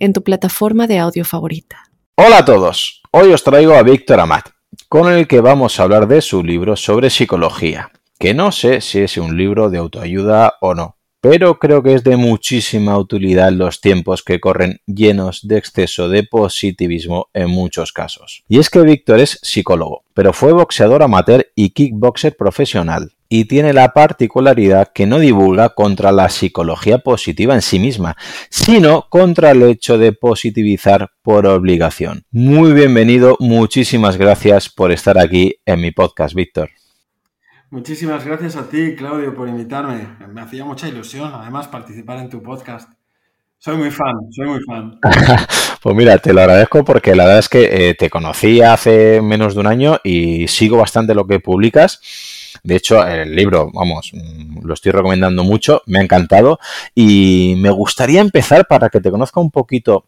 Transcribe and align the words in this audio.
en 0.00 0.12
tu 0.12 0.24
plataforma 0.24 0.86
de 0.86 0.98
audio 0.98 1.24
favorita. 1.24 1.84
Hola 2.16 2.38
a 2.38 2.44
todos, 2.44 3.02
hoy 3.12 3.32
os 3.32 3.44
traigo 3.44 3.74
a 3.74 3.82
Víctor 3.82 4.18
Amat, 4.18 4.48
con 4.88 5.12
el 5.12 5.28
que 5.28 5.40
vamos 5.40 5.78
a 5.78 5.84
hablar 5.84 6.08
de 6.08 6.22
su 6.22 6.42
libro 6.42 6.74
sobre 6.74 7.10
psicología, 7.10 7.92
que 8.18 8.34
no 8.34 8.50
sé 8.50 8.80
si 8.80 9.00
es 9.00 9.16
un 9.18 9.36
libro 9.36 9.70
de 9.70 9.78
autoayuda 9.78 10.54
o 10.60 10.74
no, 10.74 10.96
pero 11.20 11.58
creo 11.58 11.82
que 11.82 11.94
es 11.94 12.02
de 12.02 12.16
muchísima 12.16 12.98
utilidad 12.98 13.48
en 13.48 13.58
los 13.58 13.80
tiempos 13.82 14.22
que 14.22 14.40
corren 14.40 14.80
llenos 14.86 15.46
de 15.46 15.58
exceso 15.58 16.08
de 16.08 16.22
positivismo 16.22 17.28
en 17.34 17.50
muchos 17.50 17.92
casos. 17.92 18.42
Y 18.48 18.58
es 18.58 18.70
que 18.70 18.80
Víctor 18.80 19.20
es 19.20 19.38
psicólogo, 19.42 20.04
pero 20.14 20.32
fue 20.32 20.52
boxeador 20.52 21.02
amateur 21.02 21.46
y 21.54 21.70
kickboxer 21.70 22.36
profesional, 22.36 23.12
y 23.32 23.44
tiene 23.44 23.72
la 23.72 23.92
particularidad 23.92 24.88
que 24.92 25.06
no 25.06 25.20
divulga 25.20 25.70
contra 25.70 26.10
la 26.10 26.28
psicología 26.28 26.98
positiva 26.98 27.54
en 27.54 27.62
sí 27.62 27.78
misma, 27.78 28.16
sino 28.50 29.06
contra 29.08 29.52
el 29.52 29.62
hecho 29.62 29.98
de 29.98 30.12
positivizar 30.12 31.12
por 31.22 31.46
obligación. 31.46 32.24
Muy 32.32 32.72
bienvenido, 32.72 33.36
muchísimas 33.38 34.16
gracias 34.16 34.68
por 34.68 34.90
estar 34.90 35.16
aquí 35.16 35.54
en 35.64 35.80
mi 35.80 35.92
podcast, 35.92 36.34
Víctor. 36.34 36.70
Muchísimas 37.70 38.24
gracias 38.26 38.56
a 38.56 38.68
ti, 38.68 38.96
Claudio, 38.96 39.32
por 39.32 39.48
invitarme. 39.48 40.08
Me 40.28 40.40
hacía 40.40 40.64
mucha 40.64 40.88
ilusión, 40.88 41.30
además, 41.32 41.68
participar 41.68 42.18
en 42.18 42.30
tu 42.30 42.42
podcast. 42.42 42.90
Soy 43.58 43.76
muy 43.76 43.92
fan, 43.92 44.16
soy 44.32 44.48
muy 44.48 44.60
fan. 44.66 44.98
pues 45.82 45.94
mira, 45.94 46.18
te 46.18 46.32
lo 46.32 46.40
agradezco 46.40 46.84
porque 46.84 47.14
la 47.14 47.26
verdad 47.26 47.38
es 47.38 47.48
que 47.48 47.90
eh, 47.90 47.94
te 47.94 48.10
conocí 48.10 48.60
hace 48.60 49.20
menos 49.22 49.54
de 49.54 49.60
un 49.60 49.68
año 49.68 50.00
y 50.02 50.48
sigo 50.48 50.78
bastante 50.78 51.14
lo 51.14 51.28
que 51.28 51.38
publicas 51.38 52.00
de 52.62 52.76
hecho, 52.76 53.06
el 53.06 53.34
libro, 53.34 53.70
vamos, 53.72 54.10
mm, 54.12 54.66
lo 54.66 54.74
estoy 54.74 54.92
recomendando 54.92 55.44
mucho, 55.44 55.82
me 55.86 55.98
ha 55.98 56.02
encantado 56.02 56.58
y 56.94 57.54
me 57.58 57.70
gustaría 57.70 58.20
empezar 58.20 58.66
para 58.66 58.88
que 58.88 59.00
te 59.00 59.10
conozca 59.10 59.40
un 59.40 59.50
poquito 59.50 60.04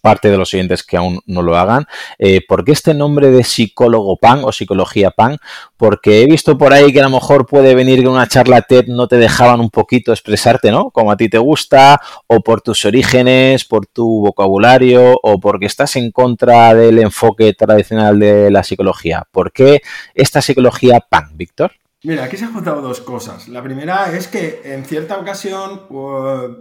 parte 0.00 0.30
de 0.30 0.36
los 0.36 0.50
siguientes 0.50 0.82
que 0.82 0.96
aún 0.96 1.20
no 1.26 1.42
lo 1.42 1.56
hagan. 1.56 1.86
Eh, 2.18 2.40
¿Por 2.46 2.64
qué 2.64 2.72
este 2.72 2.94
nombre 2.94 3.30
de 3.30 3.44
psicólogo 3.44 4.16
pan 4.16 4.42
o 4.44 4.52
psicología 4.52 5.10
pan? 5.10 5.38
Porque 5.76 6.22
he 6.22 6.26
visto 6.26 6.58
por 6.58 6.72
ahí 6.72 6.92
que 6.92 7.00
a 7.00 7.04
lo 7.04 7.10
mejor 7.10 7.46
puede 7.46 7.74
venir 7.74 8.00
que 8.00 8.08
una 8.08 8.26
charla 8.26 8.62
TED 8.62 8.86
no 8.88 9.08
te 9.08 9.16
dejaban 9.16 9.60
un 9.60 9.70
poquito 9.70 10.12
expresarte, 10.12 10.70
¿no? 10.70 10.90
Como 10.90 11.10
a 11.10 11.16
ti 11.16 11.28
te 11.28 11.38
gusta, 11.38 12.00
o 12.26 12.40
por 12.40 12.60
tus 12.60 12.84
orígenes, 12.84 13.64
por 13.64 13.86
tu 13.86 14.20
vocabulario, 14.20 15.18
o 15.22 15.40
porque 15.40 15.66
estás 15.66 15.96
en 15.96 16.10
contra 16.10 16.74
del 16.74 16.98
enfoque 16.98 17.52
tradicional 17.54 18.18
de 18.18 18.50
la 18.50 18.62
psicología. 18.62 19.26
¿Por 19.30 19.52
qué 19.52 19.80
esta 20.14 20.42
psicología 20.42 21.00
pan, 21.00 21.30
Víctor? 21.34 21.72
Mira, 22.02 22.24
aquí 22.24 22.38
se 22.38 22.46
han 22.46 22.54
juntado 22.54 22.80
dos 22.80 23.02
cosas. 23.02 23.46
La 23.48 23.62
primera 23.62 24.10
es 24.16 24.26
que 24.26 24.62
en 24.64 24.86
cierta 24.86 25.18
ocasión, 25.18 25.82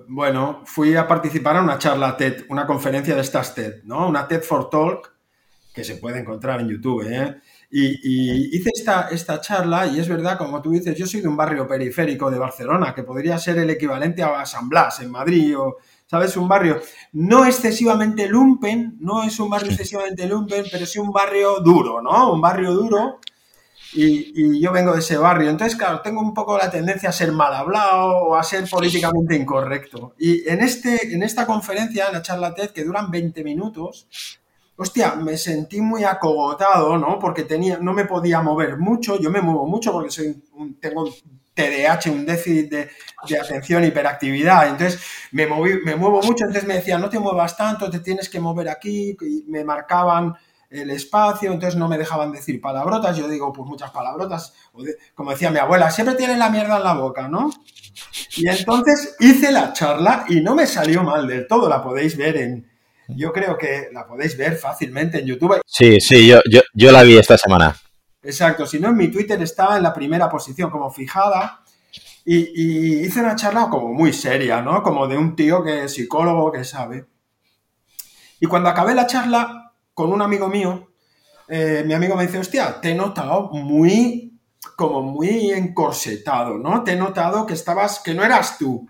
bueno, 0.09 0.61
fui 0.65 0.97
a 0.97 1.07
participar 1.07 1.55
en 1.55 1.63
una 1.63 1.77
charla 1.77 2.17
TED, 2.17 2.43
una 2.49 2.67
conferencia 2.67 3.15
de 3.15 3.21
estas 3.21 3.55
TED, 3.55 3.83
¿no? 3.85 4.09
Una 4.09 4.27
TED 4.27 4.41
for 4.41 4.69
Talk, 4.69 5.13
que 5.73 5.85
se 5.85 5.95
puede 5.95 6.19
encontrar 6.19 6.59
en 6.59 6.67
YouTube, 6.67 7.07
¿eh? 7.09 7.37
Y, 7.71 8.57
hice 8.57 8.71
esta, 8.75 9.07
esta 9.11 9.39
charla 9.39 9.87
y 9.87 9.99
es 9.99 10.09
verdad, 10.09 10.37
como 10.37 10.61
tú 10.61 10.71
dices, 10.71 10.97
yo 10.97 11.07
soy 11.07 11.21
de 11.21 11.29
un 11.29 11.37
barrio 11.37 11.65
periférico 11.65 12.29
de 12.29 12.37
Barcelona, 12.37 12.93
que 12.93 13.03
podría 13.03 13.37
ser 13.37 13.59
el 13.59 13.69
equivalente 13.69 14.21
a 14.21 14.45
San 14.45 14.67
Blas 14.67 14.99
en 14.99 15.09
Madrid 15.09 15.57
o, 15.57 15.77
¿sabes? 16.05 16.35
Un 16.35 16.49
barrio 16.49 16.81
no 17.13 17.45
excesivamente 17.45 18.27
lumpen, 18.27 18.97
no 18.99 19.23
es 19.23 19.39
un 19.39 19.49
barrio 19.49 19.71
excesivamente 19.71 20.27
lumpen, 20.27 20.65
pero 20.69 20.85
sí 20.85 20.99
un 20.99 21.13
barrio 21.13 21.61
duro, 21.61 22.01
¿no? 22.01 22.33
Un 22.33 22.41
barrio 22.41 22.73
duro 22.73 23.19
y, 23.93 24.59
yo 24.59 24.71
vengo 24.71 24.93
de 24.93 24.99
ese 24.99 25.17
barrio. 25.17 25.49
Entonces, 25.49 25.77
claro, 25.77 26.01
tengo 26.01 26.21
un 26.21 26.33
poco 26.33 26.57
la 26.57 26.69
tendencia 26.69 27.09
a 27.09 27.13
ser 27.13 27.31
mal 27.31 27.53
hablado 27.53 28.09
o 28.17 28.35
a 28.35 28.43
ser 28.43 28.69
políticamente 28.69 29.35
incorrecto. 29.35 30.13
Y 30.17 30.47
en, 30.47 30.61
este, 30.61 31.13
en 31.13 31.23
esta 31.23 31.45
conferencia, 31.45 32.07
en 32.07 32.13
la 32.13 32.21
charla 32.21 32.53
TED, 32.53 32.69
que 32.69 32.83
duran 32.83 33.09
20 33.09 33.43
minutos, 33.43 34.07
hostia, 34.75 35.15
me 35.15 35.37
sentí 35.37 35.81
muy 35.81 36.03
acogotado, 36.03 36.97
¿no? 36.97 37.19
Porque 37.19 37.43
tenía, 37.43 37.77
no 37.79 37.93
me 37.93 38.05
podía 38.05 38.41
mover 38.41 38.77
mucho. 38.77 39.19
Yo 39.19 39.31
me 39.31 39.41
muevo 39.41 39.65
mucho 39.65 39.91
porque 39.91 40.11
soy 40.11 40.41
un, 40.53 40.79
tengo 40.79 41.09
TDAH, 41.53 42.11
un 42.11 42.25
déficit 42.25 42.69
de, 42.69 42.89
de, 43.27 43.39
atención, 43.39 43.83
hiperactividad. 43.83 44.69
Entonces, 44.69 45.01
me, 45.31 45.47
moví, 45.47 45.79
me 45.83 45.95
muevo 45.95 46.21
mucho. 46.21 46.45
Entonces 46.45 46.65
me 46.65 46.75
decían, 46.75 47.01
no 47.01 47.09
te 47.09 47.19
muevas 47.19 47.57
tanto, 47.57 47.89
te 47.89 47.99
tienes 47.99 48.29
que 48.29 48.39
mover 48.39 48.69
aquí. 48.69 49.17
Y 49.19 49.43
me 49.47 49.63
marcaban 49.63 50.35
el 50.69 50.91
espacio, 50.91 51.51
entonces 51.51 51.77
no 51.79 51.87
me 51.87 51.97
dejaban 51.97 52.31
decir 52.31 52.61
palabrotas, 52.61 53.17
yo 53.17 53.27
digo 53.27 53.51
pues 53.51 53.67
muchas 53.67 53.89
palabrotas, 53.91 54.53
como 55.15 55.31
decía 55.31 55.49
mi 55.49 55.57
abuela, 55.57 55.89
siempre 55.89 56.15
tienen 56.15 56.39
la 56.39 56.49
mierda 56.49 56.77
en 56.77 56.83
la 56.83 56.93
boca, 56.93 57.27
¿no? 57.27 57.49
Y 58.37 58.47
entonces 58.47 59.15
hice 59.19 59.51
la 59.51 59.73
charla 59.73 60.25
y 60.29 60.41
no 60.41 60.55
me 60.55 60.67
salió 60.67 61.03
mal 61.03 61.27
del 61.27 61.47
todo, 61.47 61.67
la 61.67 61.83
podéis 61.83 62.15
ver 62.15 62.37
en, 62.37 62.69
yo 63.07 63.33
creo 63.33 63.57
que 63.57 63.89
la 63.91 64.05
podéis 64.05 64.37
ver 64.37 64.55
fácilmente 64.57 65.19
en 65.19 65.25
YouTube. 65.25 65.61
Sí, 65.65 65.99
sí, 65.99 66.27
yo, 66.27 66.39
yo, 66.49 66.61
yo 66.73 66.91
la 66.91 67.01
vi 67.03 67.17
esta 67.17 67.37
semana. 67.37 67.75
Exacto, 68.21 68.67
si 68.67 68.79
no 68.79 68.89
en 68.89 68.97
mi 68.97 69.07
Twitter 69.07 69.41
estaba 69.41 69.77
en 69.77 69.83
la 69.83 69.93
primera 69.93 70.29
posición 70.29 70.69
como 70.69 70.91
fijada 70.91 71.63
y, 72.25 72.37
y 72.53 72.99
hice 72.99 73.21
una 73.21 73.35
charla 73.35 73.69
como 73.69 73.91
muy 73.91 74.13
seria, 74.13 74.61
¿no? 74.61 74.83
Como 74.83 75.07
de 75.07 75.17
un 75.17 75.35
tío 75.35 75.63
que 75.63 75.85
es 75.85 75.93
psicólogo, 75.93 76.51
que 76.51 76.63
sabe. 76.63 77.07
Y 78.39 78.45
cuando 78.45 78.69
acabé 78.69 78.93
la 78.93 79.07
charla, 79.07 79.58
con 79.99 80.13
un 80.13 80.21
amigo 80.21 80.47
mío, 80.47 80.93
eh, 81.49 81.83
mi 81.85 81.93
amigo 81.93 82.15
me 82.15 82.25
dice, 82.25 82.37
hostia, 82.37 82.79
te 82.79 82.91
he 82.91 82.95
notado 82.95 83.49
muy, 83.51 84.39
como 84.77 85.01
muy 85.01 85.51
encorsetado, 85.51 86.57
¿no? 86.57 86.85
Te 86.85 86.93
he 86.93 86.95
notado 86.95 87.45
que 87.45 87.53
estabas, 87.53 87.99
que 87.99 88.13
no 88.13 88.23
eras 88.23 88.57
tú. 88.57 88.87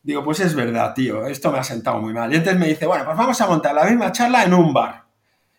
Digo, 0.00 0.22
pues 0.22 0.38
es 0.38 0.54
verdad, 0.54 0.94
tío, 0.94 1.26
esto 1.26 1.50
me 1.50 1.58
ha 1.58 1.64
sentado 1.64 2.00
muy 2.00 2.12
mal. 2.12 2.32
Y 2.32 2.36
entonces 2.36 2.60
me 2.60 2.68
dice, 2.68 2.86
bueno, 2.86 3.04
pues 3.04 3.16
vamos 3.16 3.40
a 3.40 3.48
montar 3.48 3.74
la 3.74 3.82
misma 3.82 4.12
charla 4.12 4.44
en 4.44 4.54
un 4.54 4.72
bar. 4.72 5.06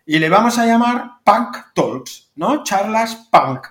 Y 0.05 0.17
le 0.17 0.29
vamos 0.29 0.57
a 0.59 0.66
llamar 0.66 1.16
Punk 1.25 1.57
Talks, 1.73 2.31
¿no? 2.35 2.63
Charlas 2.63 3.28
punk. 3.29 3.67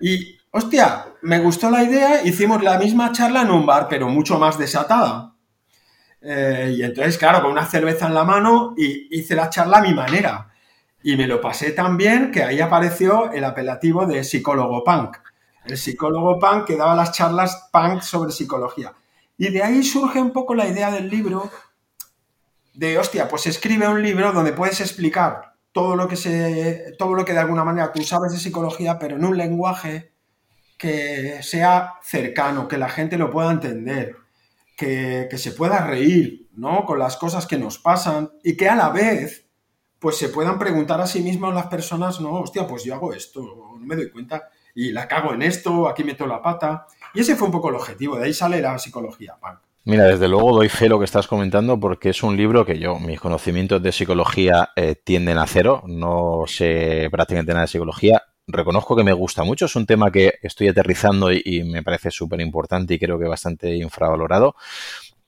Y, 0.00 0.40
hostia, 0.50 1.06
me 1.22 1.38
gustó 1.38 1.70
la 1.70 1.84
idea, 1.84 2.24
hicimos 2.24 2.64
la 2.64 2.78
misma 2.78 3.12
charla 3.12 3.42
en 3.42 3.52
un 3.52 3.64
bar, 3.64 3.86
pero 3.88 4.08
mucho 4.08 4.40
más 4.40 4.58
desatada. 4.58 5.36
Eh, 6.22 6.74
y 6.76 6.82
entonces, 6.82 7.18
claro, 7.18 7.42
con 7.42 7.52
una 7.52 7.66
cerveza 7.66 8.06
en 8.06 8.14
la 8.14 8.24
mano 8.24 8.74
y 8.76 9.08
hice 9.18 9.34
la 9.34 9.50
charla 9.50 9.78
a 9.78 9.82
mi 9.82 9.92
manera. 9.92 10.48
Y 11.02 11.16
me 11.16 11.26
lo 11.26 11.40
pasé 11.40 11.72
tan 11.72 11.96
bien 11.96 12.30
que 12.30 12.44
ahí 12.44 12.60
apareció 12.60 13.32
el 13.32 13.44
apelativo 13.44 14.06
de 14.06 14.22
psicólogo 14.22 14.84
punk. 14.84 15.16
El 15.64 15.76
psicólogo 15.76 16.38
punk 16.38 16.66
que 16.66 16.76
daba 16.76 16.94
las 16.94 17.12
charlas 17.12 17.68
punk 17.72 18.02
sobre 18.02 18.30
psicología. 18.32 18.92
Y 19.36 19.50
de 19.50 19.62
ahí 19.62 19.82
surge 19.82 20.20
un 20.20 20.32
poco 20.32 20.54
la 20.54 20.68
idea 20.68 20.90
del 20.90 21.08
libro 21.08 21.50
de, 22.74 22.98
hostia, 22.98 23.28
pues 23.28 23.46
escribe 23.46 23.88
un 23.88 24.02
libro 24.02 24.32
donde 24.32 24.52
puedes 24.52 24.80
explicar 24.80 25.54
todo 25.72 25.96
lo 25.96 26.08
que, 26.08 26.16
se, 26.16 26.94
todo 26.98 27.14
lo 27.14 27.24
que 27.24 27.32
de 27.32 27.38
alguna 27.38 27.64
manera 27.64 27.92
tú 27.92 28.02
sabes 28.02 28.32
de 28.32 28.38
psicología, 28.38 28.98
pero 28.98 29.16
en 29.16 29.24
un 29.24 29.36
lenguaje 29.36 30.12
que 30.78 31.42
sea 31.42 31.94
cercano, 32.02 32.68
que 32.68 32.78
la 32.78 32.88
gente 32.88 33.16
lo 33.16 33.30
pueda 33.30 33.50
entender 33.50 34.16
que, 34.82 35.38
se 35.38 35.52
pueda 35.52 35.86
reír, 35.86 36.48
¿no? 36.54 36.84
Con 36.84 36.98
las 36.98 37.16
cosas 37.16 37.46
que 37.46 37.58
nos 37.58 37.78
pasan 37.78 38.30
y 38.42 38.56
que 38.56 38.68
a 38.68 38.74
la 38.74 38.90
vez, 38.90 39.46
pues 39.98 40.16
se 40.16 40.28
puedan 40.28 40.58
preguntar 40.58 41.00
a 41.00 41.06
sí 41.06 41.20
mismas 41.20 41.54
las 41.54 41.66
personas, 41.66 42.20
no, 42.20 42.40
hostia, 42.40 42.66
pues 42.66 42.84
yo 42.84 42.94
hago 42.94 43.12
esto, 43.12 43.42
no 43.42 43.86
me 43.86 43.96
doy 43.96 44.10
cuenta 44.10 44.48
y 44.74 44.90
la 44.90 45.06
cago 45.06 45.34
en 45.34 45.42
esto, 45.42 45.88
aquí 45.88 46.02
meto 46.02 46.26
la 46.26 46.42
pata. 46.42 46.86
Y 47.14 47.20
ese 47.20 47.36
fue 47.36 47.46
un 47.46 47.52
poco 47.52 47.68
el 47.68 47.76
objetivo, 47.76 48.16
de 48.16 48.26
ahí 48.26 48.34
sale 48.34 48.60
la 48.60 48.78
psicología, 48.78 49.36
Mira, 49.84 50.04
desde 50.04 50.28
luego 50.28 50.54
doy 50.54 50.68
fe 50.68 50.88
lo 50.88 51.00
que 51.00 51.04
estás 51.04 51.26
comentando 51.26 51.78
porque 51.78 52.10
es 52.10 52.22
un 52.22 52.36
libro 52.36 52.64
que 52.64 52.78
yo, 52.78 53.00
mis 53.00 53.20
conocimientos 53.20 53.82
de 53.82 53.90
psicología 53.90 54.70
eh, 54.76 54.94
tienden 54.94 55.38
a 55.38 55.46
cero, 55.48 55.82
no 55.86 56.44
sé 56.46 57.08
prácticamente 57.10 57.52
nada 57.52 57.62
de 57.62 57.68
psicología, 57.68 58.22
reconozco 58.46 58.96
que 58.96 59.04
me 59.04 59.12
gusta 59.12 59.44
mucho, 59.44 59.66
es 59.66 59.76
un 59.76 59.86
tema 59.86 60.10
que 60.10 60.34
estoy 60.42 60.68
aterrizando 60.68 61.32
y, 61.32 61.62
me 61.64 61.82
parece 61.82 62.10
súper 62.10 62.40
importante 62.40 62.94
y 62.94 62.98
creo 62.98 63.18
que 63.18 63.26
bastante 63.26 63.76
infravalorado. 63.76 64.56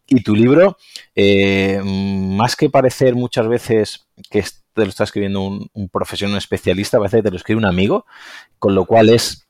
Y 0.06 0.22
tu 0.22 0.34
libro, 0.34 0.76
eh, 1.14 1.80
más 1.82 2.56
que 2.56 2.68
parecer 2.68 3.14
muchas 3.14 3.48
veces 3.48 4.06
que 4.30 4.42
te 4.74 4.82
lo 4.82 4.88
está 4.88 5.04
escribiendo 5.04 5.40
un, 5.40 5.88
profesional 5.88 6.36
especialista, 6.36 6.98
parece 6.98 7.18
que 7.18 7.22
te 7.22 7.30
lo 7.30 7.36
escribe 7.36 7.58
un 7.58 7.64
amigo, 7.64 8.04
con 8.58 8.74
lo 8.74 8.84
cual 8.84 9.08
es 9.08 9.43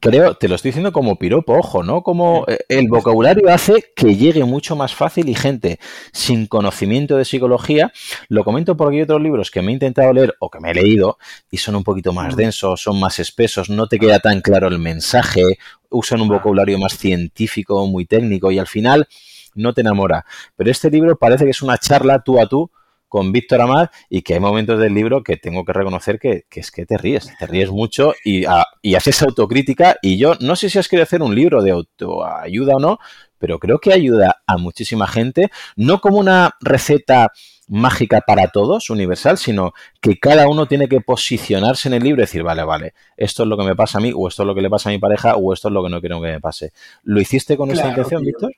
creo, 0.00 0.34
te 0.34 0.48
lo 0.48 0.56
estoy 0.56 0.70
diciendo 0.70 0.92
como 0.92 1.16
piropo, 1.16 1.54
ojo, 1.54 1.82
¿no? 1.82 2.02
Como 2.02 2.44
eh, 2.48 2.58
el 2.68 2.88
vocabulario 2.88 3.48
hace 3.52 3.92
que 3.94 4.16
llegue 4.16 4.44
mucho 4.44 4.74
más 4.74 4.94
fácil 4.94 5.28
y 5.28 5.34
gente 5.34 5.78
sin 6.12 6.46
conocimiento 6.46 7.16
de 7.16 7.24
psicología, 7.24 7.92
lo 8.28 8.44
comento 8.44 8.76
porque 8.76 8.96
hay 8.96 9.02
otros 9.02 9.22
libros 9.22 9.50
que 9.50 9.62
me 9.62 9.70
he 9.70 9.74
intentado 9.74 10.12
leer 10.12 10.34
o 10.40 10.50
que 10.50 10.60
me 10.60 10.70
he 10.70 10.74
leído 10.74 11.18
y 11.50 11.58
son 11.58 11.76
un 11.76 11.84
poquito 11.84 12.12
más 12.12 12.34
mm. 12.34 12.36
densos, 12.36 12.80
son 12.80 12.98
más 12.98 13.18
espesos, 13.18 13.70
no 13.70 13.86
te 13.86 13.98
queda 13.98 14.18
tan 14.18 14.40
claro 14.40 14.66
el 14.68 14.78
mensaje, 14.78 15.42
usan 15.90 16.20
un 16.20 16.28
vocabulario 16.28 16.78
más 16.78 16.98
científico, 16.98 17.86
muy 17.86 18.06
técnico 18.06 18.50
y 18.50 18.58
al 18.58 18.66
final 18.66 19.08
no 19.54 19.72
te 19.72 19.82
enamora. 19.82 20.26
Pero 20.56 20.70
este 20.70 20.90
libro 20.90 21.16
parece 21.16 21.44
que 21.44 21.50
es 21.50 21.62
una 21.62 21.78
charla 21.78 22.22
tú 22.22 22.40
a 22.40 22.46
tú 22.46 22.70
con 23.08 23.32
Víctor 23.32 23.60
Amad 23.60 23.88
y 24.08 24.22
que 24.22 24.34
hay 24.34 24.40
momentos 24.40 24.80
del 24.80 24.94
libro 24.94 25.22
que 25.22 25.36
tengo 25.36 25.64
que 25.64 25.72
reconocer 25.72 26.18
que, 26.18 26.44
es 26.50 26.70
que 26.70 26.86
te 26.86 26.98
ríes, 26.98 27.30
te 27.38 27.46
ríes 27.46 27.70
mucho 27.70 28.14
y, 28.24 28.44
y, 28.82 28.94
haces 28.94 29.22
autocrítica 29.22 29.96
y 30.02 30.18
yo 30.18 30.34
no 30.40 30.56
sé 30.56 30.70
si 30.70 30.78
has 30.78 30.88
querido 30.88 31.04
hacer 31.04 31.22
un 31.22 31.34
libro 31.34 31.62
de 31.62 31.70
autoayuda 31.70 32.76
o 32.76 32.80
no, 32.80 32.98
pero 33.38 33.58
creo 33.58 33.78
que 33.78 33.92
ayuda 33.92 34.42
a 34.46 34.56
muchísima 34.56 35.06
gente, 35.06 35.50
no 35.76 36.00
como 36.00 36.18
una 36.18 36.56
receta 36.60 37.32
mágica 37.68 38.20
para 38.20 38.48
todos, 38.48 38.90
universal, 38.90 39.38
sino 39.38 39.72
que 40.00 40.18
cada 40.18 40.48
uno 40.48 40.66
tiene 40.66 40.88
que 40.88 41.00
posicionarse 41.00 41.88
en 41.88 41.94
el 41.94 42.02
libro 42.02 42.22
y 42.22 42.24
decir, 42.24 42.42
vale, 42.42 42.64
vale, 42.64 42.94
esto 43.16 43.42
es 43.42 43.48
lo 43.48 43.56
que 43.56 43.64
me 43.64 43.74
pasa 43.74 43.98
a 43.98 44.00
mí, 44.00 44.12
o 44.14 44.28
esto 44.28 44.42
es 44.42 44.46
lo 44.46 44.54
que 44.54 44.62
le 44.62 44.70
pasa 44.70 44.88
a 44.88 44.92
mi 44.92 44.98
pareja, 44.98 45.36
o 45.36 45.52
esto 45.52 45.68
es 45.68 45.74
lo 45.74 45.82
que 45.82 45.90
no 45.90 46.00
quiero 46.00 46.20
que 46.20 46.28
me 46.28 46.40
pase. 46.40 46.72
¿Lo 47.02 47.20
hiciste 47.20 47.56
con 47.56 47.70
esa 47.70 47.88
intención, 47.88 48.22
Víctor? 48.24 48.52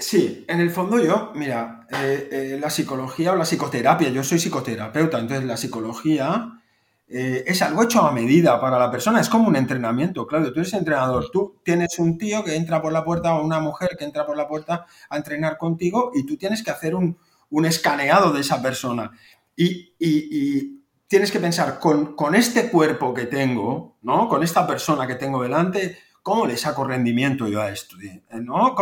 Sí, 0.00 0.44
en 0.46 0.60
el 0.60 0.70
fondo 0.70 1.02
yo, 1.02 1.32
mira, 1.34 1.86
eh, 1.90 2.28
eh, 2.30 2.58
la 2.60 2.68
psicología 2.68 3.32
o 3.32 3.36
la 3.36 3.46
psicoterapia, 3.46 4.10
yo 4.10 4.22
soy 4.22 4.38
psicoterapeuta, 4.38 5.18
entonces 5.18 5.46
la 5.46 5.56
psicología 5.56 6.60
eh, 7.08 7.44
es 7.46 7.62
algo 7.62 7.82
hecho 7.82 8.02
a 8.02 8.12
medida 8.12 8.60
para 8.60 8.78
la 8.78 8.90
persona, 8.90 9.22
es 9.22 9.30
como 9.30 9.48
un 9.48 9.56
entrenamiento, 9.56 10.26
claro, 10.26 10.52
tú 10.52 10.60
eres 10.60 10.74
entrenador, 10.74 11.30
tú 11.32 11.62
tienes 11.64 11.98
un 11.98 12.18
tío 12.18 12.44
que 12.44 12.56
entra 12.56 12.82
por 12.82 12.92
la 12.92 13.04
puerta 13.04 13.36
o 13.36 13.42
una 13.42 13.58
mujer 13.58 13.96
que 13.98 14.04
entra 14.04 14.26
por 14.26 14.36
la 14.36 14.46
puerta 14.46 14.84
a 15.08 15.16
entrenar 15.16 15.56
contigo 15.56 16.10
y 16.14 16.26
tú 16.26 16.36
tienes 16.36 16.62
que 16.62 16.70
hacer 16.70 16.94
un, 16.94 17.16
escaneado 17.64 18.32
de 18.32 18.42
esa 18.42 18.60
persona 18.60 19.12
y, 19.56 19.94
y 19.98 20.82
tienes 21.06 21.32
que 21.32 21.40
pensar, 21.40 21.78
con, 21.78 22.14
con, 22.14 22.34
este 22.34 22.68
cuerpo 22.68 23.14
que 23.14 23.24
tengo, 23.24 23.96
¿no? 24.02 24.28
Con 24.28 24.42
esta 24.42 24.66
persona 24.66 25.06
que 25.06 25.14
tengo 25.14 25.42
delante, 25.42 25.96
¿Cómo 26.28 26.44
le 26.46 26.58
saco 26.58 26.84
rendimiento 26.84 27.48
yo 27.48 27.62
a 27.62 27.70
esto? 27.70 27.96
¿no? 28.32 28.74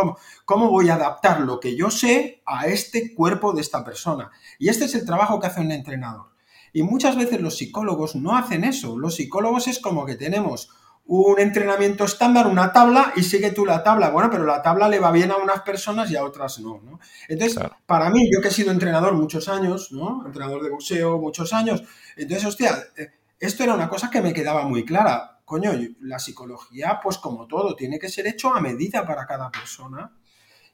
¿Cómo, 0.43 0.69
voy 0.69 0.89
a 0.89 0.95
adaptar 0.95 1.39
lo 1.39 1.61
que 1.61 1.77
yo 1.77 1.89
sé 1.89 2.41
a 2.45 2.67
este 2.67 3.15
cuerpo 3.15 3.53
de 3.53 3.61
esta 3.61 3.85
persona? 3.85 4.31
Y 4.59 4.67
este 4.67 4.83
es 4.83 4.95
el 4.95 5.05
trabajo 5.05 5.39
que 5.39 5.47
hace 5.47 5.61
un 5.61 5.71
entrenador. 5.71 6.25
Y 6.73 6.83
muchas 6.83 7.15
veces 7.15 7.39
los 7.39 7.55
psicólogos 7.55 8.17
no 8.17 8.35
hacen 8.35 8.65
eso. 8.65 8.99
Los 8.99 9.15
psicólogos 9.15 9.69
es 9.69 9.79
como 9.79 10.05
que 10.05 10.15
tenemos 10.15 10.71
un 11.05 11.39
entrenamiento 11.39 12.03
estándar, 12.03 12.47
una 12.47 12.73
tabla, 12.73 13.13
y 13.15 13.23
sigue 13.23 13.51
tú 13.51 13.65
la 13.65 13.81
tabla. 13.81 14.09
Bueno, 14.09 14.29
pero 14.29 14.45
la 14.45 14.61
tabla 14.61 14.89
le 14.89 14.99
va 14.99 15.13
bien 15.13 15.31
a 15.31 15.37
unas 15.37 15.61
personas 15.61 16.11
y 16.11 16.17
a 16.17 16.25
otras 16.25 16.59
no. 16.59 16.81
¿no? 16.83 16.99
Entonces, 17.29 17.63
para 17.85 18.09
mí, 18.09 18.29
yo 18.29 18.41
que 18.41 18.49
he 18.49 18.51
sido 18.51 18.73
entrenador 18.73 19.13
muchos 19.13 19.47
años, 19.47 19.93
¿no? 19.93 20.25
Entrenador 20.25 20.63
de 20.63 20.69
boxeo 20.69 21.17
muchos 21.17 21.53
años, 21.53 21.81
entonces, 22.17 22.45
hostia, 22.45 22.77
eh, 22.97 23.07
esto 23.39 23.63
era 23.63 23.73
una 23.73 23.87
cosa 23.87 24.09
que 24.09 24.21
me 24.21 24.33
quedaba 24.33 24.67
muy 24.67 24.83
clara 24.83 25.36
coño, 25.47 25.71
la 26.01 26.19
psicología, 26.19 26.99
pues 27.01 27.17
como 27.17 27.47
todo, 27.47 27.73
tiene 27.73 27.99
que 27.99 28.09
ser 28.09 28.27
hecho 28.27 28.53
a 28.53 28.59
medida 28.59 29.07
para 29.07 29.25
cada 29.25 29.49
persona. 29.49 30.11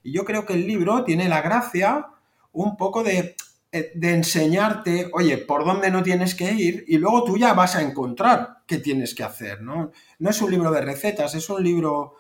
Y 0.02 0.12
yo 0.12 0.26
creo 0.26 0.48
que 0.48 0.54
el 0.54 0.66
libro 0.66 1.04
tiene 1.04 1.30
la 1.30 1.44
gracia 1.44 2.08
un 2.54 2.76
poco 2.76 3.04
de, 3.04 3.36
eh, 3.72 3.92
de 3.94 4.14
enseñarte, 4.16 5.12
oye, 5.14 5.38
por 5.38 5.64
dónde 5.64 5.92
no 5.92 6.02
tienes 6.02 6.34
que 6.34 6.52
ir 6.54 6.86
y 6.88 6.98
luego 6.98 7.24
tú 7.24 7.38
ya 7.38 7.54
vas 7.54 7.76
a 7.76 7.84
encontrar 7.84 8.64
qué 8.66 8.80
tienes 8.80 9.14
que 9.14 9.24
hacer, 9.24 9.62
¿no? 9.62 9.92
No 10.18 10.30
es 10.32 10.42
un 10.42 10.50
libro 10.50 10.72
de 10.72 10.82
recetas, 10.82 11.36
es 11.36 11.48
un 11.52 11.64
libro 11.64 12.16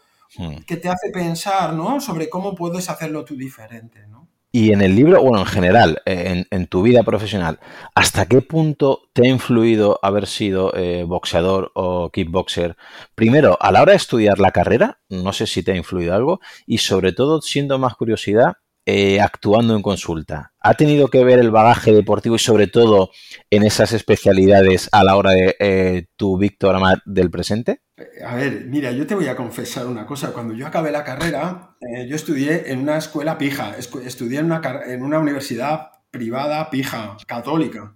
que 0.68 0.78
te 0.78 0.90
hace 0.90 1.10
pensar, 1.12 1.74
¿no? 1.74 2.00
Sobre 2.00 2.30
cómo 2.30 2.54
puedes 2.54 2.88
hacerlo 2.88 3.26
tú 3.26 3.36
diferente, 3.36 4.06
¿no? 4.06 4.23
Y 4.56 4.72
en 4.72 4.84
el 4.84 4.96
libro, 4.96 5.20
bueno, 5.20 5.40
en 5.40 5.48
general, 5.48 6.04
en, 6.06 6.68
tu 6.68 6.84
vida 6.84 7.02
profesional, 7.02 7.60
¿hasta 7.96 8.28
qué 8.28 8.42
punto 8.42 9.10
te 9.12 9.24
ha 9.24 9.28
influido 9.28 10.00
haber 10.04 10.28
sido 10.28 10.72
eh, 10.76 11.06
boxeador 11.08 11.72
o 11.74 12.12
kickboxer? 12.12 12.78
Primero, 13.16 13.58
a 13.60 13.72
la 13.72 13.82
hora 13.82 13.94
de 13.94 13.98
estudiar 13.98 14.38
la 14.38 14.52
carrera, 14.52 15.00
no 15.10 15.34
sé 15.34 15.48
si 15.48 15.64
te 15.64 15.72
ha 15.72 15.76
influido 15.76 16.14
algo, 16.14 16.40
y 16.68 16.78
sobre 16.78 17.14
todo, 17.14 17.42
siendo 17.42 17.80
más 17.80 17.96
curiosidad, 17.96 18.58
eh, 18.86 19.22
actuando 19.22 19.76
en 19.76 19.82
consulta. 19.82 20.54
¿Ha 20.60 20.74
tenido 20.74 21.08
que 21.10 21.24
ver 21.24 21.40
el 21.40 21.52
bagaje 21.52 21.94
deportivo 21.94 22.36
y 22.36 22.40
sobre 22.40 22.68
todo 22.68 23.12
en 23.50 23.64
esas 23.64 23.94
especialidades 23.94 24.90
a 24.92 25.04
la 25.04 25.16
hora 25.16 25.32
de 25.32 25.56
eh, 25.60 26.06
tu 26.16 26.38
Víctor 26.38 26.76
Amat 26.76 27.00
del 27.06 27.32
presente? 27.32 27.82
A 28.26 28.36
ver, 28.36 28.66
mira, 28.66 28.92
yo 28.92 29.06
te 29.08 29.16
voy 29.16 29.28
a 29.28 29.36
confesar 29.36 29.86
una 29.88 30.06
cosa. 30.06 30.34
Cuando 30.34 30.54
yo 30.54 30.68
acabé 30.68 30.92
la 30.92 31.04
carrera, 31.04 31.76
eh, 31.82 32.08
yo 32.08 32.16
estudié 32.16 32.72
en 32.72 32.80
una 32.80 32.98
escuela 32.98 33.38
pija, 33.38 33.76
estudié 33.78 34.40
en 34.40 34.46
una, 34.46 34.62
en 34.86 35.04
una 35.04 35.20
universidad 35.20 35.92
privada 36.12 36.70
pija, 36.70 37.18
católica. 37.28 37.96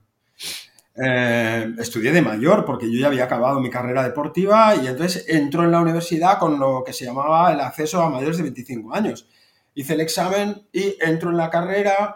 Eh, 1.00 1.75
estudié 1.78 2.12
de 2.12 2.24
mayor 2.24 2.66
porque 2.66 2.92
yo 2.92 3.00
ya 3.00 3.07
había 3.07 3.25
acabado 3.25 3.60
mi 3.60 3.69
carrera 3.69 4.01
deportiva 4.04 4.75
y 4.75 4.88
entonces 4.88 5.25
entró 5.28 5.63
en 5.63 5.72
la 5.72 5.80
universidad 5.80 6.39
con 6.39 6.60
lo 6.60 6.84
que 6.84 6.92
se 6.92 7.06
llamaba 7.06 7.54
el 7.54 7.60
acceso 7.60 8.01
a 8.01 8.10
mayores 8.10 8.38
de 8.38 8.44
25 8.44 8.94
años. 8.95 9.28
Hice 9.77 9.94
el 9.94 10.01
examen 10.01 10.68
y 10.74 10.95
entro 11.00 11.29
en 11.29 11.38
la 11.38 11.51
carrera, 11.51 12.15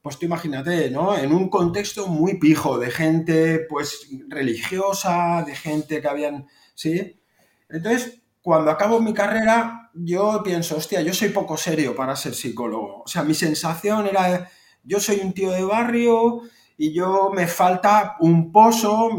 pues 0.00 0.18
tú 0.18 0.24
imagínate, 0.24 0.90
¿no? 0.90 1.14
En 1.14 1.30
un 1.30 1.50
contexto 1.50 2.06
muy 2.06 2.38
pijo 2.38 2.78
de 2.78 2.90
gente, 2.90 3.66
pues, 3.68 4.08
religiosa, 4.28 5.44
de 5.46 5.54
gente 5.54 6.00
que 6.00 6.08
habían 6.08 6.46
¿sí? 6.74 7.20
Entonces, 7.68 8.22
cuando 8.40 8.70
acabo 8.70 8.98
mi 8.98 9.12
carrera, 9.12 9.90
yo 9.92 10.40
pienso, 10.42 10.78
hostia, 10.78 11.02
yo 11.02 11.12
soy 11.12 11.28
poco 11.28 11.58
serio 11.58 11.94
para 11.94 12.16
ser 12.16 12.34
psicólogo. 12.34 13.02
O 13.02 13.06
sea, 13.06 13.24
mi 13.24 13.34
sensación 13.34 14.06
era, 14.06 14.48
yo 14.82 14.98
soy 14.98 15.20
un 15.20 15.34
tío 15.34 15.50
de 15.50 15.64
barrio 15.64 16.44
y 16.78 16.94
yo 16.94 17.28
me 17.30 17.46
falta 17.46 18.16
un 18.20 18.50
pozo, 18.52 19.10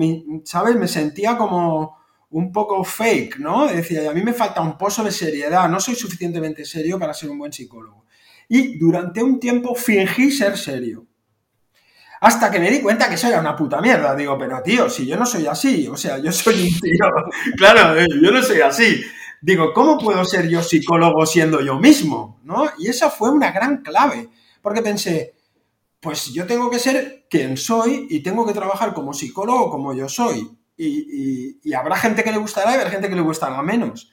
¿sabes? 0.46 0.76
Me 0.76 0.88
sentía 0.88 1.38
como 1.38 1.97
un 2.30 2.52
poco 2.52 2.84
fake, 2.84 3.40
¿no? 3.40 3.68
Decía, 3.68 4.10
a 4.10 4.14
mí 4.14 4.22
me 4.22 4.34
falta 4.34 4.62
un 4.62 4.78
pozo 4.78 5.04
de 5.04 5.12
seriedad, 5.12 5.70
no 5.70 5.80
soy 5.80 5.96
suficientemente 5.96 6.66
serio 6.66 7.00
para 7.00 7.14
ser 7.14 7.30
un 7.30 7.40
buen 7.40 7.54
psicólogo. 7.54 8.06
Y 8.50 8.78
durante 8.78 9.24
un 9.24 9.40
tiempo 9.40 9.76
fingí 9.76 10.32
ser 10.32 10.58
serio. 10.58 11.06
Hasta 12.20 12.50
que 12.50 12.60
me 12.60 12.72
di 12.72 12.82
cuenta 12.82 13.08
que 13.08 13.16
eso 13.16 13.28
era 13.28 13.40
una 13.40 13.56
puta 13.56 13.80
mierda. 13.80 14.16
Digo, 14.16 14.38
pero 14.38 14.62
tío, 14.64 14.90
si 14.90 15.06
yo 15.06 15.18
no 15.18 15.26
soy 15.26 15.46
así, 15.46 15.88
o 15.88 15.96
sea, 15.96 16.18
yo 16.18 16.32
soy 16.32 16.68
un 16.68 16.80
tío. 16.80 17.06
claro, 17.58 18.00
eh, 18.00 18.08
yo 18.22 18.32
no 18.32 18.42
soy 18.42 18.62
así. 18.62 19.02
Digo, 19.42 19.72
¿cómo 19.74 20.00
puedo 20.00 20.26
ser 20.26 20.50
yo 20.50 20.64
psicólogo 20.64 21.26
siendo 21.26 21.62
yo 21.62 21.78
mismo? 21.78 22.40
¿No? 22.44 22.66
Y 22.80 22.88
esa 22.88 23.10
fue 23.12 23.30
una 23.30 23.52
gran 23.52 23.84
clave. 23.84 24.30
Porque 24.62 24.82
pensé, 24.82 25.36
pues 26.00 26.34
yo 26.34 26.48
tengo 26.48 26.70
que 26.70 26.80
ser 26.80 27.28
quien 27.30 27.56
soy 27.56 28.08
y 28.10 28.22
tengo 28.22 28.46
que 28.46 28.54
trabajar 28.54 28.94
como 28.94 29.14
psicólogo 29.14 29.70
como 29.70 29.94
yo 29.94 30.10
soy. 30.10 30.57
Y, 30.78 31.60
y 31.64 31.74
habrá 31.74 31.96
gente 31.96 32.24
que 32.24 32.32
le 32.32 32.38
gustará 32.38 32.72
y 32.72 32.76
habrá 32.76 32.92
gente 32.92 33.10
que 33.10 33.16
le 33.16 33.22
gustará 33.22 33.62
menos. 33.64 34.12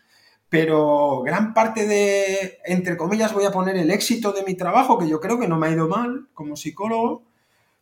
Pero 0.48 1.22
gran 1.22 1.52
parte 1.52 1.86
de, 1.86 2.58
entre 2.64 2.96
comillas, 2.96 3.32
voy 3.32 3.44
a 3.44 3.50
poner 3.50 3.76
el 3.76 3.90
éxito 3.90 4.32
de 4.32 4.44
mi 4.44 4.54
trabajo, 4.54 4.98
que 4.98 5.08
yo 5.08 5.20
creo 5.20 5.38
que 5.38 5.48
no 5.48 5.58
me 5.58 5.66
ha 5.66 5.70
ido 5.70 5.88
mal 5.88 6.28
como 6.32 6.56
psicólogo, 6.56 7.24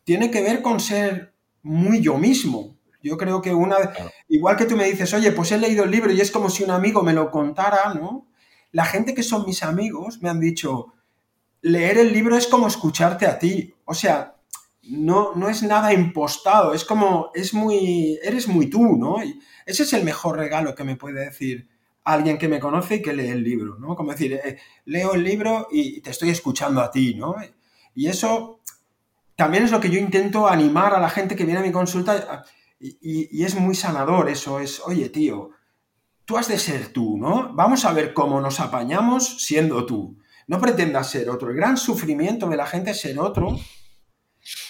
tiene 0.05 0.31
que 0.31 0.43
ver 0.43 0.63
con 0.63 0.81
ser 0.81 1.35
muy 1.63 2.01
yo 2.01 2.17
mismo. 2.17 2.77
Yo 3.03 3.17
creo 3.17 3.43
que 3.43 3.53
una, 3.53 3.77
igual 4.29 4.57
que 4.57 4.65
tú 4.65 4.77
me 4.77 4.89
dices, 4.89 5.13
oye, 5.13 5.33
pues 5.33 5.53
he 5.53 5.59
leído 5.59 5.85
el 5.85 5.91
libro 5.91 6.13
y 6.13 6.21
es 6.21 6.31
como 6.31 6.49
si 6.49 6.63
un 6.63 6.71
amigo 6.71 7.03
me 7.03 7.13
lo 7.13 7.31
contara, 7.31 7.93
¿no? 7.95 8.29
La 8.71 8.85
gente 8.85 9.15
que 9.15 9.23
son 9.23 9.45
mis 9.45 9.63
amigos 9.63 10.23
me 10.23 10.31
han 10.31 10.41
dicho, 10.41 10.95
leer 11.61 11.99
el 11.99 12.13
libro 12.13 12.37
es 12.37 12.47
como 12.47 12.69
escucharte 12.69 13.27
a 13.27 13.39
ti. 13.39 13.75
O 13.85 13.93
sea, 13.93 14.37
no, 14.83 15.35
no 15.35 15.49
es 15.49 15.63
nada 15.63 15.93
impostado, 15.93 16.75
es 16.75 16.85
como, 16.85 17.31
es 17.35 17.55
muy, 17.55 18.19
eres 18.23 18.49
muy 18.49 18.69
tú, 18.69 18.97
¿no? 18.97 19.23
Y 19.23 19.41
ese 19.65 19.85
es 19.85 19.93
el 19.93 20.05
mejor 20.05 20.37
regalo 20.37 20.75
que 20.75 20.85
me 20.85 20.97
puede 20.97 21.25
decir 21.25 21.69
alguien 22.05 22.37
que 22.37 22.49
me 22.49 22.59
conoce 22.59 22.97
y 22.97 23.03
que 23.03 23.13
lee 23.13 23.29
el 23.29 23.45
libro, 23.45 23.79
¿no? 23.79 23.95
Como 23.95 24.11
decir, 24.11 24.33
eh, 24.33 24.59
leo 24.87 25.15
el 25.15 25.23
libro 25.23 25.69
y 25.71 26.01
te 26.01 26.11
estoy 26.11 26.31
escuchando 26.31 26.81
a 26.81 26.91
ti, 26.91 27.15
¿no? 27.15 27.37
Y 27.95 28.09
eso 28.09 28.61
también 29.37 29.65
es 29.65 29.71
lo 29.71 29.81
que 29.81 29.91
yo 29.91 29.99
intento 29.99 30.49
animar 30.49 30.95
a 30.95 31.01
la 31.01 31.09
gente 31.09 31.37
que 31.37 31.45
viene 31.45 31.61
a 31.61 31.65
mi 31.65 31.73
consulta 31.73 32.45
y, 32.81 33.45
es 33.45 33.55
muy 33.55 33.77
sanador 33.77 34.29
eso, 34.29 34.59
es, 34.59 34.81
oye 34.81 35.09
tío, 35.09 35.51
tú 36.25 36.37
has 36.37 36.49
de 36.49 36.59
ser 36.59 36.93
tú, 36.93 37.17
¿no? 37.17 37.53
Vamos 37.55 37.85
a 37.85 37.93
ver 37.93 38.13
cómo 38.13 38.41
nos 38.41 38.59
apañamos 38.59 39.45
siendo 39.45 39.87
tú. 39.87 40.19
No 40.49 40.61
pretendas 40.61 41.09
ser 41.09 41.31
otro. 41.31 41.51
El 41.51 41.57
gran 41.57 41.77
sufrimiento 41.77 42.49
de 42.49 42.57
la 42.57 42.67
gente 42.67 42.91
es 42.91 43.01
ser 43.01 43.19
otro. 43.21 43.57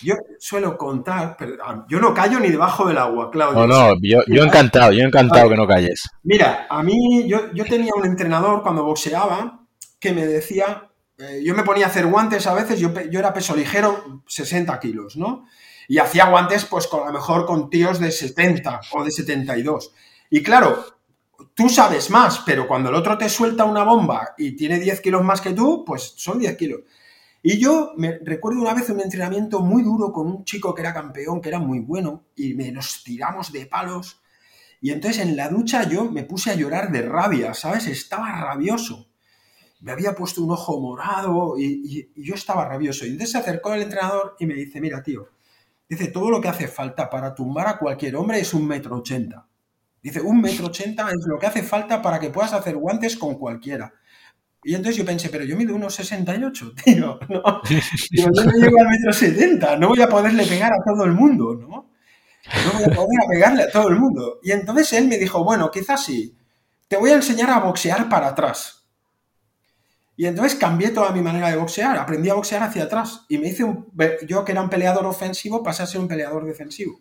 Yo 0.02 0.14
suelo 0.38 0.76
contar, 0.76 1.36
pero 1.38 1.54
ah, 1.64 1.84
yo 1.88 1.98
no 1.98 2.12
callo 2.12 2.38
ni 2.38 2.50
debajo 2.50 2.86
del 2.86 2.98
agua, 2.98 3.30
Claudio. 3.30 3.66
No, 3.66 3.66
no, 3.66 3.94
yo, 4.02 4.22
yo 4.26 4.44
encantado, 4.44 4.92
yo 4.92 5.02
encantado 5.02 5.48
que 5.48 5.56
no 5.56 5.66
calles. 5.66 6.02
Mira, 6.24 6.66
a 6.68 6.82
mí, 6.82 7.26
yo, 7.26 7.52
yo 7.54 7.64
tenía 7.64 7.92
un 7.96 8.04
entrenador 8.04 8.62
cuando 8.62 8.84
boxeaba 8.84 9.60
que 9.98 10.12
me 10.12 10.26
decía, 10.26 10.90
eh, 11.18 11.42
yo 11.44 11.54
me 11.54 11.62
ponía 11.62 11.86
a 11.86 11.88
hacer 11.88 12.06
guantes 12.06 12.46
a 12.46 12.54
veces, 12.54 12.78
yo, 12.80 12.92
yo 13.10 13.18
era 13.18 13.32
peso 13.32 13.56
ligero, 13.56 14.22
60 14.26 14.78
kilos, 14.80 15.16
¿no? 15.16 15.46
Y 15.88 15.98
hacía 15.98 16.26
guantes, 16.26 16.64
pues 16.66 16.86
con, 16.86 17.02
a 17.04 17.06
lo 17.06 17.12
mejor 17.12 17.46
con 17.46 17.70
tíos 17.70 17.98
de 17.98 18.10
70 18.10 18.80
o 18.92 19.04
de 19.04 19.10
72. 19.10 19.92
Y 20.30 20.42
claro, 20.42 20.84
tú 21.54 21.68
sabes 21.68 22.10
más, 22.10 22.40
pero 22.44 22.66
cuando 22.66 22.90
el 22.90 22.94
otro 22.94 23.16
te 23.16 23.28
suelta 23.28 23.64
una 23.64 23.84
bomba 23.84 24.34
y 24.36 24.52
tiene 24.52 24.78
10 24.78 25.00
kilos 25.00 25.22
más 25.22 25.40
que 25.40 25.52
tú, 25.52 25.84
pues 25.84 26.14
son 26.16 26.38
10 26.38 26.56
kilos. 26.56 26.80
Y 27.44 27.58
yo 27.58 27.92
me 27.96 28.18
recuerdo 28.18 28.60
una 28.60 28.72
vez 28.72 28.88
un 28.88 29.00
entrenamiento 29.00 29.60
muy 29.60 29.82
duro 29.82 30.12
con 30.12 30.28
un 30.28 30.44
chico 30.44 30.74
que 30.74 30.82
era 30.82 30.94
campeón, 30.94 31.40
que 31.40 31.48
era 31.48 31.58
muy 31.58 31.80
bueno, 31.80 32.24
y 32.36 32.54
me, 32.54 32.70
nos 32.70 33.02
tiramos 33.02 33.50
de 33.50 33.66
palos. 33.66 34.22
Y 34.80 34.90
entonces 34.90 35.22
en 35.22 35.36
la 35.36 35.48
ducha 35.48 35.88
yo 35.88 36.10
me 36.10 36.22
puse 36.22 36.50
a 36.50 36.54
llorar 36.54 36.92
de 36.92 37.02
rabia, 37.02 37.52
¿sabes? 37.54 37.88
Estaba 37.88 38.30
rabioso. 38.32 39.08
Me 39.80 39.90
había 39.90 40.14
puesto 40.14 40.42
un 40.42 40.52
ojo 40.52 40.80
morado 40.80 41.58
y, 41.58 42.08
y 42.14 42.24
yo 42.24 42.34
estaba 42.34 42.68
rabioso. 42.68 43.04
Y 43.04 43.08
entonces 43.08 43.32
se 43.32 43.38
acercó 43.38 43.74
el 43.74 43.82
entrenador 43.82 44.36
y 44.38 44.46
me 44.46 44.54
dice, 44.54 44.80
mira, 44.80 45.02
tío, 45.02 45.28
dice, 45.88 46.08
todo 46.08 46.30
lo 46.30 46.40
que 46.40 46.48
hace 46.48 46.68
falta 46.68 47.10
para 47.10 47.34
tumbar 47.34 47.66
a 47.66 47.78
cualquier 47.78 48.14
hombre 48.14 48.38
es 48.38 48.54
un 48.54 48.68
metro 48.68 48.96
ochenta. 48.96 49.48
Dice, 50.00 50.20
un 50.20 50.40
metro 50.40 50.66
ochenta 50.66 51.08
es 51.10 51.26
lo 51.26 51.38
que 51.38 51.46
hace 51.46 51.64
falta 51.64 52.00
para 52.00 52.20
que 52.20 52.30
puedas 52.30 52.52
hacer 52.52 52.76
guantes 52.76 53.16
con 53.16 53.34
cualquiera. 53.34 53.92
Y 54.64 54.74
entonces 54.74 54.96
yo 54.96 55.04
pensé, 55.04 55.28
pero 55.28 55.44
yo 55.44 55.56
mido 55.56 55.74
unos 55.74 55.94
68, 55.94 56.72
tío, 56.84 57.18
¿no? 57.28 57.62
yo 58.10 58.26
no 58.28 58.52
llego 58.52 58.78
al 58.80 58.88
metro 58.88 59.12
70, 59.12 59.76
no 59.76 59.88
voy 59.88 60.00
a 60.00 60.08
poderle 60.08 60.46
pegar 60.46 60.72
a 60.72 60.84
todo 60.84 61.04
el 61.04 61.12
mundo, 61.12 61.54
¿no? 61.54 61.90
No 62.64 62.72
voy 62.72 62.84
a 62.84 62.94
poder 62.94 63.20
pegarle 63.28 63.62
a 63.64 63.70
todo 63.70 63.88
el 63.88 63.96
mundo. 63.96 64.40
Y 64.42 64.52
entonces 64.52 64.92
él 64.94 65.08
me 65.08 65.18
dijo, 65.18 65.44
bueno, 65.44 65.70
quizás 65.70 66.04
sí, 66.04 66.36
te 66.88 66.96
voy 66.96 67.10
a 67.10 67.14
enseñar 67.14 67.50
a 67.50 67.60
boxear 67.60 68.08
para 68.08 68.28
atrás. 68.28 68.84
Y 70.16 70.26
entonces 70.26 70.56
cambié 70.58 70.90
toda 70.90 71.10
mi 71.12 71.22
manera 71.22 71.50
de 71.50 71.56
boxear, 71.56 71.96
aprendí 71.96 72.28
a 72.28 72.34
boxear 72.34 72.62
hacia 72.62 72.84
atrás. 72.84 73.24
Y 73.28 73.38
me 73.38 73.48
hice 73.48 73.64
un, 73.64 73.90
yo 74.26 74.44
que 74.44 74.52
era 74.52 74.60
un 74.60 74.68
peleador 74.68 75.06
ofensivo, 75.06 75.62
pasé 75.62 75.82
a 75.82 75.86
ser 75.86 76.00
un 76.00 76.08
peleador 76.08 76.44
defensivo. 76.44 77.00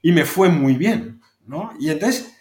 Y 0.00 0.12
me 0.12 0.24
fue 0.24 0.48
muy 0.48 0.74
bien, 0.74 1.20
¿no? 1.46 1.72
Y 1.78 1.90
entonces 1.90 2.34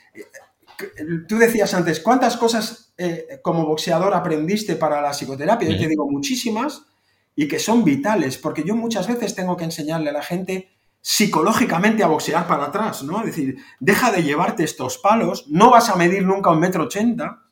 tú 1.27 1.37
decías 1.37 1.73
antes, 1.73 1.99
¿cuántas 1.99 2.37
cosas 2.37 2.82
eh, 2.97 3.39
como 3.41 3.65
boxeador 3.65 4.13
aprendiste 4.13 4.75
para 4.75 5.01
la 5.01 5.11
psicoterapia? 5.11 5.69
Yo 5.69 5.77
te 5.77 5.87
digo 5.87 6.09
muchísimas 6.09 6.85
y 7.35 7.47
que 7.47 7.59
son 7.59 7.83
vitales, 7.83 8.37
porque 8.37 8.63
yo 8.63 8.75
muchas 8.75 9.07
veces 9.07 9.35
tengo 9.35 9.57
que 9.57 9.63
enseñarle 9.63 10.09
a 10.09 10.13
la 10.13 10.23
gente 10.23 10.69
psicológicamente 11.01 12.03
a 12.03 12.07
boxear 12.07 12.47
para 12.47 12.65
atrás, 12.65 13.03
¿no? 13.03 13.19
Es 13.19 13.27
decir, 13.27 13.57
deja 13.79 14.11
de 14.11 14.23
llevarte 14.23 14.63
estos 14.63 14.97
palos, 14.99 15.47
no 15.49 15.69
vas 15.69 15.89
a 15.89 15.95
medir 15.95 16.23
nunca 16.23 16.51
un 16.51 16.59
metro 16.59 16.83
ochenta, 16.83 17.43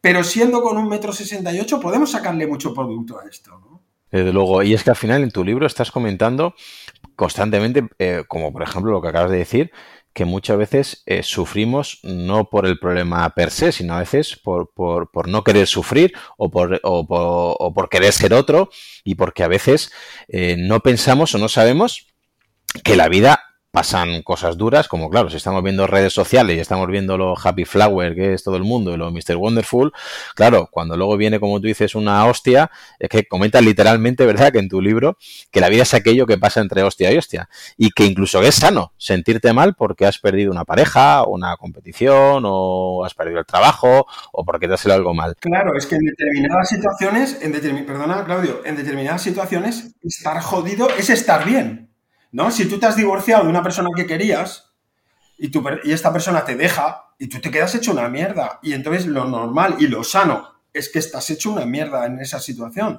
pero 0.00 0.22
siendo 0.22 0.60
con 0.60 0.76
un 0.76 0.88
metro 0.88 1.12
sesenta 1.12 1.52
y 1.52 1.60
ocho 1.60 1.80
podemos 1.80 2.10
sacarle 2.10 2.46
mucho 2.46 2.74
producto 2.74 3.18
a 3.18 3.24
esto, 3.28 3.58
¿no? 3.58 3.82
Desde 4.10 4.32
luego, 4.32 4.62
y 4.62 4.72
es 4.72 4.84
que 4.84 4.90
al 4.90 4.96
final 4.96 5.22
en 5.22 5.30
tu 5.30 5.44
libro 5.44 5.66
estás 5.66 5.90
comentando 5.90 6.54
constantemente, 7.16 7.88
eh, 7.98 8.24
como 8.28 8.52
por 8.52 8.62
ejemplo 8.62 8.92
lo 8.92 9.02
que 9.02 9.08
acabas 9.08 9.30
de 9.30 9.38
decir, 9.38 9.72
que 10.16 10.24
muchas 10.24 10.56
veces 10.56 11.02
eh, 11.04 11.22
sufrimos 11.22 12.00
no 12.02 12.48
por 12.48 12.64
el 12.64 12.78
problema 12.78 13.28
per 13.34 13.50
se, 13.50 13.70
sino 13.70 13.92
a 13.92 13.98
veces 13.98 14.34
por, 14.34 14.72
por, 14.72 15.10
por 15.10 15.28
no 15.28 15.44
querer 15.44 15.66
sufrir 15.66 16.14
o 16.38 16.50
por, 16.50 16.80
o, 16.84 17.06
por, 17.06 17.56
o 17.60 17.74
por, 17.74 17.90
querer 17.90 18.14
ser 18.14 18.32
otro 18.32 18.70
y 19.04 19.16
porque 19.16 19.42
a 19.42 19.48
veces 19.48 19.92
eh, 20.28 20.56
no 20.58 20.80
pensamos 20.80 21.34
o 21.34 21.38
no 21.38 21.50
sabemos 21.50 22.06
que 22.82 22.96
la 22.96 23.10
vida 23.10 23.45
pasan 23.76 24.22
cosas 24.22 24.56
duras, 24.56 24.88
como 24.88 25.10
claro, 25.10 25.28
si 25.28 25.36
estamos 25.36 25.62
viendo 25.62 25.86
redes 25.86 26.14
sociales 26.14 26.56
y 26.56 26.60
estamos 26.60 26.88
viendo 26.88 27.18
lo 27.18 27.34
Happy 27.38 27.66
Flower, 27.66 28.14
que 28.14 28.32
es 28.32 28.42
todo 28.42 28.56
el 28.56 28.62
mundo, 28.62 28.94
y 28.94 28.96
lo 28.96 29.10
Mr. 29.10 29.36
Wonderful, 29.36 29.92
claro, 30.34 30.70
cuando 30.72 30.96
luego 30.96 31.18
viene, 31.18 31.38
como 31.38 31.60
tú 31.60 31.66
dices, 31.66 31.94
una 31.94 32.24
hostia, 32.24 32.70
es 32.98 33.10
que 33.10 33.26
comentas 33.28 33.62
literalmente, 33.62 34.24
¿verdad?, 34.24 34.50
que 34.50 34.60
en 34.60 34.70
tu 34.70 34.80
libro, 34.80 35.18
que 35.50 35.60
la 35.60 35.68
vida 35.68 35.82
es 35.82 35.92
aquello 35.92 36.24
que 36.24 36.38
pasa 36.38 36.62
entre 36.62 36.84
hostia 36.84 37.12
y 37.12 37.18
hostia, 37.18 37.50
y 37.76 37.90
que 37.90 38.06
incluso 38.06 38.40
es 38.40 38.54
sano 38.54 38.94
sentirte 38.96 39.52
mal 39.52 39.74
porque 39.74 40.06
has 40.06 40.18
perdido 40.20 40.50
una 40.52 40.64
pareja, 40.64 41.24
una 41.26 41.58
competición, 41.58 42.44
o 42.46 43.04
has 43.04 43.12
perdido 43.12 43.40
el 43.40 43.44
trabajo, 43.44 44.06
o 44.32 44.42
porque 44.46 44.68
te 44.68 44.72
ha 44.72 44.76
salido 44.78 44.96
algo 44.96 45.12
mal. 45.12 45.34
Claro, 45.38 45.76
es 45.76 45.84
que 45.84 45.96
en 45.96 46.04
determinadas 46.06 46.70
situaciones, 46.70 47.42
en 47.42 47.84
perdona, 47.84 48.24
Claudio, 48.24 48.62
en 48.64 48.74
determinadas 48.74 49.20
situaciones, 49.20 49.94
estar 50.02 50.40
jodido 50.40 50.88
es 50.96 51.10
estar 51.10 51.44
bien. 51.44 51.85
¿No? 52.36 52.50
Si 52.50 52.68
tú 52.68 52.78
te 52.78 52.84
has 52.84 52.96
divorciado 52.96 53.44
de 53.44 53.48
una 53.48 53.62
persona 53.62 53.88
que 53.96 54.06
querías 54.06 54.70
y, 55.38 55.50
y 55.84 55.92
esta 55.92 56.12
persona 56.12 56.44
te 56.44 56.54
deja 56.54 57.06
y 57.18 57.28
tú 57.28 57.40
te 57.40 57.50
quedas 57.50 57.74
hecho 57.74 57.92
una 57.92 58.10
mierda. 58.10 58.58
Y 58.62 58.74
entonces 58.74 59.06
lo 59.06 59.24
normal 59.24 59.76
y 59.78 59.86
lo 59.86 60.04
sano 60.04 60.46
es 60.74 60.90
que 60.90 60.98
estás 60.98 61.30
hecho 61.30 61.50
una 61.50 61.64
mierda 61.64 62.04
en 62.04 62.20
esa 62.20 62.38
situación. 62.38 62.98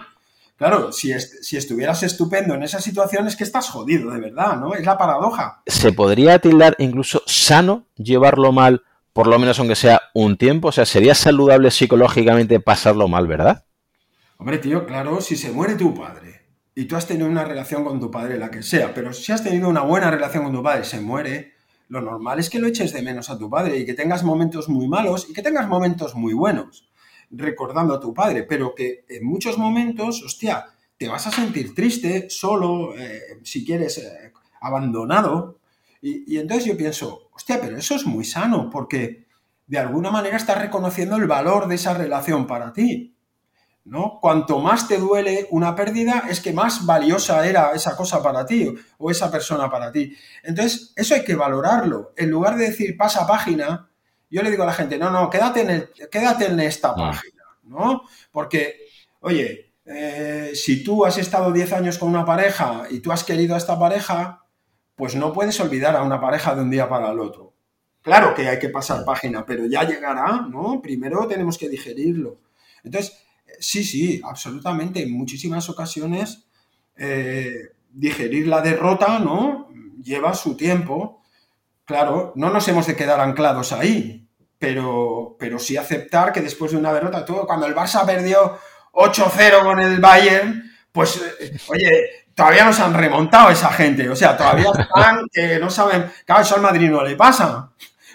Claro, 0.56 0.92
si, 0.92 1.14
si 1.20 1.56
estuvieras 1.56 2.02
estupendo 2.02 2.56
en 2.56 2.64
esa 2.64 2.82
situación 2.82 3.28
es 3.28 3.36
que 3.36 3.44
estás 3.44 3.70
jodido, 3.70 4.10
de 4.10 4.20
verdad, 4.20 4.58
¿no? 4.58 4.74
Es 4.74 4.84
la 4.84 4.98
paradoja. 4.98 5.62
¿Se 5.68 5.92
podría 5.92 6.40
tildar 6.40 6.76
incluso 6.80 7.22
sano 7.28 7.86
llevarlo 7.96 8.52
mal, 8.52 8.82
por 9.14 9.28
lo 9.28 9.38
menos 9.38 9.60
aunque 9.60 9.76
sea 9.76 10.02
un 10.16 10.38
tiempo? 10.38 10.70
O 10.70 10.72
sea, 10.72 10.88
¿sería 10.88 11.14
saludable 11.14 11.70
psicológicamente 11.70 12.60
pasarlo 12.60 13.08
mal, 13.08 13.28
verdad? 13.28 13.66
Hombre, 14.38 14.58
tío, 14.58 14.88
claro, 14.88 15.22
si 15.22 15.36
se 15.36 15.52
muere 15.52 15.76
tu 15.76 15.94
padre 15.94 16.37
y 16.78 16.86
tú 16.86 16.96
has 16.96 17.08
tenido 17.08 17.28
una 17.28 17.44
relación 17.44 17.84
con 17.84 18.00
tu 18.00 18.12
padre, 18.12 18.38
la 18.38 18.52
que 18.52 18.62
sea, 18.62 18.94
pero 18.94 19.12
si 19.12 19.32
has 19.32 19.44
tenido 19.44 19.68
una 19.68 19.82
buena 19.82 20.12
relación 20.12 20.44
con 20.44 20.54
tu 20.54 20.62
padre, 20.62 20.84
se 20.84 21.02
muere, 21.02 21.54
lo 21.90 22.02
normal 22.02 22.38
es 22.38 22.52
que 22.52 22.60
lo 22.60 22.68
eches 22.68 22.94
de 22.94 23.02
menos 23.02 23.32
a 23.32 23.38
tu 23.40 23.50
padre 23.50 23.80
y 23.80 23.84
que 23.84 23.96
tengas 23.96 24.24
momentos 24.24 24.70
muy 24.70 24.88
malos 24.88 25.26
y 25.28 25.34
que 25.34 25.42
tengas 25.42 25.68
momentos 25.68 26.14
muy 26.14 26.34
buenos, 26.34 26.88
recordando 27.32 27.96
a 27.96 28.00
tu 28.00 28.14
padre, 28.14 28.44
pero 28.44 28.76
que 28.76 29.06
en 29.10 29.26
muchos 29.26 29.58
momentos, 29.58 30.22
hostia, 30.22 30.66
te 31.00 31.08
vas 31.08 31.26
a 31.26 31.32
sentir 31.32 31.74
triste, 31.74 32.30
solo, 32.30 32.96
eh, 32.96 33.40
si 33.42 33.66
quieres, 33.66 33.98
eh, 33.98 34.32
abandonado. 34.62 35.58
Y, 36.00 36.32
y 36.32 36.38
entonces 36.38 36.66
yo 36.66 36.78
pienso, 36.78 37.32
hostia, 37.34 37.60
pero 37.60 37.76
eso 37.76 37.96
es 37.96 38.06
muy 38.06 38.24
sano, 38.24 38.70
porque 38.70 39.26
de 39.66 39.80
alguna 39.80 40.12
manera 40.12 40.38
estás 40.38 40.62
reconociendo 40.62 41.16
el 41.16 41.26
valor 41.26 41.68
de 41.68 41.74
esa 41.74 41.96
relación 41.96 42.46
para 42.46 42.72
ti. 42.72 43.17
¿No? 43.88 44.20
Cuanto 44.20 44.60
más 44.60 44.88
te 44.88 44.98
duele 44.98 45.48
una 45.52 45.74
pérdida, 45.74 46.26
es 46.30 46.42
que 46.42 46.52
más 46.52 46.86
valiosa 46.86 47.48
era 47.48 47.72
esa 47.72 47.96
cosa 47.96 48.22
para 48.22 48.46
ti 48.46 48.74
o 48.98 49.10
esa 49.10 49.32
persona 49.32 49.70
para 49.72 49.92
ti. 49.92 50.16
Entonces, 50.44 50.92
eso 50.96 51.16
hay 51.16 51.24
que 51.24 51.36
valorarlo. 51.36 52.14
En 52.18 52.30
lugar 52.30 52.58
de 52.58 52.66
decir 52.66 52.98
pasa 52.98 53.26
página, 53.26 53.90
yo 54.30 54.44
le 54.44 54.52
digo 54.52 54.64
a 54.64 54.68
la 54.68 54.74
gente, 54.74 54.98
no, 54.98 55.10
no, 55.10 55.30
quédate 55.30 55.62
en, 55.62 55.70
el, 55.70 55.90
quédate 56.12 56.48
en 56.48 56.60
esta 56.60 56.94
página, 56.94 57.44
¿no? 57.64 58.02
Porque, 58.32 58.76
oye, 59.22 59.74
eh, 59.86 60.52
si 60.54 60.84
tú 60.84 61.06
has 61.06 61.18
estado 61.18 61.54
10 61.54 61.72
años 61.72 61.98
con 61.98 62.10
una 62.10 62.26
pareja 62.26 62.84
y 62.90 63.00
tú 63.00 63.14
has 63.14 63.24
querido 63.24 63.56
a 63.56 63.58
esta 63.58 63.80
pareja, 63.80 64.44
pues 64.96 65.16
no 65.16 65.32
puedes 65.32 65.58
olvidar 65.62 65.96
a 65.96 66.04
una 66.04 66.20
pareja 66.20 66.56
de 66.56 66.62
un 66.62 66.70
día 66.70 66.90
para 66.90 67.12
el 67.12 67.20
otro. 67.20 67.54
Claro 68.02 68.34
que 68.34 68.50
hay 68.50 68.60
que 68.60 68.70
pasar 68.70 69.06
página, 69.06 69.46
pero 69.46 69.66
ya 69.66 69.84
llegará, 69.84 70.46
¿no? 70.50 70.82
Primero 70.82 71.26
tenemos 71.26 71.58
que 71.58 71.70
digerirlo. 71.70 72.40
Entonces, 72.84 73.27
sí, 73.60 73.84
sí, 73.84 74.22
absolutamente. 74.24 75.02
En 75.04 75.12
muchísimas 75.12 75.70
ocasiones 75.70 76.48
eh, 76.98 77.74
digerir 77.92 78.48
la 78.48 78.62
derrota, 78.62 79.20
¿no? 79.20 79.70
Lleva 80.04 80.34
su 80.34 80.56
tiempo. 80.56 81.22
Claro, 81.86 82.34
no 82.36 82.50
nos 82.50 82.68
hemos 82.68 82.86
de 82.88 82.96
quedar 82.96 83.20
anclados 83.20 83.72
ahí, 83.72 84.28
pero, 84.60 85.36
pero 85.40 85.60
sí 85.60 85.78
aceptar 85.78 86.34
que 86.34 86.42
después 86.42 86.72
de 86.72 86.78
una 86.78 86.94
derrota, 86.94 87.24
todo, 87.24 87.46
cuando 87.46 87.66
el 87.66 87.76
Barça 87.76 88.06
perdió 88.06 88.58
8-0 88.94 89.64
con 89.64 89.80
el 89.80 90.00
Bayern, 90.00 90.64
pues, 90.92 91.22
eh, 91.40 91.58
oye, 91.68 92.28
todavía 92.34 92.66
nos 92.66 92.80
han 92.80 92.94
remontado 92.94 93.50
esa 93.50 93.70
gente. 93.70 94.10
O 94.10 94.16
sea, 94.16 94.36
todavía 94.36 94.72
están 94.78 95.26
que 95.32 95.60
no 95.60 95.70
saben. 95.70 96.12
Claro, 96.26 96.42
eso 96.42 96.56
al 96.56 96.62
Madrid 96.62 96.90
no 96.90 97.04
le 97.04 97.16
pasa, 97.16 97.72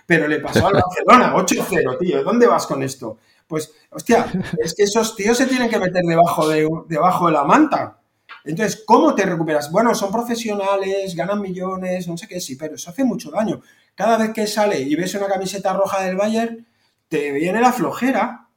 pero 0.06 0.28
le 0.28 0.38
pasó 0.40 0.66
al 0.66 0.74
Barcelona, 0.74 1.34
8-0, 1.34 1.98
tío. 1.98 2.22
¿Dónde 2.22 2.46
vas 2.46 2.66
con 2.66 2.82
esto? 2.82 3.18
Pues, 3.52 3.70
hostia, 3.90 4.32
es 4.64 4.72
que 4.72 4.84
esos 4.84 5.14
tíos 5.14 5.36
se 5.36 5.44
tienen 5.44 5.68
que 5.68 5.78
meter 5.78 6.02
debajo 6.04 6.48
de, 6.48 6.66
debajo 6.88 7.26
de 7.26 7.32
la 7.32 7.44
manta. 7.44 7.98
Entonces, 8.44 8.82
¿cómo 8.86 9.14
te 9.14 9.26
recuperas? 9.26 9.70
Bueno, 9.70 9.94
son 9.94 10.10
profesionales, 10.10 11.14
ganan 11.14 11.38
millones, 11.38 12.08
no 12.08 12.16
sé 12.16 12.26
qué, 12.26 12.40
sí, 12.40 12.56
pero 12.56 12.76
eso 12.76 12.88
hace 12.88 13.04
mucho 13.04 13.30
daño. 13.30 13.60
Cada 13.94 14.16
vez 14.16 14.32
que 14.32 14.46
sale 14.46 14.80
y 14.80 14.94
ves 14.94 15.14
una 15.16 15.28
camiseta 15.28 15.74
roja 15.74 16.02
del 16.02 16.16
Bayern, 16.16 16.66
te 17.08 17.30
viene 17.30 17.60
la 17.60 17.74
flojera. 17.74 18.48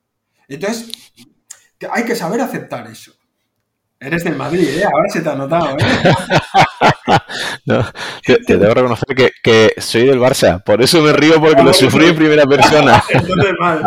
Entonces, 0.48 0.90
hay 1.92 2.06
que 2.06 2.16
saber 2.16 2.40
aceptar 2.40 2.88
eso. 2.88 3.12
Eres 4.00 4.24
del 4.26 4.36
Madrid, 4.36 4.68
¿eh? 4.68 4.84
Ahora 4.84 5.10
se 5.10 5.22
te 5.22 5.30
ha 5.30 5.36
notado, 5.36 5.78
¿eh? 5.78 5.86
no, 7.66 7.86
te, 8.24 8.58
debo 8.58 8.74
reconocer 8.74 9.32
que, 9.42 9.74
soy 9.78 10.06
del 10.06 10.20
Barça, 10.20 10.62
por 10.64 10.82
eso 10.82 11.02
me 11.02 11.14
río 11.14 11.40
porque 11.40 11.64
lo 11.64 11.74
sufrí 11.74 12.08
en 12.08 12.16
primera 12.16 12.46
persona. 12.46 13.02
Entonces, 13.10 13.54
mal. 13.60 13.84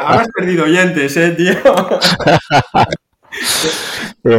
ahora 0.00 0.20
has 0.20 0.28
perdido 0.28 0.64
oyentes, 0.64 1.16
¿eh, 1.16 1.30
tío? 1.30 1.54
Eh, 4.24 4.38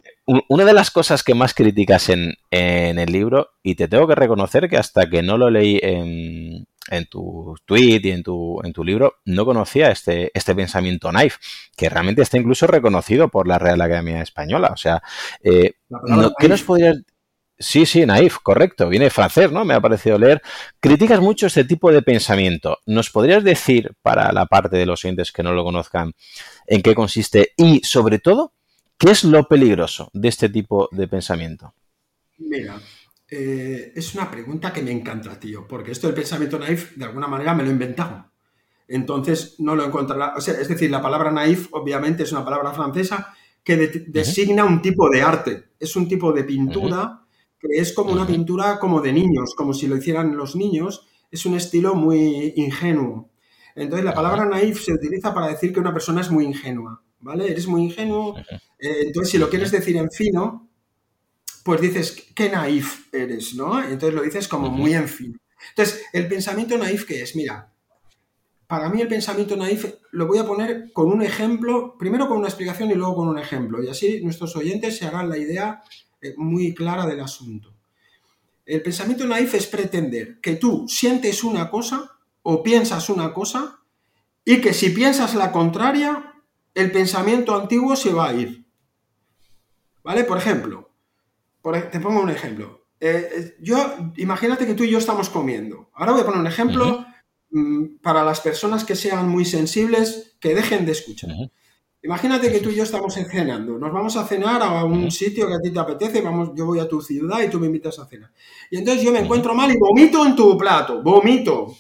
una 0.50 0.66
de 0.66 0.72
las 0.74 0.92
cosas 0.92 1.24
que 1.24 1.34
más 1.34 1.56
criticas 1.56 2.10
en, 2.10 2.36
en, 2.52 3.00
el 3.00 3.12
libro, 3.12 3.50
y 3.64 3.74
te 3.74 3.88
tengo 3.88 4.08
que 4.08 4.14
reconocer 4.14 4.70
que 4.70 4.78
hasta 4.78 5.10
que 5.10 5.24
no 5.24 5.36
lo 5.36 5.50
leí 5.50 5.80
en, 5.82 6.68
en 6.90 7.06
tu 7.06 7.56
tweet 7.66 8.02
y 8.04 8.12
en 8.12 8.24
tu, 8.24 8.62
en 8.64 8.74
tu 8.74 8.84
libro, 8.84 9.16
no 9.26 9.46
conocía 9.46 9.90
este, 9.90 10.32
este 10.34 10.54
pensamiento 10.54 11.10
knife, 11.10 11.38
que 11.76 11.90
realmente 11.90 12.22
está 12.22 12.38
incluso 12.38 12.68
reconocido 12.68 13.30
por 13.30 13.48
la 13.48 13.60
Real 13.60 13.82
Academia 13.82 14.22
Española. 14.22 14.72
O 14.74 14.78
sea, 14.78 15.02
eh, 15.42 15.74
¿qué 16.40 16.50
nos 16.50 16.64
podrías 16.64 16.98
Sí, 17.60 17.86
sí, 17.86 18.06
naif, 18.06 18.40
correcto. 18.40 18.90
Viene 18.90 19.10
francés, 19.10 19.52
¿no? 19.52 19.64
Me 19.64 19.74
ha 19.74 19.80
parecido 19.80 20.18
leer. 20.18 20.42
Criticas 20.80 21.22
mucho 21.22 21.48
este 21.48 21.64
tipo 21.64 21.92
de 21.92 22.02
pensamiento. 22.02 22.80
¿Nos 22.86 23.10
podrías 23.10 23.44
decir, 23.44 23.94
para 24.02 24.32
la 24.34 24.48
parte 24.48 24.76
de 24.76 24.86
los 24.86 25.06
oyentes 25.06 25.32
que 25.32 25.44
no 25.44 25.54
lo 25.54 25.64
conozcan, 25.64 26.14
en 26.68 26.82
qué 26.82 26.96
consiste 26.96 27.54
y, 27.56 27.82
sobre 27.84 28.20
todo, 28.20 28.54
qué 28.98 29.12
es 29.12 29.24
lo 29.24 29.48
peligroso 29.48 30.10
de 30.14 30.30
este 30.30 30.50
tipo 30.50 30.90
de 30.92 31.08
pensamiento? 31.08 31.74
Mira, 32.38 32.82
eh, 33.36 33.94
es 33.96 34.14
una 34.14 34.30
pregunta 34.30 34.72
que 34.72 34.84
me 34.84 34.92
encanta, 34.92 35.40
tío, 35.40 35.68
porque 35.68 35.92
esto 35.92 36.06
del 36.06 36.16
pensamiento 36.16 36.60
naif, 36.60 36.96
de 36.96 37.06
alguna 37.06 37.28
manera, 37.28 37.56
me 37.56 37.64
lo 37.64 37.70
he 37.70 37.74
inventado. 37.74 38.30
Entonces, 38.88 39.56
no 39.58 39.76
lo 39.76 39.84
encontrará. 39.84 40.36
O 40.38 40.42
sea, 40.42 40.54
es 40.54 40.68
decir, 40.68 40.92
la 40.92 41.02
palabra 41.02 41.32
naif, 41.32 41.68
obviamente, 41.72 42.22
es 42.22 42.32
una 42.32 42.46
palabra 42.46 42.74
francesa 42.74 43.34
que 43.64 44.06
designa 44.08 44.66
un 44.66 44.84
tipo 44.84 45.10
de 45.10 45.24
arte. 45.24 45.64
Es 45.80 45.96
un 45.96 46.08
tipo 46.08 46.32
de 46.32 46.44
pintura 46.44 47.22
que 47.60 47.70
es 47.80 47.94
como 47.94 48.12
una 48.12 48.28
pintura 48.28 48.78
como 48.78 49.02
de 49.02 49.14
niños, 49.14 49.56
como 49.56 49.74
si 49.74 49.88
lo 49.88 49.98
hicieran 49.98 50.38
los 50.38 50.56
niños. 50.56 51.08
Es 51.32 51.48
un 51.48 51.56
estilo 51.56 51.96
muy 51.96 52.54
ingenuo. 52.56 53.32
Entonces, 53.74 54.06
la 54.06 54.14
palabra 54.14 54.46
naif 54.46 54.84
se 54.84 54.94
utiliza 54.94 55.34
para 55.34 55.48
decir 55.48 55.74
que 55.74 55.80
una 55.80 55.94
persona 55.94 56.22
es 56.22 56.30
muy 56.30 56.46
ingenua, 56.46 57.02
¿vale? 57.20 57.50
Eres 57.50 57.66
muy 57.66 57.82
ingenuo. 57.82 58.38
Eh, 58.78 59.06
entonces, 59.08 59.32
si 59.32 59.40
lo 59.40 59.50
quieres 59.50 59.72
decir 59.72 59.98
en 59.98 60.12
fino, 60.12 60.70
pues 61.64 61.82
dices, 61.82 62.26
qué 62.36 62.50
naif 62.50 63.14
eres, 63.14 63.56
¿no? 63.56 63.82
Entonces 63.82 64.14
lo 64.14 64.22
dices 64.22 64.48
como 64.48 64.70
muy 64.70 64.94
en 64.94 65.08
fino. 65.08 65.38
Entonces, 65.70 66.04
el 66.12 66.28
pensamiento 66.28 66.78
naif, 66.78 67.06
¿qué 67.06 67.22
es? 67.22 67.36
Mira, 67.36 67.74
para 68.68 68.90
mí 68.90 69.02
el 69.02 69.08
pensamiento 69.08 69.56
naif 69.56 69.86
lo 70.12 70.28
voy 70.28 70.40
a 70.40 70.46
poner 70.46 70.92
con 70.92 71.08
un 71.12 71.22
ejemplo, 71.22 71.98
primero 71.98 72.28
con 72.28 72.38
una 72.38 72.48
explicación 72.48 72.92
y 72.92 72.96
luego 72.96 73.16
con 73.16 73.30
un 73.30 73.40
ejemplo, 73.40 73.82
y 73.82 73.88
así 73.88 74.22
nuestros 74.22 74.56
oyentes 74.56 74.98
se 74.98 75.06
harán 75.06 75.30
la 75.30 75.38
idea 75.38 75.84
eh, 76.22 76.34
muy 76.38 76.74
clara 76.74 77.06
del 77.06 77.22
asunto. 77.22 77.74
El 78.66 78.82
pensamiento 78.82 79.26
naif 79.26 79.54
es 79.56 79.68
pretender 79.68 80.40
que 80.40 80.56
tú 80.56 80.86
sientes 80.88 81.44
una 81.44 81.70
cosa 81.70 82.12
o 82.42 82.64
piensas 82.64 83.10
una 83.10 83.34
cosa 83.34 83.80
y 84.46 84.60
que 84.60 84.74
si 84.74 84.90
piensas 84.90 85.36
la 85.36 85.52
contraria, 85.52 86.34
el 86.74 86.92
pensamiento 86.92 87.56
antiguo 87.56 87.96
se 87.96 88.14
va 88.14 88.30
a 88.30 88.34
ir. 88.34 88.66
¿Vale? 90.04 90.24
Por 90.24 90.38
ejemplo, 90.38 90.93
te 91.72 92.00
pongo 92.00 92.22
un 92.22 92.30
ejemplo. 92.30 92.88
Eh, 93.00 93.30
eh, 93.36 93.56
yo, 93.60 93.78
imagínate 94.18 94.66
que 94.66 94.76
tú 94.76 94.84
y 94.84 94.90
yo 94.90 94.98
estamos 94.98 95.30
comiendo. 95.30 95.90
Ahora 95.94 96.14
voy 96.14 96.22
a 96.22 96.26
poner 96.26 96.40
un 96.40 96.48
ejemplo 96.48 97.06
mm, 97.52 97.98
para 98.02 98.24
las 98.24 98.42
personas 98.42 98.84
que 98.84 98.96
sean 98.96 99.30
muy 99.30 99.46
sensibles, 99.46 100.38
que 100.40 100.56
dejen 100.56 100.86
de 100.86 100.94
escuchar. 100.94 101.32
Imagínate 102.02 102.52
que 102.52 102.60
tú 102.60 102.70
y 102.70 102.76
yo 102.76 102.84
estamos 102.84 103.14
cenando. 103.14 103.78
Nos 103.78 103.94
vamos 103.94 104.18
a 104.18 104.26
cenar 104.26 104.62
a 104.62 104.84
un 104.84 105.10
sitio 105.10 105.48
que 105.48 105.54
a 105.54 105.60
ti 105.62 105.72
te 105.72 105.80
apetece. 105.80 106.22
Vamos, 106.22 106.52
yo 106.54 106.66
voy 106.66 106.80
a 106.80 106.88
tu 106.88 107.02
ciudad 107.02 107.42
y 107.42 107.50
tú 107.50 107.62
me 107.62 107.68
invitas 107.68 107.98
a 107.98 108.06
cenar. 108.06 108.30
Y 108.70 108.78
entonces 108.78 109.04
yo 109.04 109.12
me 109.14 109.20
encuentro 109.20 109.54
mal 109.54 109.72
y 109.72 109.78
vomito 109.78 110.26
en 110.26 110.36
tu 110.36 110.58
plato. 110.58 111.02
Vomito. 111.02 111.74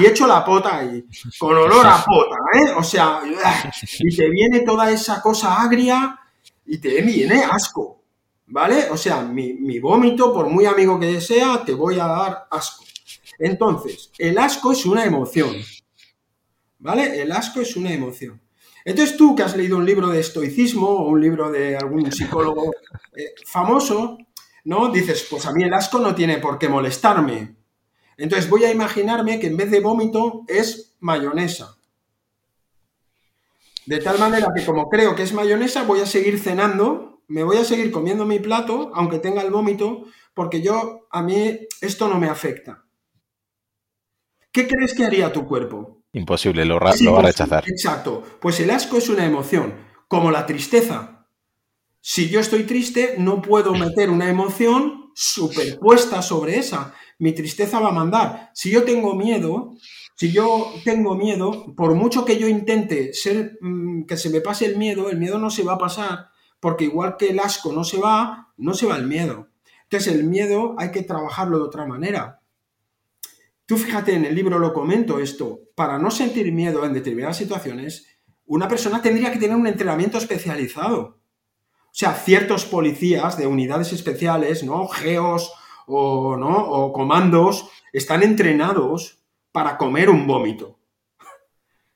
Y 0.00 0.06
echo 0.06 0.28
la 0.28 0.44
pota 0.44 0.78
ahí. 0.78 1.04
Con 1.36 1.56
olor 1.56 1.84
a 1.84 2.04
pota, 2.04 2.36
¿eh? 2.54 2.72
O 2.76 2.82
sea, 2.84 3.20
y 3.98 4.16
te 4.16 4.30
viene 4.30 4.60
toda 4.60 4.90
esa 4.90 5.20
cosa 5.20 5.60
agria 5.60 6.16
y 6.66 6.78
te 6.78 7.02
viene 7.02 7.42
asco. 7.42 7.99
¿Vale? 8.50 8.88
O 8.90 8.96
sea, 8.96 9.22
mi, 9.22 9.54
mi 9.54 9.78
vómito, 9.78 10.34
por 10.34 10.48
muy 10.48 10.66
amigo 10.66 10.98
que 10.98 11.20
sea, 11.20 11.64
te 11.64 11.72
voy 11.72 12.00
a 12.00 12.06
dar 12.06 12.48
asco. 12.50 12.84
Entonces, 13.38 14.10
el 14.18 14.36
asco 14.38 14.72
es 14.72 14.84
una 14.84 15.04
emoción. 15.04 15.54
¿Vale? 16.78 17.20
El 17.20 17.30
asco 17.32 17.60
es 17.60 17.76
una 17.76 17.92
emoción. 17.92 18.40
Entonces 18.84 19.16
tú 19.16 19.36
que 19.36 19.42
has 19.42 19.56
leído 19.56 19.76
un 19.76 19.86
libro 19.86 20.08
de 20.08 20.20
estoicismo 20.20 20.88
o 20.88 21.08
un 21.08 21.20
libro 21.20 21.50
de 21.50 21.76
algún 21.76 22.10
psicólogo 22.10 22.72
eh, 23.16 23.34
famoso, 23.46 24.18
¿no? 24.64 24.90
Dices, 24.90 25.26
pues 25.30 25.46
a 25.46 25.52
mí 25.52 25.62
el 25.62 25.74
asco 25.74 25.98
no 25.98 26.14
tiene 26.14 26.38
por 26.38 26.58
qué 26.58 26.68
molestarme. 26.68 27.56
Entonces 28.16 28.50
voy 28.50 28.64
a 28.64 28.72
imaginarme 28.72 29.38
que 29.38 29.46
en 29.46 29.56
vez 29.56 29.70
de 29.70 29.80
vómito 29.80 30.44
es 30.48 30.96
mayonesa. 31.00 31.76
De 33.86 33.98
tal 33.98 34.18
manera 34.18 34.52
que 34.54 34.64
como 34.64 34.88
creo 34.88 35.14
que 35.14 35.22
es 35.22 35.32
mayonesa, 35.32 35.84
voy 35.84 36.00
a 36.00 36.06
seguir 36.06 36.38
cenando, 36.38 37.09
me 37.30 37.44
voy 37.44 37.58
a 37.58 37.64
seguir 37.64 37.92
comiendo 37.92 38.26
mi 38.26 38.40
plato, 38.40 38.90
aunque 38.92 39.20
tenga 39.20 39.40
el 39.42 39.52
vómito, 39.52 40.04
porque 40.34 40.62
yo, 40.62 41.06
a 41.12 41.22
mí, 41.22 41.60
esto 41.80 42.08
no 42.08 42.18
me 42.18 42.28
afecta. 42.28 42.84
¿Qué 44.50 44.66
crees 44.66 44.94
que 44.94 45.04
haría 45.04 45.32
tu 45.32 45.46
cuerpo? 45.46 46.02
Imposible, 46.12 46.64
lo, 46.64 46.80
va 46.80 46.90
a 46.90 47.22
rechazar. 47.22 47.62
Exacto. 47.68 48.24
Pues 48.40 48.58
el 48.58 48.70
asco 48.70 48.96
es 48.96 49.08
una 49.08 49.24
emoción, 49.24 49.74
como 50.08 50.32
la 50.32 50.44
tristeza. 50.44 51.28
Si 52.00 52.28
yo 52.28 52.40
estoy 52.40 52.64
triste, 52.64 53.14
no 53.18 53.40
puedo 53.40 53.74
meter 53.74 54.10
una 54.10 54.28
emoción 54.28 55.12
superpuesta 55.14 56.22
sobre 56.22 56.58
esa. 56.58 56.94
Mi 57.20 57.32
tristeza 57.32 57.78
va 57.78 57.90
a 57.90 57.92
mandar. 57.92 58.50
Si 58.54 58.72
yo 58.72 58.82
tengo 58.82 59.14
miedo, 59.14 59.76
si 60.16 60.32
yo 60.32 60.72
tengo 60.82 61.14
miedo, 61.14 61.76
por 61.76 61.94
mucho 61.94 62.24
que 62.24 62.38
yo 62.38 62.48
intente 62.48 63.12
ser 63.14 63.56
mm, 63.60 64.06
que 64.06 64.16
se 64.16 64.30
me 64.30 64.40
pase 64.40 64.66
el 64.66 64.76
miedo, 64.76 65.10
el 65.10 65.18
miedo 65.18 65.38
no 65.38 65.48
se 65.50 65.62
va 65.62 65.74
a 65.74 65.78
pasar, 65.78 66.30
porque 66.60 66.84
igual 66.84 67.16
que 67.16 67.30
el 67.30 67.40
asco 67.40 67.72
no 67.72 67.84
se 67.84 67.98
va, 67.98 68.52
no 68.56 68.74
se 68.74 68.86
va 68.86 68.96
el 68.96 69.06
miedo. 69.06 69.48
Entonces 69.84 70.14
el 70.14 70.24
miedo 70.24 70.76
hay 70.78 70.92
que 70.92 71.02
trabajarlo 71.02 71.58
de 71.58 71.64
otra 71.64 71.86
manera. 71.86 72.40
Tú 73.66 73.76
fíjate, 73.76 74.14
en 74.14 74.24
el 74.24 74.34
libro 74.34 74.58
lo 74.58 74.72
comento 74.72 75.18
esto, 75.18 75.60
para 75.74 75.98
no 75.98 76.10
sentir 76.10 76.52
miedo 76.52 76.84
en 76.84 76.92
determinadas 76.92 77.36
situaciones, 77.36 78.06
una 78.46 78.68
persona 78.68 79.00
tendría 79.00 79.32
que 79.32 79.38
tener 79.38 79.56
un 79.56 79.66
entrenamiento 79.66 80.18
especializado. 80.18 81.20
O 81.62 81.92
sea, 81.92 82.14
ciertos 82.14 82.64
policías 82.64 83.36
de 83.36 83.46
unidades 83.46 83.92
especiales, 83.92 84.62
¿no? 84.62 84.86
Geos 84.88 85.52
o, 85.86 86.36
¿no? 86.36 86.56
o 86.56 86.92
comandos, 86.92 87.68
están 87.92 88.22
entrenados 88.22 89.24
para 89.52 89.76
comer 89.76 90.10
un 90.10 90.26
vómito. 90.26 90.78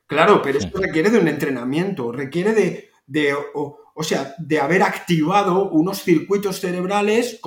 Claro, 0.06 0.42
pero 0.42 0.58
esto 0.58 0.78
requiere 0.80 1.10
de 1.10 1.18
un 1.18 1.28
entrenamiento, 1.28 2.12
requiere 2.12 2.52
de, 2.52 2.90
de 3.06 3.34
o, 3.54 3.78
sea, 4.02 4.34
de 4.38 4.58
haber 4.58 4.82
activado 4.82 5.70
unos 5.70 6.02
circuitos 6.02 6.60
cerebrales 6.60 7.40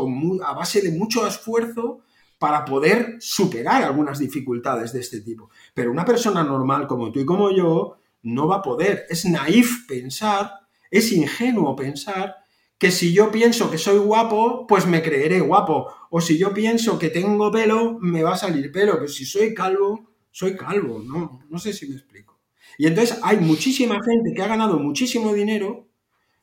a 0.44 0.54
base 0.54 0.82
de 0.82 0.92
mucho 0.92 1.28
esfuerzo 1.28 2.00
para 2.40 2.64
poder 2.64 3.18
superar 3.20 3.84
algunas 3.84 4.20
dificultades 4.20 4.94
de 4.94 5.02
este 5.02 5.22
tipo. 5.22 5.50
Pero 5.74 5.92
una 5.92 6.06
persona 6.06 6.44
normal 6.44 6.88
como 6.88 7.12
tú 7.12 7.20
y 7.20 7.26
como 7.26 7.52
yo 7.52 7.98
no 8.24 8.48
va 8.48 8.58
a 8.58 8.62
poder. 8.62 9.06
Es 9.10 9.26
naif 9.26 9.88
pensar, 9.88 10.52
es 10.90 11.12
ingenuo 11.12 11.76
pensar 11.76 12.36
que 12.78 12.92
si 12.92 13.12
yo 13.12 13.32
pienso 13.32 13.72
que 13.72 13.78
soy 13.78 13.98
guapo, 13.98 14.68
pues 14.68 14.86
me 14.86 15.02
creeré 15.02 15.40
guapo. 15.40 15.88
O 16.10 16.22
si 16.22 16.38
yo 16.38 16.54
pienso 16.54 17.00
que 17.00 17.10
tengo 17.10 17.52
pelo, 17.52 17.98
me 18.00 18.24
va 18.24 18.34
a 18.34 18.38
salir 18.38 18.72
pelo. 18.72 18.94
Pero 18.94 19.08
si 19.08 19.26
soy 19.26 19.54
calvo, 19.54 20.12
soy 20.32 20.56
calvo. 20.56 21.02
No, 21.04 21.42
no 21.50 21.60
sé 21.60 21.74
si 21.74 21.88
me 21.88 21.96
explico. 21.96 22.40
Y 22.78 22.86
entonces 22.86 23.20
hay 23.24 23.38
muchísima 23.38 23.96
gente 24.04 24.34
que 24.36 24.42
ha 24.44 24.48
ganado 24.48 24.78
muchísimo 24.78 25.34
dinero 25.34 25.87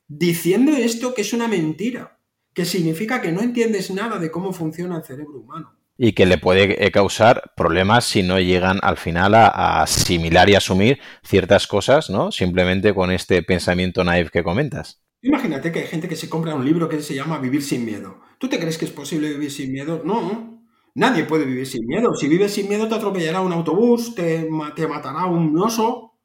diciendo 0.07 0.71
esto 0.71 1.13
que 1.13 1.21
es 1.21 1.33
una 1.33 1.47
mentira, 1.47 2.19
que 2.53 2.65
significa 2.65 3.21
que 3.21 3.31
no 3.31 3.41
entiendes 3.41 3.91
nada 3.91 4.19
de 4.19 4.31
cómo 4.31 4.53
funciona 4.53 4.97
el 4.97 5.03
cerebro 5.03 5.39
humano 5.39 5.75
y 5.97 6.13
que 6.13 6.25
le 6.25 6.37
puede 6.37 6.85
eh, 6.85 6.91
causar 6.91 7.53
problemas 7.55 8.05
si 8.05 8.21
no 8.23 8.39
llegan 8.39 8.79
al 8.81 8.97
final 8.97 9.33
a, 9.35 9.81
asimilar 9.81 10.49
y 10.49 10.55
asumir 10.55 10.99
ciertas 11.23 11.67
cosas, 11.67 12.09
¿no? 12.09 12.31
Simplemente 12.31 12.93
con 12.93 13.11
este 13.11 13.41
pensamiento 13.43 14.03
naive 14.03 14.29
que 14.29 14.43
comentas. 14.43 15.01
Imagínate 15.21 15.71
que 15.71 15.79
hay 15.79 15.87
gente 15.87 16.07
que 16.07 16.15
se 16.15 16.29
compra 16.29 16.53
un 16.53 16.65
libro 16.65 16.89
que 16.89 17.01
se 17.01 17.15
llama 17.15 17.39
Vivir 17.39 17.63
sin 17.63 17.85
miedo. 17.85 18.21
¿Tú 18.37 18.47
te 18.47 18.59
crees 18.59 18.77
que 18.77 18.85
es 18.85 18.91
posible 18.91 19.29
vivir 19.29 19.51
sin 19.51 19.71
miedo? 19.71 20.01
No, 20.05 20.61
nadie 20.93 21.23
puede 21.23 21.45
vivir 21.45 21.65
sin 21.65 21.85
miedo. 21.87 22.13
Si 22.13 22.27
vives 22.27 22.53
sin 22.53 22.67
miedo 22.67 22.87
te 22.87 22.95
atropellará 22.95 23.41
un 23.41 23.53
autobús, 23.53 24.13
te, 24.13 24.47
te 24.75 24.87
matará 24.87 25.25
un 25.25 25.57
oso. 25.57 26.19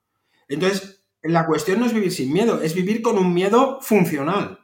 Entonces, 0.49 1.00
la 1.23 1.47
cuestión 1.47 1.81
no 1.81 1.87
es 1.87 1.93
vivir 1.93 2.13
sin 2.13 2.33
miedo, 2.33 2.63
es 2.63 2.75
vivir 2.75 3.03
con 3.03 3.19
un 3.19 3.35
miedo 3.35 3.79
funcional. 3.81 4.61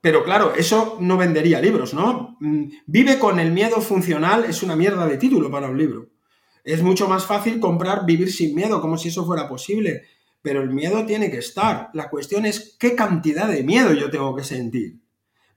Pero 0.00 0.24
claro, 0.24 0.54
eso 0.54 0.96
no 1.00 1.16
vendería 1.16 1.60
libros, 1.60 1.92
¿no? 1.92 2.36
Mm, 2.40 2.70
Vive 2.86 3.18
con 3.18 3.38
el 3.38 3.52
miedo 3.52 3.80
funcional 3.80 4.44
es 4.44 4.62
una 4.62 4.76
mierda 4.76 5.06
de 5.06 5.18
título 5.18 5.50
para 5.50 5.68
un 5.68 5.76
libro. 5.76 6.08
Es 6.64 6.82
mucho 6.82 7.08
más 7.08 7.26
fácil 7.26 7.60
comprar 7.60 8.06
Vivir 8.06 8.32
sin 8.32 8.54
miedo, 8.54 8.80
como 8.80 8.96
si 8.96 9.08
eso 9.08 9.26
fuera 9.26 9.48
posible. 9.48 10.04
Pero 10.42 10.62
el 10.62 10.70
miedo 10.70 11.04
tiene 11.04 11.30
que 11.30 11.38
estar. 11.38 11.90
La 11.92 12.08
cuestión 12.08 12.46
es 12.46 12.76
qué 12.78 12.94
cantidad 12.94 13.48
de 13.48 13.62
miedo 13.62 13.92
yo 13.92 14.10
tengo 14.10 14.34
que 14.34 14.44
sentir. 14.44 15.00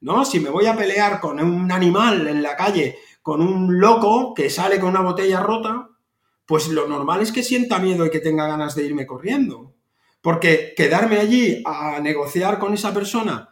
¿No? 0.02 0.26
Si 0.26 0.42
me 0.42 0.50
voy 0.50 0.66
a 0.66 0.76
pelear 0.76 1.22
con 1.22 1.40
un 1.40 1.72
animal 1.72 2.28
en 2.28 2.44
la 2.44 2.58
calle, 2.58 2.98
con 3.22 3.42
un 3.42 3.80
loco 3.80 4.34
que 4.34 4.50
sale 4.50 4.82
con 4.82 4.90
una 4.90 5.02
botella 5.02 5.40
rota, 5.40 5.90
pues 6.54 6.68
lo 6.68 6.88
normal 6.88 7.20
es 7.20 7.32
que 7.32 7.42
sienta 7.42 7.80
miedo 7.80 8.06
y 8.06 8.12
que 8.12 8.20
tenga 8.20 8.46
ganas 8.46 8.76
de 8.76 8.84
irme 8.84 9.08
corriendo. 9.08 9.74
Porque 10.22 10.76
quedarme 10.78 11.18
allí 11.18 11.64
a 11.66 12.00
negociar 12.00 12.60
con 12.60 12.76
esa 12.76 12.94
persona 12.94 13.50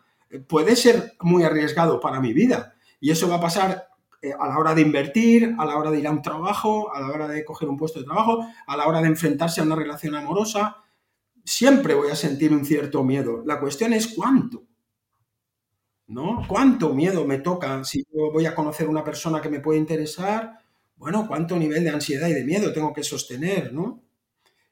puede 0.48 0.76
ser 0.76 1.14
muy 1.20 1.42
arriesgado 1.42 2.00
para 2.00 2.20
mi 2.20 2.32
vida. 2.32 2.76
Y 3.00 3.10
eso 3.10 3.28
va 3.28 3.38
a 3.38 3.42
pasar 3.42 3.88
eh, 4.22 4.34
a 4.40 4.48
la 4.48 4.60
hora 4.60 4.76
de 4.76 4.84
invertir, 4.84 5.56
a 5.58 5.66
la 5.66 5.78
hora 5.78 5.90
de 5.90 5.98
ir 5.98 6.06
a 6.06 6.12
un 6.12 6.22
trabajo, 6.22 6.94
a 6.94 7.00
la 7.00 7.08
hora 7.08 7.28
de 7.28 7.44
coger 7.44 7.70
un 7.70 7.78
puesto 7.78 7.98
de 7.98 8.06
trabajo, 8.06 8.46
a 8.68 8.78
la 8.78 8.86
hora 8.86 9.02
de 9.02 9.08
enfrentarse 9.08 9.62
a 9.62 9.64
una 9.64 9.76
relación 9.76 10.14
amorosa. 10.14 10.78
Siempre 11.44 11.96
voy 11.96 12.12
a 12.12 12.16
sentir 12.16 12.54
un 12.54 12.64
cierto 12.64 13.04
miedo. 13.04 13.42
La 13.48 13.60
cuestión 13.60 13.94
es 13.94 14.14
cuánto. 14.16 14.62
¿no? 16.06 16.46
¿Cuánto 16.48 16.94
miedo 16.94 17.26
me 17.26 17.40
toca 17.40 17.84
si 17.84 18.04
yo 18.14 18.32
voy 18.32 18.46
a 18.46 18.54
conocer 18.54 18.88
una 18.88 19.04
persona 19.04 19.42
que 19.42 19.50
me 19.50 19.60
puede 19.60 19.80
interesar? 19.80 20.61
Bueno, 21.02 21.28
¿cuánto 21.28 21.58
nivel 21.58 21.84
de 21.84 21.90
ansiedad 21.90 22.28
y 22.28 22.34
de 22.34 22.44
miedo 22.44 22.72
tengo 22.72 22.94
que 22.94 23.04
sostener, 23.04 23.74
¿no? 23.74 24.04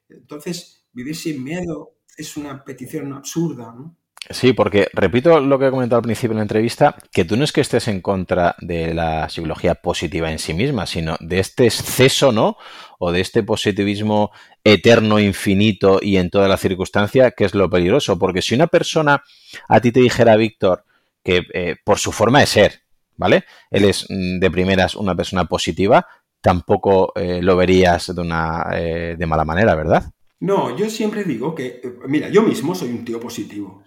Entonces, 0.08 0.84
vivir 0.92 1.16
sin 1.16 1.42
miedo 1.42 1.96
es 2.16 2.36
una 2.36 2.62
petición 2.62 3.12
absurda, 3.12 3.74
¿no? 3.76 3.96
Sí, 4.28 4.52
porque 4.52 4.86
repito 4.92 5.40
lo 5.40 5.58
que 5.58 5.66
he 5.66 5.70
comentado 5.70 5.96
al 5.98 6.04
principio 6.04 6.34
en 6.34 6.36
la 6.36 6.42
entrevista, 6.42 6.94
que 7.10 7.24
tú 7.24 7.36
no 7.36 7.42
es 7.42 7.50
que 7.50 7.62
estés 7.62 7.88
en 7.88 8.00
contra 8.00 8.54
de 8.60 8.94
la 8.94 9.28
psicología 9.28 9.74
positiva 9.74 10.30
en 10.30 10.38
sí 10.38 10.54
misma, 10.54 10.86
sino 10.86 11.16
de 11.18 11.40
este 11.40 11.64
exceso, 11.64 12.30
¿no? 12.30 12.56
O 13.00 13.10
de 13.10 13.22
este 13.22 13.42
positivismo 13.42 14.30
eterno, 14.62 15.18
infinito 15.18 15.98
y 16.00 16.18
en 16.18 16.30
toda 16.30 16.46
la 16.46 16.58
circunstancia, 16.58 17.32
que 17.32 17.44
es 17.44 17.56
lo 17.56 17.68
peligroso. 17.68 18.20
Porque 18.20 18.40
si 18.40 18.54
una 18.54 18.68
persona 18.68 19.24
a 19.68 19.80
ti 19.80 19.90
te 19.90 19.98
dijera, 19.98 20.36
Víctor, 20.36 20.84
que 21.24 21.42
eh, 21.52 21.74
por 21.82 21.98
su 21.98 22.12
forma 22.12 22.38
de 22.38 22.46
ser, 22.46 22.82
¿vale? 23.20 23.44
Él 23.70 23.84
es 23.84 24.06
mm, 24.08 24.38
de 24.38 24.50
primeras 24.50 24.94
una 24.94 25.14
persona 25.14 25.44
positiva, 25.44 26.06
tampoco 26.40 27.12
eh, 27.14 27.40
lo 27.42 27.56
verías 27.56 28.14
de 28.14 28.20
una 28.20 28.66
eh, 28.72 29.16
de 29.18 29.26
mala 29.26 29.44
manera, 29.44 29.74
¿verdad? 29.74 30.12
No, 30.40 30.74
yo 30.76 30.88
siempre 30.88 31.24
digo 31.24 31.54
que, 31.54 31.82
mira, 32.06 32.28
yo 32.30 32.42
mismo 32.42 32.74
soy 32.74 32.90
un 32.90 33.04
tío 33.04 33.20
positivo 33.20 33.82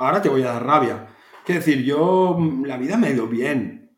ahora 0.00 0.20
te 0.20 0.28
voy 0.28 0.42
a 0.42 0.52
dar 0.52 0.66
rabia. 0.66 1.06
Quiero 1.44 1.60
decir, 1.60 1.84
yo 1.84 2.36
mm, 2.38 2.64
la 2.64 2.76
vida 2.76 2.96
me 2.96 3.08
ha 3.08 3.10
ido 3.10 3.26
bien. 3.28 3.92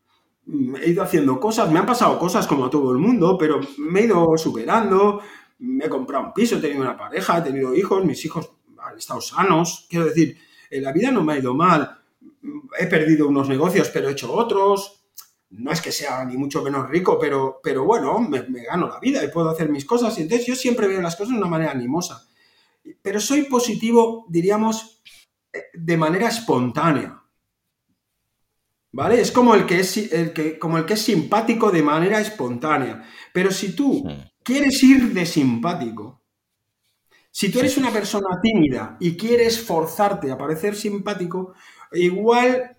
Mm, 0.45 0.75
he 0.75 0.89
ido 0.89 1.01
haciendo 1.01 1.39
cosas, 1.39 1.71
me 1.71 1.79
han 1.79 1.85
pasado 1.85 2.19
cosas 2.19 2.45
como 2.45 2.65
a 2.65 2.69
todo 2.69 2.91
el 2.91 2.99
mundo, 2.99 3.37
pero 3.37 3.59
me 3.77 4.01
he 4.01 4.05
ido 4.05 4.37
superando. 4.37 5.21
Me 5.59 5.85
he 5.85 5.89
comprado 5.89 6.25
un 6.25 6.33
piso, 6.33 6.57
he 6.57 6.61
tenido 6.61 6.81
una 6.81 6.97
pareja, 6.97 7.37
he 7.37 7.41
tenido 7.41 7.73
hijos, 7.73 8.05
mis 8.05 8.23
hijos 8.25 8.51
han 8.77 8.97
estado 8.97 9.21
sanos. 9.21 9.87
Quiero 9.89 10.05
decir, 10.05 10.37
la 10.71 10.91
vida 10.91 11.09
no 11.09 11.23
me 11.23 11.33
ha 11.33 11.39
ido 11.39 11.53
mal. 11.53 11.99
He 12.77 12.85
perdido 12.87 13.27
unos 13.27 13.47
negocios, 13.47 13.89
pero 13.89 14.09
he 14.09 14.11
hecho 14.11 14.33
otros. 14.33 15.02
No 15.55 15.71
es 15.71 15.81
que 15.81 15.91
sea 15.91 16.25
ni 16.25 16.35
mucho 16.37 16.63
menos 16.63 16.89
rico, 16.89 17.17
pero, 17.19 17.59
pero 17.63 17.83
bueno, 17.85 18.19
me, 18.19 18.43
me 18.43 18.63
gano 18.63 18.87
la 18.87 18.99
vida 18.99 19.23
y 19.23 19.29
puedo 19.29 19.49
hacer 19.49 19.69
mis 19.69 19.85
cosas. 19.85 20.17
Y 20.17 20.23
entonces 20.23 20.47
yo 20.47 20.55
siempre 20.55 20.87
veo 20.87 21.01
las 21.01 21.15
cosas 21.15 21.33
de 21.33 21.39
una 21.39 21.47
manera 21.47 21.71
animosa. 21.71 22.27
Pero 23.01 23.19
soy 23.19 23.43
positivo, 23.43 24.25
diríamos, 24.29 25.01
de 25.73 25.97
manera 25.97 26.29
espontánea. 26.29 27.21
¿Vale? 28.91 29.21
Es 29.21 29.31
como 29.31 29.55
el 29.55 29.65
que 29.65 29.79
es, 29.79 29.97
el 29.97 30.33
que, 30.33 30.59
como 30.59 30.77
el 30.77 30.85
que 30.85 30.93
es 30.93 31.01
simpático 31.01 31.71
de 31.71 31.81
manera 31.81 32.19
espontánea. 32.19 33.03
Pero 33.33 33.51
si 33.51 33.75
tú 33.75 34.07
quieres 34.43 34.83
ir 34.83 35.13
de 35.13 35.25
simpático, 35.25 36.21
si 37.31 37.51
tú 37.51 37.59
eres 37.59 37.77
una 37.77 37.89
persona 37.89 38.39
tímida 38.41 38.95
y 38.99 39.17
quieres 39.17 39.65
forzarte 39.65 40.31
a 40.31 40.37
parecer 40.37 40.75
simpático, 40.75 41.55
igual 41.91 42.72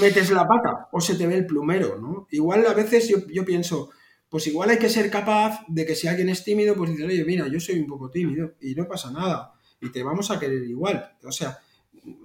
metes 0.00 0.30
la 0.30 0.46
pata 0.46 0.88
o 0.92 1.00
se 1.00 1.14
te 1.14 1.26
ve 1.26 1.34
el 1.34 1.46
plumero, 1.46 1.98
¿no? 1.98 2.26
Igual 2.30 2.66
a 2.66 2.74
veces 2.74 3.08
yo, 3.08 3.26
yo 3.28 3.44
pienso, 3.44 3.90
pues 4.28 4.46
igual 4.46 4.70
hay 4.70 4.78
que 4.78 4.88
ser 4.88 5.10
capaz 5.10 5.60
de 5.68 5.86
que 5.86 5.94
si 5.94 6.08
alguien 6.08 6.28
es 6.28 6.44
tímido, 6.44 6.74
pues 6.74 6.90
dices, 6.90 7.06
oye, 7.06 7.24
mira, 7.24 7.48
yo 7.48 7.60
soy 7.60 7.78
un 7.78 7.86
poco 7.86 8.10
tímido 8.10 8.54
y 8.60 8.74
no 8.74 8.86
pasa 8.86 9.10
nada 9.10 9.54
y 9.80 9.90
te 9.90 10.02
vamos 10.02 10.30
a 10.30 10.38
querer 10.38 10.62
igual. 10.62 11.16
O 11.24 11.32
sea, 11.32 11.58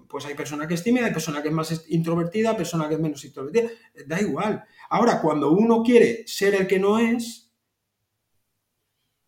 pues 0.07 0.25
hay 0.25 0.35
persona 0.35 0.67
que 0.67 0.75
es 0.75 0.83
tímida, 0.83 1.07
hay 1.07 1.13
persona 1.13 1.41
que 1.41 1.49
es 1.49 1.53
más 1.53 1.85
introvertida, 1.89 2.55
persona 2.55 2.87
que 2.87 2.95
es 2.95 2.99
menos 2.99 3.23
introvertida, 3.25 3.69
da 4.05 4.21
igual. 4.21 4.63
Ahora, 4.89 5.21
cuando 5.21 5.51
uno 5.51 5.83
quiere 5.83 6.23
ser 6.27 6.55
el 6.55 6.67
que 6.67 6.79
no 6.79 6.99
es, 6.99 7.51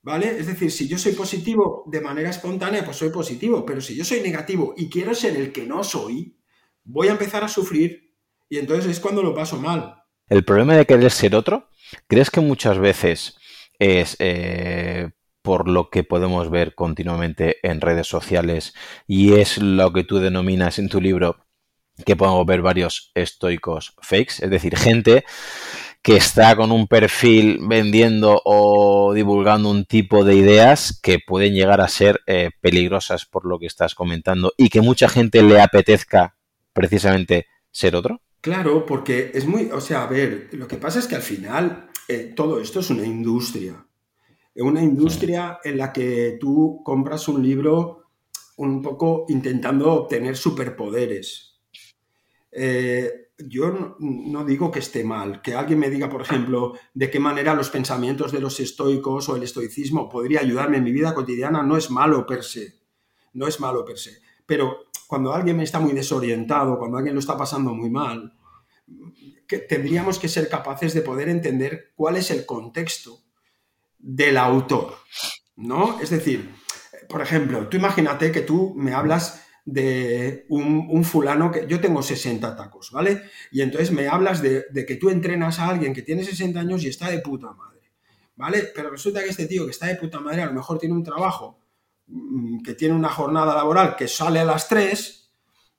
¿vale? 0.01 0.39
Es 0.39 0.47
decir, 0.47 0.71
si 0.71 0.87
yo 0.87 0.97
soy 0.97 1.13
positivo 1.13 1.83
de 1.87 2.01
manera 2.01 2.29
espontánea, 2.29 2.85
pues 2.85 2.97
soy 2.97 3.09
positivo, 3.09 3.65
pero 3.65 3.81
si 3.81 3.95
yo 3.95 4.05
soy 4.05 4.21
negativo 4.21 4.73
y 4.77 4.89
quiero 4.89 5.13
ser 5.15 5.35
el 5.35 5.51
que 5.51 5.65
no 5.65 5.83
soy, 5.83 6.37
voy 6.83 7.07
a 7.07 7.11
empezar 7.11 7.43
a 7.43 7.49
sufrir 7.49 8.08
y 8.49 8.57
entonces 8.57 8.91
es 8.91 8.99
cuando 8.99 9.23
lo 9.23 9.33
paso 9.33 9.57
mal. 9.57 10.03
El 10.27 10.43
problema 10.43 10.75
de 10.75 10.85
querer 10.85 11.11
ser 11.11 11.35
otro, 11.35 11.69
¿crees 12.07 12.29
que 12.29 12.41
muchas 12.41 12.77
veces 12.77 13.37
es 13.79 14.15
eh, 14.19 15.09
por 15.41 15.69
lo 15.69 15.89
que 15.89 16.03
podemos 16.03 16.49
ver 16.49 16.75
continuamente 16.75 17.57
en 17.63 17.81
redes 17.81 18.07
sociales 18.07 18.73
y 19.07 19.33
es 19.33 19.57
lo 19.57 19.93
que 19.93 20.03
tú 20.03 20.19
denominas 20.19 20.79
en 20.79 20.89
tu 20.89 20.99
libro 20.99 21.37
que 22.05 22.15
podemos 22.15 22.45
ver 22.45 22.61
varios 22.61 23.11
estoicos 23.13 23.95
fakes, 24.01 24.35
es 24.41 24.49
decir, 24.49 24.77
gente 24.77 25.25
que 26.01 26.15
está 26.15 26.55
con 26.55 26.71
un 26.71 26.87
perfil 26.87 27.59
vendiendo 27.67 28.41
o 28.45 29.13
divulgando 29.13 29.69
un 29.69 29.85
tipo 29.85 30.23
de 30.23 30.35
ideas 30.35 30.97
que 31.01 31.19
pueden 31.19 31.53
llegar 31.53 31.81
a 31.81 31.89
ser 31.89 32.21
eh, 32.25 32.51
peligrosas 32.61 33.25
por 33.25 33.45
lo 33.45 33.59
que 33.59 33.65
estás 33.65 33.95
comentando 33.95 34.53
y 34.57 34.69
que 34.69 34.81
mucha 34.81 35.09
gente 35.09 35.43
le 35.43 35.59
apetezca 35.59 36.37
precisamente 36.73 37.47
ser 37.71 37.95
otro? 37.95 38.21
Claro, 38.41 38.85
porque 38.85 39.31
es 39.33 39.45
muy, 39.45 39.69
o 39.71 39.81
sea, 39.81 40.03
a 40.03 40.07
ver, 40.07 40.49
lo 40.53 40.67
que 40.67 40.77
pasa 40.77 40.99
es 40.99 41.07
que 41.07 41.15
al 41.15 41.21
final 41.21 41.89
eh, 42.07 42.33
todo 42.35 42.59
esto 42.59 42.79
es 42.79 42.89
una 42.89 43.05
industria 43.05 43.85
una 44.61 44.81
industria 44.81 45.59
en 45.63 45.77
la 45.77 45.91
que 45.91 46.37
tú 46.39 46.81
compras 46.83 47.27
un 47.27 47.41
libro 47.41 48.07
un 48.57 48.81
poco 48.81 49.25
intentando 49.29 49.91
obtener 49.93 50.35
superpoderes. 50.35 51.61
Eh, 52.51 53.31
yo 53.37 53.95
no, 53.99 54.43
digo 54.43 54.69
que 54.69 54.79
esté 54.79 55.03
mal, 55.03 55.41
que 55.41 55.53
alguien 55.53 55.79
me 55.79 55.89
diga, 55.89 56.09
por 56.09 56.21
ejemplo, 56.21 56.73
de 56.93 57.09
qué 57.09 57.19
manera 57.19 57.55
los 57.55 57.69
pensamientos 57.69 58.33
de 58.33 58.41
los 58.41 58.59
estoicos 58.59 59.29
o 59.29 59.37
el 59.37 59.43
estoicismo 59.43 60.09
podría 60.09 60.41
ayudarme 60.41 60.77
en 60.77 60.83
mi 60.83 60.91
vida 60.91 61.13
cotidiana, 61.13 61.63
no 61.63 61.77
es 61.77 61.89
malo 61.89 62.25
per 62.25 62.43
se, 62.43 62.81
no 63.33 63.47
es 63.47 63.61
malo 63.61 63.85
per 63.85 63.97
se. 63.97 64.19
Pero 64.45 64.88
cuando 65.09 65.33
alguien 65.33 65.59
está 65.59 65.79
muy 65.79 65.93
desorientado, 65.93 66.77
cuando 66.77 66.97
alguien 66.97 67.15
lo 67.15 67.19
está 67.19 67.35
pasando 67.35 67.73
muy 67.73 67.89
mal, 67.89 68.31
tendríamos 69.67 70.19
que 70.19 70.27
ser 70.27 70.47
capaces 70.47 70.93
de 70.93 71.01
poder 71.01 71.29
entender 71.29 71.93
cuál 71.95 72.17
es 72.17 72.29
el 72.29 72.45
contexto 72.45 73.23
del 73.97 74.37
autor, 74.37 74.97
¿no? 75.55 75.99
Es 75.99 76.11
decir, 76.11 76.53
por 77.09 77.23
ejemplo, 77.23 77.67
tú 77.67 77.77
imagínate 77.77 78.31
que 78.31 78.41
tú 78.41 78.75
me 78.77 78.93
hablas 78.93 79.43
de 79.65 80.45
un, 80.49 81.03
fulano 81.03 81.49
que 81.49 81.65
yo 81.65 81.81
tengo 81.81 82.03
60 82.03 82.55
tacos, 82.55 82.91
¿vale? 82.91 83.23
Y 83.51 83.63
entonces 83.63 83.91
me 83.91 84.07
hablas 84.07 84.43
de, 84.43 84.67
que 84.87 84.95
tú 84.97 85.09
entrenas 85.09 85.57
a 85.57 85.69
alguien 85.69 85.91
que 85.91 86.03
tiene 86.03 86.23
60 86.23 86.59
años 86.59 86.83
y 86.83 86.87
está 86.87 87.09
de 87.09 87.17
puta 87.17 87.51
madre, 87.51 87.89
¿vale? 88.35 88.69
Pero 88.75 88.91
resulta 88.91 89.23
que 89.23 89.29
este 89.29 89.47
tío 89.47 89.65
que 89.65 89.71
está 89.71 89.87
de 89.87 89.95
puta 89.95 90.19
madre 90.19 90.43
a 90.43 90.45
lo 90.45 90.53
mejor 90.53 90.77
tiene 90.77 90.93
un 90.93 91.03
trabajo 91.03 91.58
que 92.63 92.73
tiene 92.73 92.95
una 92.95 93.09
jornada 93.09 93.55
laboral 93.55 93.95
que 93.95 94.07
sale 94.07 94.39
a 94.39 94.45
las 94.45 94.67
3, 94.67 95.29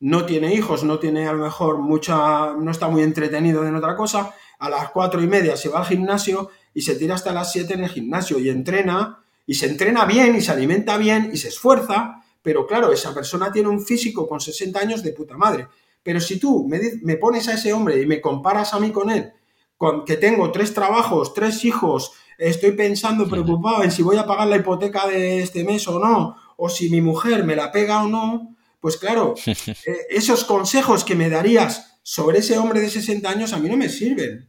no 0.01 0.25
tiene 0.25 0.55
hijos, 0.55 0.85
no 0.85 0.99
tiene 0.99 1.29
a 1.29 1.33
lo 1.33 1.45
mejor 1.45 1.79
mucha, 1.79 2.55
no 2.55 2.71
está 2.71 2.89
muy 2.89 3.03
entretenido 3.03 3.67
en 3.67 3.77
otra 3.77 3.97
cosa, 3.97 4.35
a 4.59 4.71
las 4.71 4.91
cuatro 4.91 5.23
y 5.23 5.27
media 5.27 5.57
se 5.57 5.69
va 5.69 5.81
al 5.81 5.87
gimnasio 5.87 6.51
y 6.75 6.83
se 6.83 6.95
tira 6.95 7.15
hasta 7.15 7.33
las 7.33 7.53
7 7.53 7.75
en 7.75 7.85
el 7.85 7.91
gimnasio 7.91 8.39
y 8.39 8.49
entrena 8.49 9.23
y 9.47 9.55
se 9.55 9.67
entrena 9.67 10.05
bien 10.05 10.37
y 10.37 10.41
se 10.41 10.53
alimenta 10.53 10.97
bien 10.97 11.31
y 11.33 11.37
se 11.37 11.49
esfuerza, 11.49 12.23
pero 12.43 12.67
claro, 12.67 12.93
esa 12.93 13.13
persona 13.13 13.51
tiene 13.51 13.69
un 13.69 13.81
físico 13.81 14.29
con 14.29 14.41
60 14.41 14.79
años 14.79 15.03
de 15.03 15.13
puta 15.13 15.37
madre. 15.37 15.69
Pero 16.03 16.21
si 16.21 16.39
tú 16.39 16.67
me, 16.69 17.17
pones 17.17 17.49
a 17.49 17.55
ese 17.55 17.73
hombre 17.73 18.01
y 18.01 18.07
me 18.07 18.21
comparas 18.21 18.73
a 18.73 18.81
mí 18.81 18.91
con 18.91 19.11
él, 19.11 19.33
con 19.77 20.05
que 20.05 20.17
tengo 20.17 20.51
tres 20.51 20.73
trabajos, 20.73 21.35
tres 21.35 21.65
hijos, 21.65 22.13
estoy 22.49 22.73
pensando 22.73 23.29
preocupado 23.29 23.85
en 23.85 23.91
si 23.91 24.03
voy 24.03 24.17
a 24.17 24.27
pagar 24.27 24.49
la 24.49 24.57
hipoteca 24.57 25.07
de 25.07 25.43
este 25.43 25.63
mes 25.63 25.87
o 25.89 25.99
no, 25.99 26.37
o 26.57 26.69
si 26.69 26.89
mi 26.89 27.01
mujer 27.01 27.45
me 27.45 27.55
la 27.55 27.71
pega 27.71 28.03
o 28.03 28.09
no, 28.09 28.57
pues 28.81 28.97
claro, 28.97 29.35
eh, 29.47 29.77
esos 30.09 30.45
consejos 30.45 31.05
que 31.05 31.15
me 31.15 31.29
darías 31.29 31.99
sobre 32.03 32.39
ese 32.39 32.59
hombre 32.59 32.81
de 32.81 32.89
60 32.89 33.29
años 33.29 33.53
a 33.53 33.59
mí 33.59 33.69
no 33.69 33.77
me 33.77 33.89
sirven. 33.89 34.49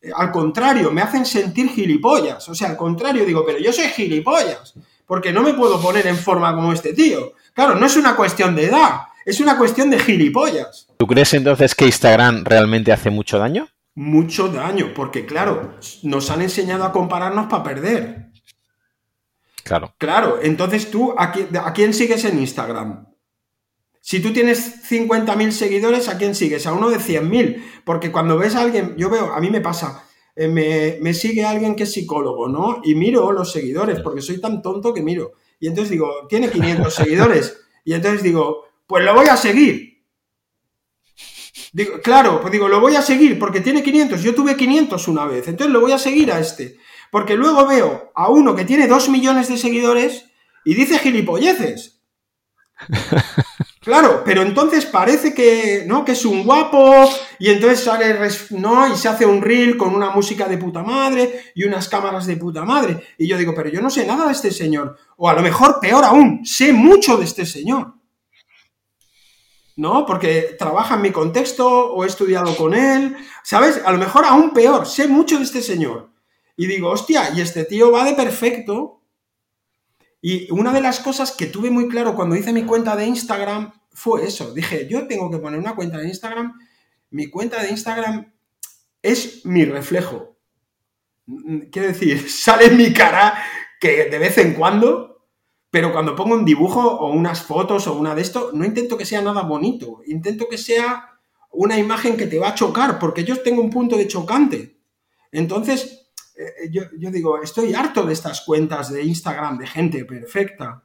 Eh, 0.00 0.10
al 0.14 0.32
contrario, 0.32 0.90
me 0.90 1.02
hacen 1.02 1.26
sentir 1.26 1.68
gilipollas. 1.68 2.48
O 2.48 2.54
sea, 2.54 2.70
al 2.70 2.76
contrario, 2.76 3.26
digo, 3.26 3.44
pero 3.44 3.58
yo 3.58 3.72
soy 3.72 3.88
gilipollas, 3.88 4.74
porque 5.06 5.32
no 5.32 5.42
me 5.42 5.52
puedo 5.52 5.80
poner 5.80 6.06
en 6.06 6.16
forma 6.16 6.54
como 6.54 6.72
este 6.72 6.94
tío. 6.94 7.34
Claro, 7.52 7.74
no 7.74 7.86
es 7.86 7.96
una 7.96 8.16
cuestión 8.16 8.56
de 8.56 8.66
edad, 8.66 9.02
es 9.26 9.38
una 9.38 9.58
cuestión 9.58 9.90
de 9.90 9.98
gilipollas. 9.98 10.88
¿Tú 10.96 11.06
crees 11.06 11.34
entonces 11.34 11.74
que 11.74 11.84
Instagram 11.84 12.44
realmente 12.44 12.90
hace 12.90 13.10
mucho 13.10 13.38
daño? 13.38 13.68
Mucho 13.94 14.48
daño, 14.48 14.92
porque 14.94 15.26
claro, 15.26 15.76
nos 16.02 16.30
han 16.30 16.42
enseñado 16.42 16.84
a 16.84 16.92
compararnos 16.92 17.46
para 17.46 17.62
perder. 17.62 18.32
Claro. 19.64 19.94
Claro, 19.98 20.38
entonces 20.42 20.90
tú, 20.90 21.14
¿a 21.16 21.30
quién, 21.30 21.48
¿a 21.56 21.72
quién 21.72 21.94
sigues 21.94 22.24
en 22.24 22.38
Instagram? 22.38 23.06
Si 24.04 24.20
tú 24.20 24.32
tienes 24.32 24.82
50.000 24.90 25.50
seguidores, 25.52 26.08
¿a 26.08 26.18
quién 26.18 26.34
sigues? 26.34 26.66
A 26.66 26.72
uno 26.72 26.90
de 26.90 26.96
100.000. 26.96 27.62
Porque 27.84 28.10
cuando 28.10 28.36
ves 28.36 28.56
a 28.56 28.62
alguien, 28.62 28.96
yo 28.96 29.08
veo, 29.08 29.32
a 29.32 29.40
mí 29.40 29.48
me 29.48 29.60
pasa, 29.60 30.04
eh, 30.34 30.98
me, 31.00 31.14
sigue 31.14 31.44
alguien 31.44 31.76
que 31.76 31.84
es 31.84 31.92
psicólogo, 31.92 32.48
¿no? 32.48 32.80
Y 32.82 32.96
miro 32.96 33.30
los 33.30 33.52
seguidores, 33.52 34.00
porque 34.00 34.20
soy 34.20 34.40
tan 34.40 34.60
tonto 34.60 34.92
que 34.92 35.02
miro. 35.02 35.34
Y 35.60 35.68
entonces 35.68 35.90
digo, 35.90 36.26
tiene 36.28 36.50
500 36.50 36.92
seguidores. 36.94 37.60
Y 37.84 37.94
entonces 37.94 38.24
digo, 38.24 38.64
pues 38.88 39.04
lo 39.04 39.14
voy 39.14 39.26
a 39.26 39.36
seguir. 39.36 39.91
Claro, 42.02 42.40
pues 42.40 42.52
digo, 42.52 42.68
lo 42.68 42.80
voy 42.80 42.96
a 42.96 43.02
seguir 43.02 43.38
porque 43.38 43.60
tiene 43.60 43.82
500. 43.82 44.22
Yo 44.22 44.34
tuve 44.34 44.56
500 44.56 45.08
una 45.08 45.24
vez, 45.24 45.48
entonces 45.48 45.72
lo 45.72 45.80
voy 45.80 45.92
a 45.92 45.98
seguir 45.98 46.30
a 46.30 46.38
este. 46.38 46.76
Porque 47.10 47.34
luego 47.34 47.66
veo 47.66 48.12
a 48.14 48.28
uno 48.28 48.54
que 48.54 48.64
tiene 48.64 48.86
2 48.86 49.08
millones 49.08 49.48
de 49.48 49.56
seguidores 49.56 50.26
y 50.64 50.74
dice 50.74 50.98
gilipolleces. 50.98 52.02
Claro, 53.82 54.22
pero 54.24 54.42
entonces 54.42 54.86
parece 54.86 55.34
que, 55.34 55.82
¿no? 55.88 56.04
que 56.04 56.12
es 56.12 56.24
un 56.24 56.44
guapo 56.44 57.10
y 57.40 57.50
entonces 57.50 57.80
sale, 57.80 58.16
¿no? 58.50 58.86
Y 58.86 58.96
se 58.96 59.08
hace 59.08 59.26
un 59.26 59.42
reel 59.42 59.76
con 59.76 59.92
una 59.92 60.10
música 60.10 60.46
de 60.46 60.56
puta 60.56 60.84
madre 60.84 61.46
y 61.56 61.64
unas 61.64 61.88
cámaras 61.88 62.26
de 62.26 62.36
puta 62.36 62.64
madre. 62.64 63.02
Y 63.18 63.26
yo 63.26 63.36
digo, 63.36 63.52
pero 63.56 63.70
yo 63.70 63.82
no 63.82 63.90
sé 63.90 64.06
nada 64.06 64.26
de 64.26 64.32
este 64.32 64.52
señor. 64.52 64.96
O 65.16 65.28
a 65.28 65.34
lo 65.34 65.42
mejor, 65.42 65.80
peor 65.80 66.04
aún, 66.04 66.46
sé 66.46 66.72
mucho 66.72 67.16
de 67.16 67.24
este 67.24 67.44
señor. 67.44 67.94
¿No? 69.82 70.06
Porque 70.06 70.54
trabaja 70.56 70.94
en 70.94 71.02
mi 71.02 71.10
contexto 71.10 71.92
o 71.92 72.04
he 72.04 72.06
estudiado 72.06 72.54
con 72.56 72.72
él. 72.72 73.16
¿Sabes? 73.42 73.80
A 73.84 73.90
lo 73.90 73.98
mejor 73.98 74.24
aún 74.24 74.52
peor, 74.52 74.86
sé 74.86 75.08
mucho 75.08 75.38
de 75.38 75.42
este 75.42 75.60
señor. 75.60 76.12
Y 76.56 76.68
digo, 76.68 76.88
hostia, 76.88 77.30
y 77.34 77.40
este 77.40 77.64
tío 77.64 77.90
va 77.90 78.04
de 78.04 78.12
perfecto 78.14 79.02
y 80.24 80.48
una 80.52 80.72
de 80.72 80.80
las 80.80 81.00
cosas 81.00 81.32
que 81.32 81.46
tuve 81.46 81.68
muy 81.68 81.88
claro 81.88 82.14
cuando 82.14 82.36
hice 82.36 82.52
mi 82.52 82.62
cuenta 82.62 82.94
de 82.94 83.06
Instagram 83.06 83.72
fue 83.90 84.24
eso. 84.24 84.54
Dije, 84.54 84.86
yo 84.88 85.08
tengo 85.08 85.28
que 85.28 85.38
poner 85.38 85.58
una 85.58 85.74
cuenta 85.74 85.98
de 85.98 86.06
Instagram. 86.06 86.56
Mi 87.10 87.28
cuenta 87.28 87.60
de 87.60 87.70
Instagram 87.70 88.32
es 89.02 89.44
mi 89.44 89.64
reflejo. 89.64 90.38
Quiero 91.72 91.88
decir, 91.88 92.30
sale 92.30 92.70
mi 92.70 92.92
cara 92.92 93.36
que 93.80 94.04
de 94.04 94.18
vez 94.20 94.38
en 94.38 94.54
cuando, 94.54 95.11
pero 95.72 95.90
cuando 95.90 96.14
pongo 96.14 96.34
un 96.34 96.44
dibujo 96.44 96.86
o 96.86 97.10
unas 97.10 97.44
fotos 97.44 97.86
o 97.86 97.94
una 97.94 98.14
de 98.14 98.20
esto, 98.20 98.50
no 98.52 98.62
intento 98.66 98.98
que 98.98 99.06
sea 99.06 99.22
nada 99.22 99.40
bonito. 99.40 100.02
Intento 100.06 100.46
que 100.46 100.58
sea 100.58 101.18
una 101.50 101.78
imagen 101.78 102.18
que 102.18 102.26
te 102.26 102.38
va 102.38 102.50
a 102.50 102.54
chocar, 102.54 102.98
porque 102.98 103.24
yo 103.24 103.42
tengo 103.42 103.62
un 103.62 103.70
punto 103.70 103.96
de 103.96 104.06
chocante. 104.06 104.82
Entonces, 105.30 106.12
eh, 106.36 106.68
yo, 106.70 107.10
digo, 107.10 107.40
estoy 107.40 107.72
harto 107.72 108.04
de 108.04 108.12
estas 108.12 108.42
cuentas 108.42 108.92
de 108.92 109.02
Instagram 109.02 109.56
de 109.56 109.66
gente 109.66 110.04
perfecta, 110.04 110.84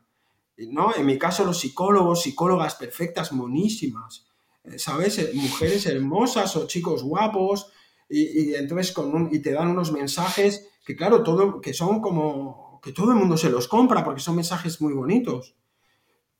¿no? 0.55 0.95
En 0.95 1.05
mi 1.05 1.17
caso, 1.17 1.43
los 1.43 1.59
psicólogos, 1.59 2.21
psicólogas 2.21 2.75
perfectas, 2.75 3.33
monísimas, 3.33 4.29
eh, 4.63 4.79
¿sabes? 4.79 5.19
Eh, 5.19 5.31
mujeres 5.33 5.85
hermosas 5.85 6.55
o 6.55 6.65
chicos 6.65 7.03
guapos, 7.03 7.73
y, 8.09 8.55
entonces 8.55 8.93
con 8.93 9.27
y 9.33 9.39
te 9.39 9.51
dan 9.51 9.67
unos 9.67 9.91
mensajes 9.91 10.69
que, 10.85 10.95
claro, 10.95 11.23
todo, 11.23 11.59
que 11.59 11.73
son 11.73 11.99
como 11.99 12.66
que 12.81 12.91
todo 12.91 13.11
el 13.11 13.17
mundo 13.17 13.37
se 13.37 13.49
los 13.49 13.67
compra 13.67 14.03
porque 14.03 14.21
son 14.21 14.35
mensajes 14.35 14.81
muy 14.81 14.93
bonitos. 14.93 15.55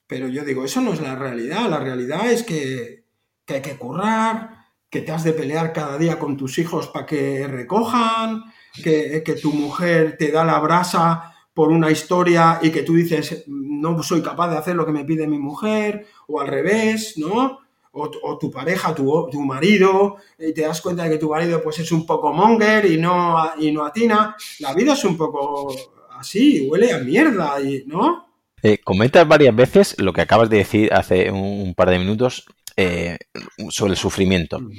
Pero 0.08 0.28
yo 0.28 0.46
digo, 0.46 0.64
eso 0.64 0.82
no 0.82 0.94
es 0.94 1.02
la 1.02 1.16
realidad. 1.16 1.70
La 1.70 1.80
realidad 1.80 2.32
es 2.32 2.44
que, 2.44 3.04
que 3.46 3.56
hay 3.56 3.62
que 3.62 3.78
currar, 3.78 4.58
que 4.90 5.02
te 5.02 5.12
has 5.12 5.24
de 5.24 5.34
pelear 5.34 5.74
cada 5.74 5.98
día 5.98 6.18
con 6.18 6.38
tus 6.38 6.58
hijos 6.60 6.88
para 6.88 7.06
que 7.06 7.48
recojan, 7.48 8.44
que, 8.84 9.40
tu 9.42 9.52
mujer 9.52 10.16
te 10.18 10.32
da 10.32 10.46
la 10.46 10.60
brasa 10.60 11.34
por 11.54 11.70
una 11.70 11.92
historia 11.92 12.60
y 12.62 12.70
que 12.70 12.84
tú 12.84 12.94
dices, 12.94 13.44
no 13.48 14.02
soy 14.04 14.22
capaz 14.22 14.50
de 14.50 14.58
hacer 14.58 14.76
lo 14.76 14.86
que 14.86 14.92
me 14.92 15.04
pide 15.04 15.28
mi 15.28 15.40
mujer, 15.40 16.06
o 16.28 16.40
al 16.40 16.48
revés, 16.48 17.18
¿no? 17.18 17.60
O, 18.00 18.38
tu 18.38 18.52
pareja, 18.52 18.94
tu, 18.94 19.28
tu, 19.32 19.42
marido, 19.42 20.18
y 20.38 20.54
te 20.54 20.62
das 20.62 20.82
cuenta 20.82 21.04
de 21.04 21.10
que 21.10 21.18
tu 21.18 21.32
marido 21.32 21.64
pues 21.64 21.80
es 21.80 21.92
un 21.92 22.06
poco 22.06 22.32
monger 22.32 22.86
y 22.86 22.98
no, 22.98 23.36
y 23.58 23.72
no 23.72 23.84
atina. 23.84 24.36
La 24.60 24.76
vida 24.76 24.94
es 24.94 25.04
un 25.04 25.18
poco 25.18 25.74
así, 26.20 26.68
huele 26.68 26.92
a 26.94 27.00
mierda, 27.00 27.56
¿no? 27.86 28.28
Eh, 28.64 28.80
comentas 28.80 29.28
varias 29.28 29.56
veces 29.56 29.96
lo 30.00 30.14
que 30.14 30.22
acabas 30.22 30.50
de 30.50 30.58
decir 30.58 30.92
hace 30.94 31.32
un 31.32 31.74
par 31.76 31.90
de 31.90 32.00
minutos 32.00 32.46
eh, 32.80 33.18
sobre 33.70 33.94
el 33.94 33.98
sufrimiento, 33.98 34.60
mm. 34.60 34.72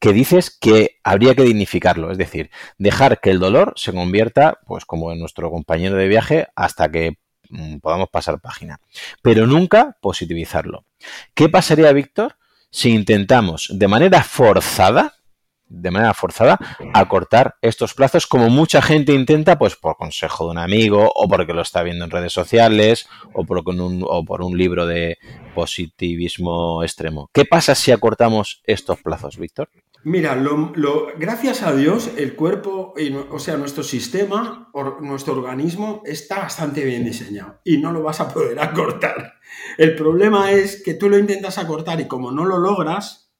que 0.00 0.12
dices 0.12 0.50
que 0.50 0.98
habría 1.04 1.36
que 1.36 1.44
dignificarlo, 1.44 2.10
es 2.10 2.18
decir, 2.18 2.50
dejar 2.78 3.20
que 3.20 3.30
el 3.30 3.38
dolor 3.38 3.74
se 3.76 3.92
convierta, 3.92 4.58
pues 4.66 4.84
como 4.84 5.12
en 5.12 5.20
nuestro 5.20 5.50
compañero 5.50 5.96
de 5.96 6.08
viaje, 6.08 6.48
hasta 6.56 6.90
que 6.90 7.16
mm, 7.50 7.76
podamos 7.78 8.08
pasar 8.08 8.40
página, 8.40 8.80
pero 9.22 9.46
nunca 9.46 9.96
positivizarlo. 10.00 10.84
¿Qué 11.34 11.48
pasaría, 11.48 11.92
Víctor, 11.92 12.36
si 12.70 12.90
intentamos 12.90 13.68
de 13.72 13.86
manera 13.86 14.24
forzada, 14.24 15.13
de 15.66 15.90
manera 15.90 16.14
forzada 16.14 16.58
a 16.92 17.08
cortar 17.08 17.56
estos 17.62 17.94
plazos 17.94 18.26
como 18.26 18.48
mucha 18.50 18.82
gente 18.82 19.12
intenta 19.12 19.58
pues 19.58 19.76
por 19.76 19.96
consejo 19.96 20.44
de 20.44 20.50
un 20.52 20.58
amigo 20.58 21.10
o 21.14 21.28
porque 21.28 21.52
lo 21.52 21.62
está 21.62 21.82
viendo 21.82 22.04
en 22.04 22.10
redes 22.10 22.32
sociales 22.32 23.08
o 23.32 23.44
por, 23.44 23.58
un, 23.68 24.04
o 24.06 24.24
por 24.24 24.42
un 24.42 24.56
libro 24.56 24.86
de 24.86 25.18
positivismo 25.54 26.82
extremo. 26.82 27.30
¿Qué 27.32 27.44
pasa 27.44 27.74
si 27.74 27.92
acortamos 27.92 28.62
estos 28.66 29.00
plazos, 29.00 29.38
Víctor? 29.38 29.68
Mira, 30.06 30.36
lo, 30.36 31.06
gracias 31.18 31.62
a 31.62 31.74
Dios 31.74 32.10
el 32.18 32.34
cuerpo, 32.34 32.92
o 33.30 33.38
sea, 33.38 33.56
nuestro 33.56 33.82
sistema, 33.82 34.70
nuestro 35.00 35.32
organismo 35.32 36.02
está 36.04 36.40
bastante 36.40 36.84
bien 36.84 37.04
diseñado 37.04 37.62
y 37.64 37.78
no 37.78 37.90
lo 37.90 38.02
vas 38.02 38.20
a 38.20 38.28
poder 38.28 38.60
acortar. 38.60 39.34
El 39.78 39.94
problema 39.94 40.52
es 40.52 40.82
que 40.82 40.92
tú 40.92 41.08
lo 41.08 41.18
intentas 41.18 41.56
acortar 41.56 42.02
y 42.02 42.06
como 42.06 42.32
no 42.32 42.44
lo 42.44 42.58
logras, 42.58 43.32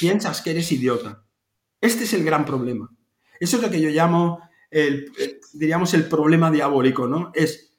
piensas 0.00 0.40
que 0.40 0.52
eres 0.52 0.72
idiota. 0.72 1.25
Este 1.80 2.04
es 2.04 2.14
el 2.14 2.24
gran 2.24 2.44
problema. 2.44 2.90
Eso 3.38 3.56
es 3.56 3.62
lo 3.62 3.70
que 3.70 3.80
yo 3.80 3.90
llamo, 3.90 4.40
el, 4.70 5.12
eh, 5.18 5.40
diríamos, 5.52 5.94
el 5.94 6.08
problema 6.08 6.50
diabólico, 6.50 7.06
¿no? 7.06 7.30
Es, 7.34 7.72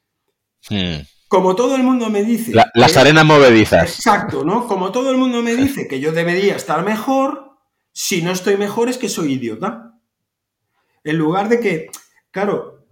hmm. 0.70 1.02
como 1.28 1.56
todo 1.56 1.76
el 1.76 1.84
mundo 1.84 2.10
me 2.10 2.24
dice... 2.24 2.54
las 2.74 2.98
arenas 2.98 3.26
movedizas. 3.26 3.96
Exacto, 3.96 4.44
¿no? 4.44 4.68
Como 4.68 4.92
todo 4.92 5.12
el 5.12 5.18
mundo 5.18 5.42
me 5.42 5.56
dice 5.56 5.88
que 5.88 6.00
yo 6.00 6.12
debería 6.12 6.56
estar 6.56 6.84
mejor, 6.84 7.58
si 7.92 8.22
no 8.22 8.32
estoy 8.32 8.58
mejor 8.58 8.90
es 8.90 8.98
que 8.98 9.10
soy 9.10 9.34
idiota. 9.34 9.94
En 11.04 11.18
lugar 11.18 11.50
de 11.50 11.60
que, 11.60 11.90
claro, 12.32 12.86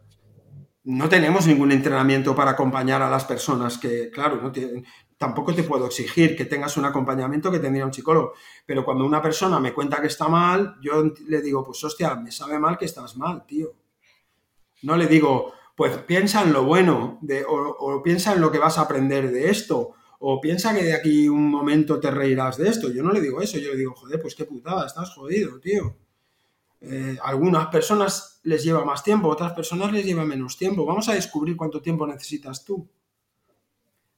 no 0.86 1.10
tenemos 1.10 1.48
ningún 1.48 1.72
entrenamiento 1.72 2.36
para 2.36 2.52
acompañar 2.52 3.02
a 3.02 3.10
las 3.10 3.26
personas 3.26 3.78
que, 3.78 4.10
claro, 4.10 4.40
no 4.42 4.52
tienen, 4.52 4.86
tampoco 5.18 5.54
te 5.54 5.64
puedo 5.64 5.86
exigir 5.88 6.36
que 6.36 6.46
tengas 6.46 6.78
un 6.78 6.86
acompañamiento 6.86 7.52
que 7.52 7.60
tendría 7.60 7.86
un 7.86 7.94
psicólogo. 7.94 8.34
Pero 8.66 8.84
cuando 8.84 9.06
una 9.06 9.22
persona 9.22 9.60
me 9.60 9.74
cuenta 9.74 10.02
que 10.02 10.08
está 10.08 10.28
mal, 10.28 10.76
yo 10.82 11.04
le 11.28 11.42
digo, 11.42 11.64
pues 11.64 11.84
hostia, 11.84 12.16
me 12.16 12.32
sabe 12.32 12.60
mal 12.60 12.78
que 12.78 12.86
estás 12.86 13.16
mal, 13.16 13.46
tío. 13.46 13.74
No 14.84 14.98
le 14.98 15.08
digo, 15.08 15.54
pues 15.76 15.98
piensa 16.00 16.44
en 16.44 16.54
lo 16.54 16.64
bueno 16.64 17.18
de, 17.22 17.46
o, 17.48 18.02
piensa 18.04 18.34
en 18.34 18.42
lo 18.42 18.52
que 18.52 18.60
vas 18.60 18.78
a 18.78 18.82
aprender 18.82 19.32
de 19.32 19.50
esto. 19.50 19.94
O 20.20 20.42
piensa 20.42 20.74
que 20.74 20.84
de 20.84 20.94
aquí 20.94 21.28
un 21.28 21.50
momento 21.50 22.00
te 22.00 22.12
reirás 22.12 22.58
de 22.58 22.70
esto. 22.70 22.92
Yo 22.92 23.04
no 23.04 23.12
le 23.12 23.22
digo 23.22 23.42
eso, 23.42 23.58
yo 23.58 23.72
le 23.72 23.78
digo, 23.78 23.94
joder, 23.94 24.22
pues 24.22 24.36
qué 24.36 24.46
putada, 24.46 24.86
estás 24.86 25.14
jodido, 25.14 25.60
tío. 25.60 25.96
Eh, 26.82 27.18
algunas 27.24 27.68
personas 27.68 28.40
les 28.44 28.64
lleva 28.64 28.86
más 28.86 29.04
tiempo, 29.04 29.28
otras 29.28 29.54
personas 29.54 29.92
les 29.92 30.06
lleva 30.06 30.26
menos 30.26 30.58
tiempo. 30.58 30.86
Vamos 30.86 31.10
a 31.10 31.14
descubrir 31.14 31.56
cuánto 31.56 31.82
tiempo 31.82 32.06
necesitas 32.06 32.64
tú. 32.64 32.88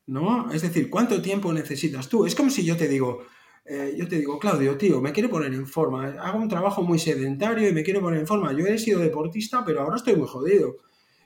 ¿No? 0.08 0.52
Es 0.52 0.62
decir, 0.62 0.90
¿cuánto 0.90 1.22
tiempo 1.22 1.54
necesitas 1.54 2.10
tú? 2.10 2.26
Es 2.26 2.36
como 2.36 2.50
si 2.50 2.66
yo 2.66 2.76
te 2.76 2.88
digo, 2.88 3.26
eh, 3.66 3.94
yo 3.98 4.08
te 4.08 4.18
digo, 4.18 4.40
Claudio, 4.40 4.78
tío, 4.78 5.02
me 5.02 5.12
quiero 5.12 5.30
poner 5.30 5.54
en 5.54 5.68
forma, 5.68 6.08
hago 6.22 6.40
un 6.40 6.48
trabajo 6.48 6.82
muy 6.82 6.98
sedentario 6.98 7.68
y 7.68 7.74
me 7.74 7.84
quiero 7.84 8.02
poner 8.02 8.22
en 8.22 8.28
forma. 8.28 8.54
Yo 8.54 8.66
he 8.66 8.80
sido 8.80 9.02
deportista, 9.02 9.64
pero 9.66 9.82
ahora 9.82 9.98
estoy 9.98 10.16
muy 10.16 10.28
jodido. 10.28 10.78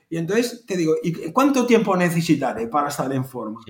Y 0.10 0.18
entonces 0.18 0.66
te 0.66 0.76
digo, 0.76 0.96
¿y 1.02 1.32
cuánto 1.32 1.66
tiempo 1.66 1.96
necesitaré 1.96 2.68
para 2.68 2.90
estar 2.90 3.14
en 3.14 3.24
forma? 3.24 3.62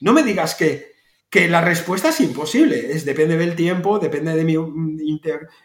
No 0.00 0.14
me 0.14 0.22
digas 0.22 0.54
que, 0.54 0.92
que 1.28 1.48
la 1.48 1.60
respuesta 1.60 2.08
es 2.08 2.20
imposible, 2.20 2.92
es 2.92 3.04
depende 3.04 3.36
del 3.36 3.54
tiempo, 3.54 3.98
depende 3.98 4.34
de 4.34 4.44
mi 4.44 4.56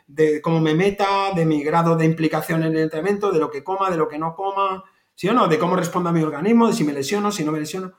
de 0.08 0.42
cómo 0.42 0.60
me 0.60 0.74
meta, 0.74 1.32
de 1.34 1.46
mi 1.46 1.64
grado 1.64 1.96
de 1.96 2.06
implicación 2.06 2.64
en 2.64 2.74
el 2.76 2.84
entrenamiento, 2.84 3.32
de 3.32 3.40
lo 3.40 3.50
que 3.50 3.64
coma, 3.64 3.90
de 3.90 3.98
lo 3.98 4.10
que 4.10 4.18
no 4.18 4.36
coma, 4.36 4.84
¿sí 5.14 5.30
o 5.30 5.34
no? 5.34 5.48
De 5.48 5.58
cómo 5.58 5.78
responda 5.78 6.12
mi 6.12 6.22
organismo, 6.22 6.68
de 6.68 6.74
si 6.74 6.84
me 6.84 6.92
lesiono, 6.92 7.32
si 7.32 7.46
no 7.46 7.54
me 7.54 7.60
lesiono. 7.60 7.94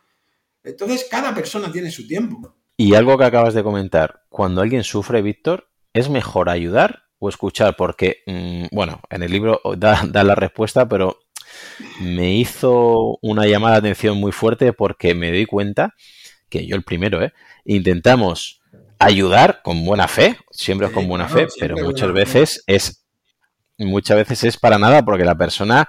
Entonces, 0.67 1.07
cada 1.11 1.35
persona 1.35 1.71
tiene 1.71 1.91
su 1.91 2.07
tiempo. 2.07 2.55
Y 2.77 2.95
algo 2.95 3.17
que 3.17 3.25
acabas 3.25 3.55
de 3.55 3.63
comentar, 3.63 4.25
cuando 4.29 4.61
alguien 4.61 4.85
sufre, 4.85 5.23
Víctor, 5.23 5.71
¿es 5.95 6.11
mejor 6.11 6.51
ayudar 6.51 7.05
o 7.19 7.29
escuchar? 7.29 7.77
Porque, 7.77 8.23
mm, 8.27 8.67
bueno, 8.73 9.01
en 9.09 9.23
el 9.23 9.31
libro 9.31 9.61
da, 9.79 10.03
la 10.05 10.35
respuesta, 10.35 10.89
pero 10.89 11.21
me 12.01 12.35
hizo 12.35 13.19
una 13.23 13.47
llamada 13.47 13.75
de 13.75 13.79
atención 13.79 14.19
muy 14.19 14.33
fuerte 14.33 14.73
porque 14.73 15.15
me 15.15 15.33
di 15.33 15.47
cuenta 15.47 15.95
que 16.51 16.67
yo 16.67 16.77
el 16.77 16.83
primero, 16.83 17.23
¿eh? 17.23 17.33
Intentamos 17.65 18.61
ayudar 18.99 19.63
con 19.63 19.85
buena 19.85 20.09
fe, 20.09 20.37
siempre 20.51 20.89
es 20.89 20.93
con 20.93 21.09
buena 21.09 21.29
fe, 21.29 21.47
pero 21.59 21.77
muchas 21.77 22.13
veces 22.13 22.65
es 22.67 23.07
muchas 23.79 24.17
veces 24.17 24.45
es 24.45 24.57
para 24.57 24.79
nada 24.79 25.05
porque 25.05 25.25
la 25.25 25.37
persona 25.37 25.89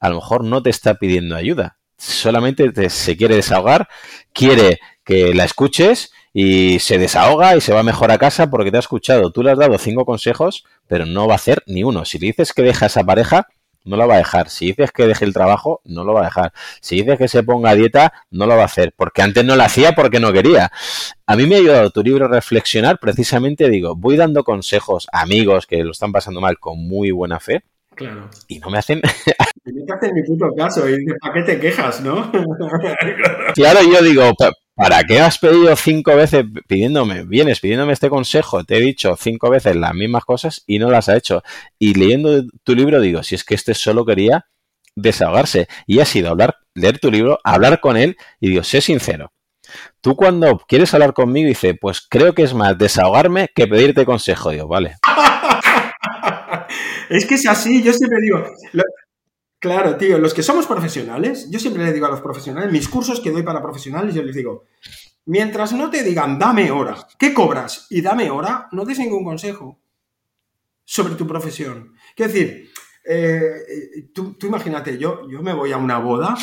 a 0.00 0.08
lo 0.08 0.16
mejor 0.16 0.44
no 0.44 0.62
te 0.62 0.70
está 0.70 0.94
pidiendo 0.94 1.36
ayuda, 1.36 1.78
solamente 1.98 2.90
se 2.90 3.16
quiere 3.16 3.36
desahogar, 3.36 3.88
quiere 4.32 4.80
que 5.04 5.34
la 5.34 5.44
escuches 5.44 6.12
y 6.32 6.78
se 6.80 6.98
desahoga 6.98 7.56
y 7.56 7.60
se 7.60 7.72
va 7.72 7.82
mejor 7.82 8.10
a 8.10 8.18
casa 8.18 8.50
porque 8.50 8.70
te 8.70 8.76
ha 8.76 8.80
escuchado. 8.80 9.30
Tú 9.30 9.42
le 9.42 9.52
has 9.52 9.58
dado 9.58 9.78
cinco 9.78 10.04
consejos, 10.04 10.64
pero 10.86 11.06
no 11.06 11.26
va 11.26 11.34
a 11.34 11.36
hacer 11.36 11.62
ni 11.66 11.82
uno. 11.82 12.04
Si 12.04 12.18
le 12.18 12.26
dices 12.26 12.52
que 12.52 12.62
deja 12.62 12.86
esa 12.86 13.04
pareja, 13.04 13.46
no 13.84 13.96
la 13.96 14.04
va 14.04 14.16
a 14.16 14.18
dejar. 14.18 14.50
Si 14.50 14.66
dices 14.66 14.90
que 14.90 15.06
deje 15.06 15.24
el 15.24 15.32
trabajo, 15.32 15.80
no 15.84 16.04
lo 16.04 16.12
va 16.12 16.22
a 16.22 16.24
dejar. 16.24 16.52
Si 16.80 16.96
dices 16.96 17.16
que 17.18 17.28
se 17.28 17.42
ponga 17.42 17.70
a 17.70 17.74
dieta, 17.74 18.12
no 18.30 18.46
lo 18.46 18.56
va 18.56 18.62
a 18.62 18.66
hacer. 18.66 18.92
Porque 18.96 19.22
antes 19.22 19.44
no 19.44 19.56
lo 19.56 19.62
hacía 19.62 19.92
porque 19.92 20.20
no 20.20 20.32
quería. 20.32 20.72
A 21.24 21.36
mí 21.36 21.46
me 21.46 21.54
ha 21.54 21.58
ayudado 21.58 21.90
tu 21.90 22.02
libro 22.02 22.26
a 22.26 22.28
reflexionar. 22.28 22.98
Precisamente 22.98 23.70
digo, 23.70 23.94
voy 23.96 24.16
dando 24.16 24.44
consejos 24.44 25.06
a 25.12 25.22
amigos 25.22 25.66
que 25.66 25.84
lo 25.84 25.92
están 25.92 26.12
pasando 26.12 26.40
mal 26.40 26.58
con 26.58 26.86
muy 26.86 27.12
buena 27.12 27.40
fe 27.40 27.62
Claro. 27.96 28.28
Y 28.46 28.58
no 28.58 28.70
me 28.70 28.78
hacen. 28.78 29.00
Y 29.68 29.72
no 29.72 29.84
te 29.84 29.94
hacen 29.94 30.14
ni 30.14 30.22
puto 30.22 30.46
caso. 30.56 30.88
Y 30.88 31.04
¿para 31.20 31.34
qué 31.34 31.42
te 31.42 31.58
quejas, 31.58 32.00
no? 32.00 32.30
claro, 33.56 33.80
yo 33.82 34.00
digo, 34.00 34.32
¿para 34.76 35.02
qué 35.02 35.18
has 35.18 35.38
pedido 35.38 35.74
cinco 35.74 36.14
veces 36.14 36.44
pidiéndome, 36.68 37.24
vienes 37.24 37.58
pidiéndome 37.58 37.92
este 37.92 38.08
consejo? 38.08 38.62
Te 38.62 38.76
he 38.76 38.80
dicho 38.80 39.16
cinco 39.18 39.50
veces 39.50 39.74
las 39.74 39.92
mismas 39.92 40.24
cosas 40.24 40.62
y 40.68 40.78
no 40.78 40.88
las 40.88 41.08
ha 41.08 41.16
hecho. 41.16 41.42
Y 41.80 41.94
leyendo 41.94 42.44
tu 42.62 42.76
libro 42.76 43.00
digo, 43.00 43.24
si 43.24 43.34
es 43.34 43.42
que 43.42 43.56
este 43.56 43.74
solo 43.74 44.04
quería 44.04 44.46
desahogarse 44.94 45.66
y 45.84 45.98
ha 45.98 46.04
sido 46.04 46.30
hablar, 46.30 46.58
leer 46.74 47.00
tu 47.00 47.10
libro, 47.10 47.40
hablar 47.42 47.80
con 47.80 47.96
él 47.96 48.16
y 48.38 48.50
digo, 48.50 48.62
sé 48.62 48.80
sincero. 48.80 49.32
Tú 50.00 50.14
cuando 50.14 50.58
quieres 50.68 50.94
hablar 50.94 51.12
conmigo 51.12 51.48
dice, 51.48 51.74
pues 51.74 52.06
creo 52.08 52.34
que 52.34 52.44
es 52.44 52.54
más 52.54 52.78
desahogarme 52.78 53.48
que 53.52 53.66
pedirte 53.66 54.06
consejo. 54.06 54.50
Digo, 54.50 54.68
vale. 54.68 54.94
es 57.10 57.26
que 57.26 57.36
es 57.36 57.46
así, 57.46 57.82
yo 57.82 57.92
siempre 57.92 58.20
digo, 58.20 58.44
Claro, 59.58 59.96
tío, 59.96 60.18
los 60.18 60.34
que 60.34 60.42
somos 60.42 60.66
profesionales, 60.66 61.48
yo 61.50 61.58
siempre 61.58 61.84
le 61.84 61.92
digo 61.92 62.06
a 62.06 62.10
los 62.10 62.20
profesionales, 62.20 62.70
mis 62.70 62.88
cursos 62.88 63.20
que 63.20 63.30
doy 63.30 63.42
para 63.42 63.62
profesionales, 63.62 64.14
yo 64.14 64.22
les 64.22 64.36
digo, 64.36 64.66
mientras 65.24 65.72
no 65.72 65.90
te 65.90 66.02
digan 66.02 66.38
dame 66.38 66.70
hora, 66.70 66.96
¿qué 67.18 67.32
cobras? 67.32 67.86
Y 67.90 68.02
dame 68.02 68.30
hora, 68.30 68.68
no 68.72 68.84
des 68.84 68.98
ningún 68.98 69.24
consejo 69.24 69.80
sobre 70.84 71.14
tu 71.14 71.26
profesión. 71.26 71.94
Quiero 72.14 72.32
decir, 72.32 72.70
eh, 73.08 74.10
tú, 74.12 74.36
imagínate, 74.42 74.98
yo, 74.98 75.28
yo 75.28 75.42
me 75.42 75.54
voy 75.54 75.72
a 75.72 75.78
una 75.78 75.98
boda 75.98 76.36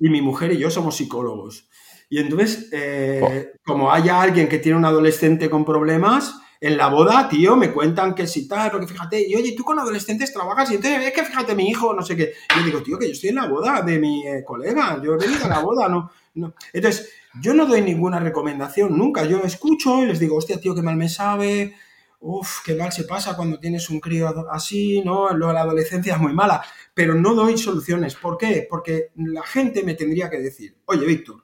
y 0.00 0.08
mi 0.10 0.20
mujer 0.20 0.52
y 0.52 0.58
yo 0.58 0.70
somos 0.70 0.96
psicólogos. 0.96 1.68
Y 2.08 2.18
entonces, 2.18 2.68
eh, 2.72 3.20
oh. 3.22 3.58
como 3.64 3.92
haya 3.92 4.20
alguien 4.20 4.48
que 4.48 4.58
tiene 4.58 4.76
un 4.76 4.84
adolescente 4.84 5.48
con 5.48 5.64
problemas, 5.64 6.34
en 6.60 6.76
la 6.76 6.88
boda, 6.88 7.26
tío, 7.28 7.56
me 7.56 7.72
cuentan 7.72 8.14
que 8.14 8.26
si 8.26 8.46
tal, 8.46 8.70
porque 8.70 8.86
fíjate, 8.86 9.26
y 9.26 9.34
oye, 9.34 9.54
tú 9.56 9.64
con 9.64 9.78
adolescentes 9.78 10.32
trabajas 10.32 10.70
y 10.70 10.74
entonces 10.74 11.06
es 11.06 11.12
que 11.12 11.24
fíjate, 11.24 11.54
mi 11.54 11.68
hijo, 11.68 11.94
no 11.94 12.02
sé 12.02 12.14
qué. 12.14 12.34
yo 12.54 12.62
digo, 12.62 12.82
tío, 12.82 12.98
que 12.98 13.06
yo 13.06 13.12
estoy 13.12 13.30
en 13.30 13.36
la 13.36 13.46
boda 13.46 13.80
de 13.80 13.98
mi 13.98 14.26
eh, 14.26 14.44
colega, 14.44 15.00
yo 15.02 15.14
he 15.14 15.16
venido 15.16 15.46
a 15.46 15.48
la 15.48 15.60
boda, 15.60 15.88
no, 15.88 16.10
no. 16.34 16.54
Entonces, 16.72 17.10
yo 17.40 17.54
no 17.54 17.64
doy 17.64 17.80
ninguna 17.80 18.20
recomendación 18.20 18.96
nunca, 18.96 19.24
yo 19.24 19.40
escucho 19.42 20.02
y 20.02 20.06
les 20.06 20.18
digo, 20.18 20.36
hostia, 20.36 20.60
tío, 20.60 20.74
qué 20.74 20.82
mal 20.82 20.96
me 20.96 21.08
sabe, 21.08 21.74
uff, 22.20 22.58
qué 22.62 22.74
mal 22.74 22.92
se 22.92 23.04
pasa 23.04 23.36
cuando 23.36 23.58
tienes 23.58 23.88
un 23.88 23.98
crío 23.98 24.28
así, 24.50 25.00
¿no? 25.02 25.34
La 25.34 25.62
adolescencia 25.62 26.14
es 26.14 26.20
muy 26.20 26.34
mala, 26.34 26.62
pero 26.92 27.14
no 27.14 27.34
doy 27.34 27.56
soluciones. 27.56 28.16
¿Por 28.16 28.36
qué? 28.36 28.66
Porque 28.68 29.12
la 29.16 29.42
gente 29.42 29.82
me 29.82 29.94
tendría 29.94 30.28
que 30.28 30.38
decir, 30.38 30.76
oye, 30.84 31.06
Víctor, 31.06 31.42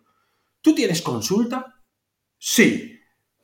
¿tú 0.60 0.74
tienes 0.74 1.00
consulta? 1.00 1.80
Sí. 2.38 2.95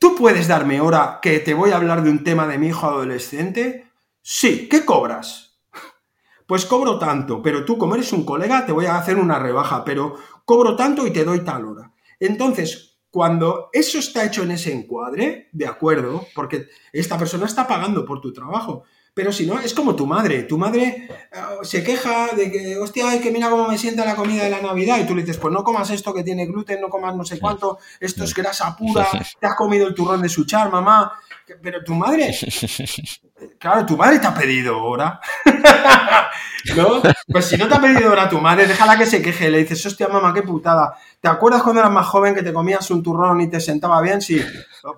¿Tú 0.02 0.16
puedes 0.16 0.48
darme 0.48 0.80
hora 0.80 1.20
que 1.22 1.38
te 1.38 1.54
voy 1.54 1.70
a 1.70 1.76
hablar 1.76 2.02
de 2.02 2.10
un 2.10 2.24
tema 2.24 2.48
de 2.48 2.58
mi 2.58 2.66
hijo 2.66 2.88
adolescente? 2.88 3.86
Sí, 4.20 4.68
¿qué 4.68 4.84
cobras? 4.84 5.60
Pues 6.48 6.66
cobro 6.66 6.98
tanto, 6.98 7.40
pero 7.40 7.64
tú 7.64 7.78
como 7.78 7.94
eres 7.94 8.12
un 8.12 8.24
colega 8.24 8.66
te 8.66 8.72
voy 8.72 8.86
a 8.86 8.96
hacer 8.96 9.16
una 9.16 9.38
rebaja, 9.38 9.84
pero 9.84 10.16
cobro 10.44 10.74
tanto 10.74 11.06
y 11.06 11.12
te 11.12 11.24
doy 11.24 11.44
tal 11.44 11.66
hora. 11.66 11.92
Entonces, 12.18 12.98
cuando 13.10 13.70
eso 13.72 14.00
está 14.00 14.24
hecho 14.24 14.42
en 14.42 14.50
ese 14.50 14.72
encuadre, 14.72 15.48
de 15.52 15.68
acuerdo, 15.68 16.26
porque 16.34 16.66
esta 16.92 17.16
persona 17.16 17.46
está 17.46 17.68
pagando 17.68 18.04
por 18.04 18.20
tu 18.20 18.32
trabajo, 18.32 18.82
pero 19.14 19.30
si 19.30 19.46
no, 19.46 19.60
es 19.60 19.74
como 19.74 19.94
tu 19.94 20.06
madre. 20.06 20.44
Tu 20.44 20.56
madre 20.56 21.08
eh, 21.10 21.38
se 21.62 21.84
queja 21.84 22.28
de 22.34 22.50
que, 22.50 22.78
hostia, 22.78 23.20
que 23.20 23.30
mira 23.30 23.50
cómo 23.50 23.68
me 23.68 23.76
sienta 23.76 24.04
la 24.04 24.16
comida 24.16 24.44
de 24.44 24.50
la 24.50 24.62
Navidad. 24.62 24.98
Y 25.00 25.06
tú 25.06 25.14
le 25.14 25.22
dices, 25.22 25.36
pues 25.36 25.52
no 25.52 25.62
comas 25.62 25.90
esto 25.90 26.14
que 26.14 26.24
tiene 26.24 26.46
gluten, 26.46 26.80
no 26.80 26.88
comas 26.88 27.14
no 27.14 27.24
sé 27.24 27.38
cuánto, 27.38 27.78
esto 28.00 28.24
es 28.24 28.34
grasa 28.34 28.74
pura, 28.76 29.06
te 29.40 29.46
has 29.46 29.54
comido 29.54 29.86
el 29.86 29.94
turrón 29.94 30.22
de 30.22 30.28
su 30.28 30.44
char, 30.44 30.70
mamá. 30.70 31.12
Pero 31.60 31.84
tu 31.84 31.94
madre, 31.94 32.34
claro, 33.58 33.86
tu 33.86 33.96
madre 33.96 34.18
te 34.18 34.26
ha 34.26 34.34
pedido 34.34 34.82
hora. 34.82 35.20
¿No? 36.76 37.02
Pues 37.26 37.46
si 37.46 37.56
no 37.56 37.66
te 37.66 37.74
ha 37.74 37.80
pedido 37.80 38.12
hora 38.12 38.28
tu 38.28 38.40
madre, 38.40 38.66
déjala 38.66 38.96
que 38.96 39.06
se 39.06 39.20
queje. 39.20 39.50
Le 39.50 39.58
dices, 39.58 39.84
hostia, 39.84 40.08
mamá, 40.08 40.32
qué 40.32 40.42
putada. 40.42 40.96
¿Te 41.20 41.28
acuerdas 41.28 41.62
cuando 41.62 41.80
eras 41.80 41.92
más 41.92 42.06
joven 42.06 42.34
que 42.34 42.42
te 42.42 42.52
comías 42.52 42.90
un 42.90 43.02
turrón 43.02 43.40
y 43.40 43.50
te 43.50 43.60
sentaba 43.60 44.00
bien? 44.00 44.20
Sí. 44.20 44.40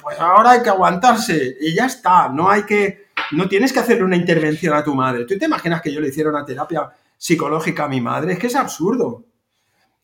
Pues 0.03 0.21
ahora 0.21 0.53
hay 0.53 0.63
que 0.63 0.69
aguantarse. 0.69 1.57
Y 1.61 1.75
ya 1.75 1.87
está. 1.87 2.29
No 2.29 2.51
hay 2.51 2.65
que 2.65 3.05
no 3.33 3.49
tienes 3.49 3.73
que 3.73 3.81
hacerle 3.81 4.05
una 4.05 4.17
intervención 4.17 4.75
a 4.75 4.85
tu 4.85 4.95
madre. 4.95 5.25
¿Tú 5.25 5.39
te 5.39 5.47
imaginas 5.47 5.83
que 5.83 5.93
yo 5.93 6.01
le 6.01 6.09
hiciera 6.09 6.31
una 6.31 6.45
terapia 6.45 6.91
psicológica 7.17 7.85
a 7.85 7.89
mi 7.89 8.01
madre? 8.01 8.35
Es 8.35 8.39
que 8.39 8.49
es 8.49 8.55
absurdo. 8.55 9.25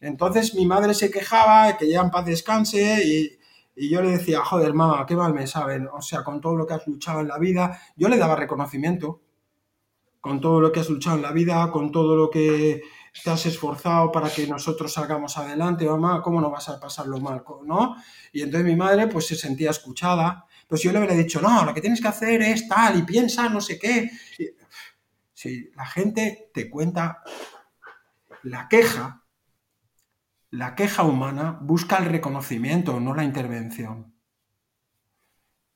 Entonces 0.01 0.55
mi 0.55 0.67
madre 0.67 0.95
se 0.95 1.11
quejaba, 1.11 1.77
que 1.77 1.89
ya 1.89 2.01
en 2.01 2.11
paz 2.11 2.25
descanse, 2.25 3.39
y, 3.85 3.89
yo 3.89 4.03
le 4.03 4.11
decía, 4.11 4.45
joder, 4.45 4.75
mamá, 4.75 5.05
qué 5.07 5.17
mal 5.17 5.35
me 5.35 5.47
saben. 5.47 5.89
O 5.93 6.03
sea, 6.03 6.23
con 6.23 6.41
todo 6.41 6.57
lo 6.57 6.67
que 6.67 6.75
has 6.75 6.87
luchado 6.87 7.21
en 7.21 7.29
la 7.29 7.39
vida, 7.39 7.81
yo 7.97 8.09
le 8.09 8.19
daba 8.19 8.37
reconocimiento. 8.37 9.21
Con 10.21 10.41
todo 10.41 10.61
lo 10.61 10.71
que 10.71 10.81
has 10.81 10.91
luchado 10.91 11.17
en 11.17 11.23
la 11.23 11.33
vida, 11.33 11.71
con 11.71 11.91
todo 11.91 12.15
lo 12.15 12.29
que 12.29 12.83
te 13.25 13.31
has 13.31 13.47
esforzado 13.47 14.13
para 14.13 14.29
que 14.29 14.47
nosotros 14.47 14.93
salgamos 14.93 15.39
adelante, 15.39 15.87
mamá, 15.87 16.21
¿cómo 16.23 16.41
no 16.41 16.51
vas 16.51 16.69
a 16.69 16.79
pasarlo 16.79 17.19
mal? 17.19 17.43
¿No? 17.65 17.97
Y 18.33 18.43
entonces 18.43 18.67
mi 18.67 18.77
madre 18.77 19.07
pues 19.07 19.27
se 19.27 19.35
sentía 19.35 19.71
escuchada 19.71 20.47
pues 20.71 20.83
yo 20.83 20.93
le 20.93 20.99
hubiera 20.99 21.17
dicho, 21.17 21.41
no, 21.41 21.65
lo 21.65 21.75
que 21.75 21.81
tienes 21.81 22.01
que 22.01 22.07
hacer 22.07 22.41
es 22.43 22.69
tal 22.69 22.97
y 22.97 23.03
piensa 23.03 23.49
no 23.49 23.61
sé 23.61 23.77
qué. 23.77 24.09
Si 25.35 25.69
la 25.75 25.85
gente 25.85 26.53
te 26.55 26.71
cuenta 26.71 27.25
la 28.45 28.69
queja, 28.69 29.20
la 30.51 30.75
queja 30.75 31.05
humana 31.05 31.59
busca 31.63 31.97
el 31.99 32.07
reconocimiento, 32.07 33.01
no 33.01 33.15
la 33.15 33.25
intervención. 33.25 34.15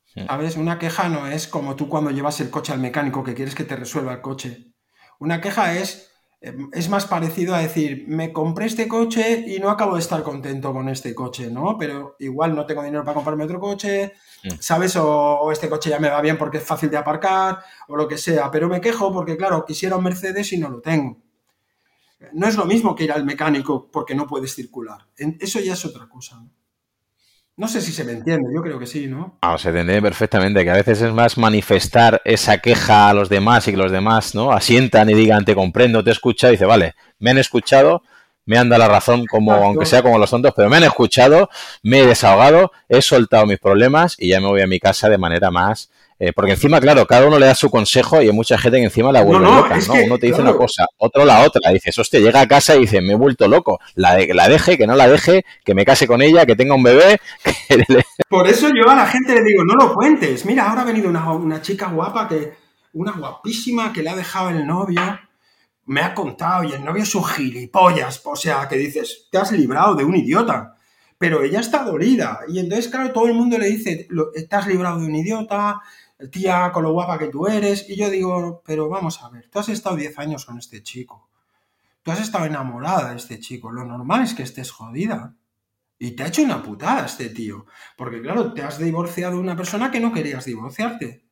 ¿Sabes? 0.04 0.56
Una 0.56 0.78
queja 0.78 1.08
no 1.08 1.26
es 1.26 1.48
como 1.48 1.74
tú 1.74 1.88
cuando 1.88 2.10
llevas 2.10 2.40
el 2.40 2.50
coche 2.50 2.72
al 2.72 2.78
mecánico 2.78 3.24
que 3.24 3.34
quieres 3.34 3.54
que 3.54 3.64
te 3.64 3.74
resuelva 3.74 4.12
el 4.12 4.20
coche. 4.20 4.72
Una 5.18 5.40
queja 5.40 5.74
es 5.74 6.14
Em, 6.44 6.68
es 6.74 6.90
más 6.90 7.06
parecido 7.06 7.54
a 7.54 7.60
decir, 7.60 8.04
me 8.06 8.30
compré 8.30 8.66
este 8.66 8.86
coche 8.86 9.44
y 9.46 9.58
no 9.60 9.70
acabo 9.70 9.94
de 9.94 10.00
estar 10.00 10.22
contento 10.22 10.74
con 10.74 10.90
este 10.90 11.14
coche, 11.14 11.50
¿no? 11.50 11.78
Pero 11.78 12.16
igual 12.18 12.54
no 12.54 12.66
tengo 12.66 12.82
dinero 12.82 13.02
para 13.02 13.14
comprarme 13.14 13.44
otro 13.44 13.58
coche. 13.58 14.12
¿sabes? 14.60 14.94
O, 14.96 15.50
este 15.50 15.70
coche 15.70 15.88
ya 15.88 15.98
me 15.98 16.10
va 16.10 16.20
bien 16.20 16.36
porque 16.36 16.58
es 16.58 16.64
fácil 16.64 16.90
de 16.90 16.98
aparcar, 16.98 17.60
o 17.88 17.96
lo 17.96 18.06
que 18.06 18.18
sea. 18.18 18.50
Pero 18.50 18.68
me 18.68 18.82
quejo 18.82 19.10
porque, 19.10 19.38
claro, 19.38 19.64
quisiera 19.64 19.96
un 19.96 20.04
Mercedes 20.04 20.52
y 20.52 20.58
no 20.58 20.68
lo 20.68 20.82
tengo. 20.82 21.16
No 22.32 22.46
es 22.46 22.56
lo 22.56 22.64
mismo 22.64 22.94
que 22.94 23.04
ir 23.04 23.12
al 23.12 23.24
mecánico 23.24 23.90
porque 23.90 24.14
no 24.14 24.26
puedes 24.26 24.54
circular. 24.54 25.06
Eso 25.16 25.60
ya 25.60 25.74
es 25.74 25.84
otra 25.84 26.08
cosa. 26.08 26.36
¿no? 26.36 26.50
No 27.56 27.68
sé 27.68 27.80
si 27.80 27.92
se 27.92 28.02
me 28.02 28.12
entiende, 28.12 28.48
yo 28.52 28.62
creo 28.62 28.80
que 28.80 28.86
sí, 28.86 29.06
¿no? 29.06 29.38
Ah, 29.40 29.56
se 29.58 29.68
entiende 29.68 30.02
perfectamente, 30.02 30.64
que 30.64 30.70
a 30.70 30.74
veces 30.74 31.00
es 31.02 31.12
más 31.12 31.38
manifestar 31.38 32.20
esa 32.24 32.58
queja 32.58 33.08
a 33.08 33.14
los 33.14 33.28
demás 33.28 33.68
y 33.68 33.70
que 33.70 33.76
los 33.76 33.92
demás, 33.92 34.34
¿no? 34.34 34.50
Asientan 34.50 35.08
y 35.08 35.14
digan, 35.14 35.44
te 35.44 35.54
comprendo, 35.54 36.02
te 36.02 36.10
he 36.10 36.12
escuchado, 36.12 36.52
y 36.52 36.56
dice, 36.56 36.64
vale, 36.64 36.96
me 37.20 37.30
han 37.30 37.38
escuchado, 37.38 38.02
me 38.44 38.58
han 38.58 38.68
dado 38.68 38.80
la 38.80 38.88
razón, 38.88 39.24
como 39.26 39.52
aunque 39.52 39.86
sea 39.86 40.02
como 40.02 40.18
los 40.18 40.30
tontos, 40.30 40.52
pero 40.56 40.68
me 40.68 40.78
han 40.78 40.82
escuchado, 40.82 41.48
me 41.84 42.00
he 42.00 42.06
desahogado, 42.06 42.72
he 42.88 43.00
soltado 43.00 43.46
mis 43.46 43.60
problemas 43.60 44.16
y 44.18 44.30
ya 44.30 44.40
me 44.40 44.48
voy 44.48 44.60
a 44.60 44.66
mi 44.66 44.80
casa 44.80 45.08
de 45.08 45.18
manera 45.18 45.52
más 45.52 45.90
eh, 46.18 46.32
porque 46.32 46.52
encima, 46.52 46.80
claro, 46.80 47.06
cada 47.06 47.26
uno 47.26 47.38
le 47.38 47.46
da 47.46 47.54
su 47.54 47.70
consejo 47.70 48.22
y 48.22 48.26
hay 48.26 48.32
mucha 48.32 48.56
gente 48.56 48.78
que 48.78 48.84
encima 48.84 49.10
la 49.10 49.22
vuelve 49.22 49.46
loca, 49.46 49.76
¿no? 49.76 49.94
uno 50.04 50.18
te 50.18 50.28
dice 50.28 50.40
una 50.40 50.54
cosa, 50.54 50.86
otro 50.96 51.24
la 51.24 51.42
otra. 51.42 51.70
Dices, 51.72 51.98
hostia, 51.98 52.20
llega 52.20 52.40
a 52.40 52.48
casa 52.48 52.76
y 52.76 52.80
dice, 52.80 53.00
me 53.00 53.14
he 53.14 53.16
vuelto 53.16 53.48
loco. 53.48 53.80
La, 53.94 54.16
la 54.32 54.48
deje, 54.48 54.78
que 54.78 54.86
no 54.86 54.94
la 54.94 55.08
deje, 55.08 55.44
que 55.64 55.74
me 55.74 55.84
case 55.84 56.06
con 56.06 56.22
ella, 56.22 56.46
que 56.46 56.54
tenga 56.54 56.74
un 56.74 56.84
bebé. 56.84 57.20
Por 58.28 58.46
eso 58.46 58.68
yo 58.68 58.88
a 58.88 58.94
la 58.94 59.06
gente 59.06 59.34
le 59.34 59.42
digo, 59.42 59.64
no 59.64 59.74
lo 59.74 59.94
cuentes. 59.94 60.44
Mira, 60.44 60.68
ahora 60.68 60.82
ha 60.82 60.86
venido 60.86 61.08
una, 61.08 61.32
una 61.32 61.60
chica 61.60 61.88
guapa, 61.88 62.28
que 62.28 62.54
una 62.92 63.12
guapísima 63.12 63.92
que 63.92 64.02
le 64.02 64.10
ha 64.10 64.16
dejado 64.16 64.50
el 64.50 64.66
novio. 64.66 65.00
Me 65.86 66.00
ha 66.00 66.14
contado 66.14 66.64
y 66.64 66.72
el 66.72 66.84
novio 66.84 67.02
es 67.02 67.14
un 67.14 67.24
gilipollas. 67.24 68.22
O 68.24 68.36
sea, 68.36 68.68
que 68.68 68.76
dices, 68.76 69.26
te 69.30 69.38
has 69.38 69.50
librado 69.50 69.94
de 69.96 70.04
un 70.04 70.14
idiota 70.14 70.74
pero 71.16 71.42
ella 71.42 71.60
está 71.60 71.84
dolida. 71.84 72.40
Y 72.48 72.58
entonces, 72.58 72.88
claro, 72.88 73.10
todo 73.12 73.26
el 73.26 73.32
mundo 73.32 73.56
le 73.56 73.68
dice, 73.68 74.06
te 74.34 74.56
has 74.56 74.66
librado 74.66 75.00
de 75.00 75.06
un 75.06 75.14
idiota, 75.14 75.80
tía, 76.30 76.70
con 76.72 76.82
lo 76.82 76.92
guapa 76.92 77.18
que 77.18 77.28
tú 77.28 77.46
eres. 77.46 77.88
Y 77.88 77.96
yo 77.96 78.10
digo, 78.10 78.62
pero 78.64 78.88
vamos 78.88 79.22
a 79.22 79.28
ver, 79.28 79.48
tú 79.48 79.58
has 79.58 79.68
estado 79.68 79.96
10 79.96 80.18
años 80.18 80.44
con 80.44 80.58
este 80.58 80.82
chico. 80.82 81.28
Tú 82.02 82.10
has 82.10 82.20
estado 82.20 82.44
enamorada 82.44 83.10
de 83.10 83.16
este 83.16 83.40
chico. 83.40 83.70
Lo 83.72 83.84
normal 83.84 84.22
es 84.22 84.34
que 84.34 84.42
estés 84.42 84.70
jodida. 84.70 85.34
Y 85.98 86.12
te 86.12 86.22
ha 86.22 86.26
hecho 86.26 86.42
una 86.42 86.62
putada 86.62 87.06
este 87.06 87.30
tío. 87.30 87.66
Porque 87.96 88.20
claro, 88.20 88.52
te 88.52 88.62
has 88.62 88.78
divorciado 88.78 89.34
de 89.34 89.40
una 89.40 89.56
persona 89.56 89.90
que 89.90 90.00
no 90.00 90.12
querías 90.12 90.44
divorciarte. 90.44 91.24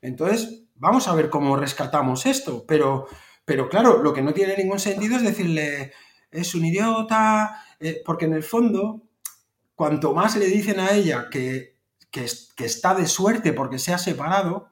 Entonces, 0.00 0.64
vamos 0.76 1.06
a 1.08 1.14
ver 1.14 1.28
cómo 1.28 1.56
rescatamos 1.56 2.24
esto. 2.24 2.64
Pero, 2.66 3.08
pero 3.44 3.68
claro, 3.68 4.02
lo 4.02 4.14
que 4.14 4.22
no 4.22 4.32
tiene 4.32 4.56
ningún 4.56 4.78
sentido 4.78 5.16
es 5.16 5.22
decirle, 5.22 5.92
es 6.30 6.54
un 6.54 6.64
idiota, 6.64 7.62
eh, 7.78 8.02
porque 8.04 8.24
en 8.24 8.34
el 8.34 8.42
fondo, 8.42 9.02
cuanto 9.74 10.14
más 10.14 10.36
le 10.36 10.46
dicen 10.46 10.80
a 10.80 10.92
ella 10.92 11.28
que 11.30 11.75
que, 12.56 12.64
está 12.64 12.94
de 12.94 13.06
suerte 13.06 13.52
porque 13.52 13.78
se 13.78 13.92
ha 13.92 13.98
separado, 13.98 14.70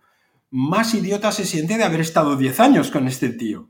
más 0.50 0.94
idiota 0.94 1.32
se 1.32 1.44
siente 1.44 1.76
de 1.76 1.84
haber 1.84 2.00
estado 2.00 2.36
10 2.36 2.60
años 2.60 2.90
con 2.90 3.06
este 3.06 3.30
tío. 3.30 3.68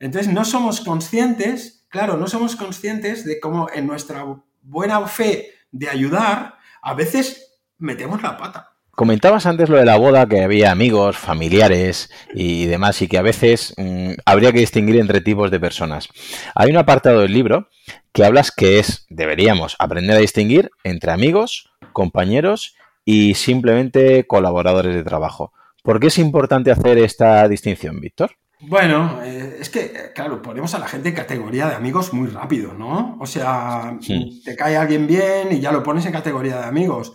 Entonces 0.00 0.32
no 0.32 0.44
somos 0.44 0.80
conscientes, 0.80 1.86
claro, 1.88 2.16
no 2.16 2.26
somos 2.26 2.56
conscientes 2.56 3.24
de 3.24 3.38
cómo 3.38 3.68
en 3.72 3.86
nuestra 3.86 4.24
buena 4.62 5.06
fe 5.06 5.50
de 5.70 5.88
ayudar, 5.88 6.58
a 6.82 6.94
veces 6.94 7.60
metemos 7.78 8.22
la 8.22 8.36
pata. 8.36 8.70
Comentabas 8.90 9.46
antes 9.46 9.68
lo 9.68 9.76
de 9.76 9.84
la 9.84 9.96
boda, 9.96 10.26
que 10.28 10.42
había 10.42 10.70
amigos, 10.70 11.16
familiares 11.16 12.10
y 12.32 12.66
demás, 12.66 13.02
y 13.02 13.08
que 13.08 13.18
a 13.18 13.22
veces 13.22 13.74
mm, 13.76 14.12
habría 14.24 14.52
que 14.52 14.60
distinguir 14.60 14.98
entre 14.98 15.20
tipos 15.20 15.50
de 15.50 15.58
personas. 15.58 16.08
Hay 16.54 16.70
un 16.70 16.76
apartado 16.76 17.20
del 17.20 17.32
libro 17.32 17.68
que 18.12 18.24
hablas 18.24 18.52
que 18.52 18.78
es, 18.78 19.06
deberíamos 19.08 19.74
aprender 19.80 20.16
a 20.16 20.20
distinguir 20.20 20.70
entre 20.84 21.10
amigos, 21.10 21.73
compañeros 21.94 22.76
y 23.06 23.34
simplemente 23.34 24.26
colaboradores 24.26 24.94
de 24.94 25.02
trabajo. 25.02 25.54
¿Por 25.82 25.98
qué 25.98 26.08
es 26.08 26.18
importante 26.18 26.70
hacer 26.70 26.98
esta 26.98 27.48
distinción, 27.48 28.00
Víctor? 28.00 28.32
Bueno, 28.60 29.20
eh, 29.22 29.58
es 29.60 29.68
que, 29.68 30.12
claro, 30.14 30.40
ponemos 30.40 30.74
a 30.74 30.78
la 30.78 30.88
gente 30.88 31.10
en 31.10 31.14
categoría 31.14 31.68
de 31.68 31.74
amigos 31.74 32.12
muy 32.12 32.28
rápido, 32.28 32.72
¿no? 32.72 33.16
O 33.20 33.26
sea, 33.26 33.98
te 34.44 34.56
cae 34.56 34.76
alguien 34.76 35.06
bien 35.06 35.52
y 35.52 35.60
ya 35.60 35.72
lo 35.72 35.82
pones 35.82 36.06
en 36.06 36.12
categoría 36.12 36.58
de 36.58 36.64
amigos. 36.64 37.12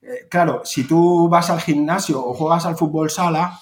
Eh, 0.00 0.26
claro, 0.30 0.62
si 0.64 0.84
tú 0.84 1.28
vas 1.28 1.50
al 1.50 1.60
gimnasio 1.60 2.24
o 2.24 2.32
juegas 2.32 2.64
al 2.64 2.76
fútbol 2.76 3.10
sala 3.10 3.58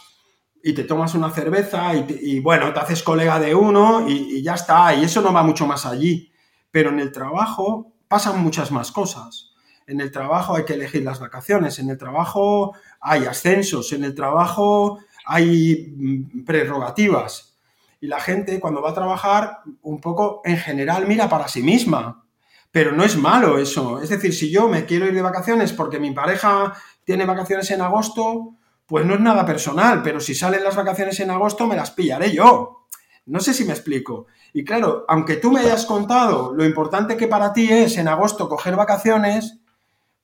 y 0.63 0.73
te 0.75 0.85
tomas 0.85 1.15
una 1.15 1.31
cerveza 1.31 1.93
y, 1.95 2.41
bueno, 2.41 2.73
te 2.73 2.81
haces 2.81 3.03
colega 3.03 3.41
de 3.41 3.55
uno 3.55 4.09
y, 4.09 4.43
ya 4.43 4.55
está, 4.55 4.95
y 4.95 5.05
eso 5.05 5.21
no 5.23 5.33
va 5.33 5.43
mucho 5.43 5.67
más 5.67 5.87
allí. 5.87 6.33
Pero 6.71 6.91
en 6.91 7.01
el 7.01 7.13
trabajo 7.13 7.95
pasan 8.09 8.43
muchas 8.43 8.71
más 8.71 8.93
cosas. 8.93 9.55
En 9.87 10.01
el 10.01 10.11
trabajo 10.11 10.57
hay 10.57 10.65
que 10.65 10.75
elegir 10.75 11.05
las 11.05 11.21
vacaciones, 11.21 11.79
en 11.79 11.91
el 11.91 11.99
trabajo 11.99 12.75
hay 13.01 13.25
ascensos, 13.25 13.93
en 13.93 14.05
el 14.05 14.15
trabajo 14.15 14.99
hay 15.25 15.95
mm, 15.97 16.45
prerrogativas. 16.45 17.57
Y 18.01 18.09
la 18.09 18.21
gente 18.21 18.61
cuando 18.61 18.83
va 18.83 18.91
a 18.91 18.95
trabajar, 18.95 19.61
un 19.83 20.01
poco 20.01 20.43
en 20.45 20.59
general 20.59 21.07
mira 21.07 21.29
para 21.29 21.49
sí 21.49 21.63
misma. 21.63 22.25
Pero 22.71 22.93
no 22.93 23.05
es 23.05 23.17
malo 23.17 23.59
eso. 23.59 24.03
Es 24.03 24.11
decir, 24.11 24.35
si 24.35 24.51
yo 24.51 24.69
me 24.69 24.85
quiero 24.85 25.07
ir 25.07 25.15
de 25.15 25.23
vacaciones 25.23 25.73
porque 25.73 25.99
mi 25.99 26.11
pareja 26.11 26.75
tiene 27.05 27.25
vacaciones 27.25 27.71
en 27.71 27.81
agosto, 27.81 28.55
pues 28.87 29.07
no 29.07 29.15
es 29.15 29.21
nada 29.21 29.47
personal, 29.47 30.03
pero 30.03 30.21
si 30.21 30.35
salen 30.35 30.63
las 30.63 30.77
vacaciones 30.77 31.19
en 31.21 31.31
agosto 31.31 31.67
me 31.67 31.77
las 31.77 31.91
pillaré 31.91 32.33
yo. 32.33 32.87
No 33.27 33.41
sé 33.41 33.55
si 33.55 33.65
me 33.65 33.73
explico. 33.73 34.27
Y 34.53 34.65
claro, 34.65 35.05
aunque 35.09 35.37
tú 35.37 35.51
me 35.51 35.61
hayas 35.61 35.87
contado 35.87 36.55
lo 36.55 36.65
importante 36.65 37.17
que 37.17 37.27
para 37.27 37.53
ti 37.53 37.71
es 37.71 37.97
en 37.99 38.09
agosto 38.09 38.49
coger 38.49 38.77
vacaciones, 38.77 39.59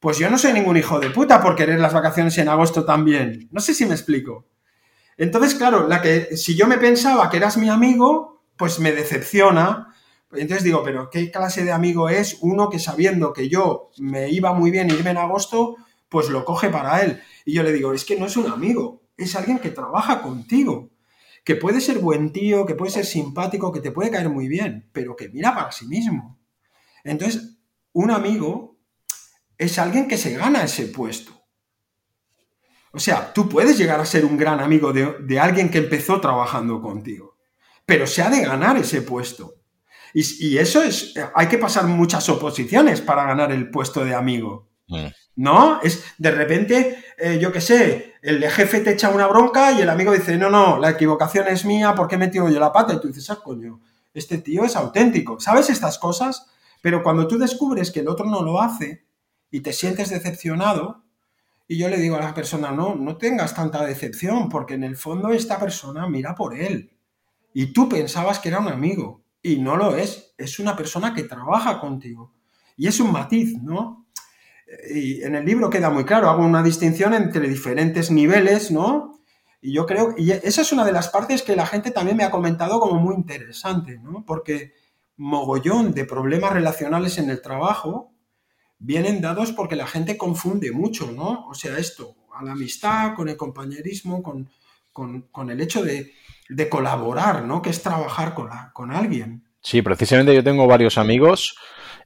pues 0.03 0.18
yo 0.18 0.28
no 0.28 0.36
soy 0.36 0.53
ningún 0.53 0.76
hijo 0.76 1.00
de 1.00 1.09
puta 1.09 1.40
por 1.40 1.57
querer 1.57 1.80
las 1.80 1.94
vacaciones 1.94 2.36
en 2.36 2.50
agosto 2.50 2.84
también. 2.84 3.48
No 3.50 3.61
sé 3.61 3.72
si 3.72 3.86
me 3.86 3.94
explico. 3.94 4.48
Entonces, 5.16 5.55
claro, 5.55 5.88
la 5.88 6.03
que 6.03 6.36
si 6.36 6.55
yo 6.55 6.66
me 6.66 6.76
pensaba 6.76 7.30
que 7.30 7.38
eras 7.38 7.57
mi 7.57 7.70
amigo, 7.70 8.44
pues 8.57 8.78
me 8.80 8.92
decepciona 8.92 9.92
entonces 10.32 10.64
digo, 10.64 10.82
pero 10.82 11.11
¿qué 11.11 11.30
clase 11.30 11.64
de 11.64 11.72
amigo 11.72 12.09
es 12.09 12.38
uno 12.40 12.70
que 12.70 12.78
sabiendo 12.78 13.32
que 13.32 13.48
yo 13.48 13.90
me 13.98 14.30
iba 14.30 14.55
muy 14.55 14.70
bien 14.70 14.90
irme 14.90 15.11
en 15.11 15.18
agosto, 15.18 15.76
pues 16.09 16.30
lo 16.30 16.44
coge 16.44 16.70
para 16.70 17.03
él? 17.03 17.20
Y 17.44 17.53
yo 17.53 17.62
le 17.62 17.72
digo, 17.72 17.92
es 17.92 18.05
que 18.05 18.18
no 18.18 18.26
es 18.26 18.36
un 18.36 18.50
amigo, 18.50 19.03
es 19.16 19.36
alguien 19.36 19.59
que 19.59 19.70
trabaja 19.70 20.22
contigo, 20.22 20.90
que 21.44 21.57
puede 21.57 21.80
ser 21.80 21.98
buen 21.98 22.32
tío, 22.32 22.64
que 22.64 22.74
puede 22.74 22.92
ser 22.92 23.05
simpático, 23.05 23.72
que 23.72 23.80
te 23.80 23.90
puede 23.90 24.11
caer 24.11 24.30
muy 24.30 24.48
bien, 24.48 24.88
pero 24.92 25.16
que 25.16 25.28
mira 25.28 25.55
para 25.55 25.70
sí 25.70 25.86
mismo. 25.86 26.38
Entonces, 27.05 27.59
un 27.92 28.11
amigo 28.11 28.71
es 29.59 29.78
alguien 29.78 30.09
que 30.09 30.18
se 30.18 30.36
gana 30.36 30.62
ese 30.62 30.86
puesto. 30.86 31.32
O 32.92 32.98
sea, 32.98 33.32
tú 33.32 33.48
puedes 33.48 33.78
llegar 33.78 34.00
a 34.00 34.07
ser 34.07 34.24
un 34.24 34.36
gran 34.36 34.61
amigo 34.61 34.92
de, 34.92 35.16
de 35.20 35.40
alguien 35.40 35.70
que 35.70 35.78
empezó 35.78 36.20
trabajando 36.20 36.82
contigo, 36.82 37.38
pero 37.86 38.07
se 38.07 38.22
ha 38.22 38.28
de 38.28 38.42
ganar 38.42 38.76
ese 38.76 39.03
puesto. 39.03 39.62
Y, 40.14 40.59
eso 40.59 40.82
es, 40.82 41.14
hay 41.34 41.46
que 41.46 41.59
pasar 41.59 41.86
muchas 41.86 42.28
oposiciones 42.28 43.00
para 43.00 43.24
ganar 43.24 43.50
el 43.50 43.70
puesto 43.70 44.05
de 44.05 44.14
amigo. 44.14 44.68
Mm. 44.88 45.07
¿No? 45.36 45.80
Es 45.82 46.05
de 46.18 46.30
repente, 46.30 47.03
eh, 47.16 47.38
yo 47.40 47.50
qué 47.50 47.62
sé, 47.62 48.14
el 48.20 48.46
jefe 48.50 48.80
te 48.80 48.92
echa 48.92 49.09
una 49.09 49.26
bronca 49.26 49.72
y 49.72 49.80
el 49.80 49.88
amigo 49.88 50.12
dice, 50.12 50.36
no, 50.36 50.50
no, 50.50 50.78
la 50.78 50.90
equivocación 50.90 51.48
es 51.48 51.64
mía, 51.64 51.94
¿por 51.94 52.09
qué 52.09 52.16
he 52.16 52.18
metido 52.18 52.50
yo 52.50 52.61
la 52.61 52.72
pata? 52.72 52.92
Y 52.92 53.00
tú 53.00 53.09
dices, 53.09 53.30
ah, 53.30 53.40
coño, 53.42 53.80
este 54.12 54.38
tío 54.38 54.64
es 54.64 54.76
auténtico. 54.76 55.40
¿Sabes 55.40 55.70
estas 55.70 55.98
cosas? 55.98 56.46
Pero 56.82 57.03
cuando 57.03 57.26
tú 57.26 57.38
descubres 57.38 57.90
que 57.90 58.00
el 58.00 58.09
otro 58.09 58.26
no 58.26 58.42
lo 58.42 58.61
hace 58.61 59.07
y 59.53 59.61
te 59.61 59.72
sientes 59.72 60.09
decepcionado, 60.09 61.05
y 61.68 61.78
yo 61.78 61.88
le 61.88 61.98
digo 61.98 62.16
a 62.16 62.20
la 62.20 62.34
persona, 62.34 62.72
no, 62.72 62.96
no 62.96 63.18
tengas 63.18 63.55
tanta 63.55 63.84
decepción, 63.84 64.48
porque 64.48 64.74
en 64.74 64.82
el 64.82 64.96
fondo 64.96 65.28
esta 65.28 65.61
persona 65.61 66.09
mira 66.09 66.34
por 66.34 66.59
él. 66.59 66.96
Y 67.53 67.72
tú 67.72 67.88
pensabas 67.88 68.38
que 68.38 68.48
era 68.48 68.61
un 68.61 68.68
amigo 68.68 69.22
y 69.42 69.57
no 69.59 69.76
lo 69.76 69.94
es, 69.94 70.34
es 70.38 70.59
una 70.59 70.74
persona 70.74 71.12
que 71.14 71.24
trabaja 71.24 71.78
contigo. 71.80 72.34
Y 72.78 72.88
es 72.88 72.98
un 72.98 73.12
matiz, 73.12 73.55
¿no? 73.62 74.07
Y 74.90 75.22
en 75.22 75.34
el 75.34 75.44
libro 75.44 75.68
queda 75.68 75.90
muy 75.90 76.05
claro, 76.05 76.30
hago 76.30 76.44
una 76.44 76.62
distinción 76.62 77.12
entre 77.12 77.46
diferentes 77.46 78.11
niveles, 78.11 78.70
¿no? 78.70 79.20
Y 79.61 79.74
yo 79.74 79.84
creo, 79.84 80.14
y 80.16 80.30
esa 80.30 80.62
es 80.62 80.72
una 80.72 80.84
de 80.84 80.92
las 80.92 81.09
partes 81.09 81.42
que 81.42 81.57
la 81.57 81.66
gente 81.66 81.90
también 81.90 82.16
me 82.16 82.24
ha 82.24 82.30
comentado 82.30 82.80
como 82.80 82.98
muy 82.98 83.14
interesante, 83.14 83.98
¿no? 83.98 84.24
Porque 84.24 84.72
mogollón 85.18 85.92
de 85.92 86.07
problemas 86.07 86.55
relacionales 86.55 87.18
en 87.18 87.28
el 87.28 87.42
trabajo 87.42 88.11
vienen 88.83 89.20
dados 89.20 89.53
porque 89.53 89.76
la 89.76 89.87
gente 89.87 90.16
confunde 90.16 90.72
mucho, 90.72 91.11
¿no? 91.12 91.47
O 91.49 91.55
sea, 91.55 91.78
esto, 91.78 92.14
a 92.35 92.45
la 92.45 92.53
amistad, 92.53 93.14
con 93.14 93.28
el 93.28 93.37
compañerismo, 93.37 94.22
con, 94.22 94.49
con 94.93 95.51
el 95.51 95.61
hecho 95.61 95.83
de, 95.83 96.12
de 96.49 96.68
colaborar, 96.68 97.45
¿no? 97.45 97.62
Que 97.62 97.70
es 97.70 97.83
trabajar 97.83 98.35
con, 98.35 98.49
con 98.72 98.91
alguien. 98.93 99.45
Sí, 99.62 99.83
precisamente 99.83 100.35
yo 100.35 100.45
tengo 100.45 100.66
varios 100.66 100.99
amigos 100.99 101.57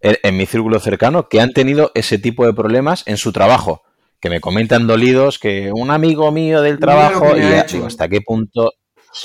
en, 0.01 0.37
mi 0.37 0.47
círculo 0.47 0.79
cercano 0.79 1.29
que 1.29 1.41
han 1.41 1.53
tenido 1.53 1.91
ese 1.95 2.18
tipo 2.18 2.45
de 2.45 2.53
problemas 2.53 3.03
en 3.07 3.16
su 3.16 3.33
trabajo, 3.33 3.83
que 4.20 4.29
me 4.29 4.41
comentan 4.41 4.87
dolidos 4.87 5.39
que 5.39 5.70
un 5.74 5.91
amigo 5.91 6.31
mío 6.33 6.61
del 6.61 6.79
trabajo 6.79 7.37
y 7.37 7.41
digo, 7.72 7.87
hasta 7.87 8.09
qué 8.09 8.20
punto 8.20 8.74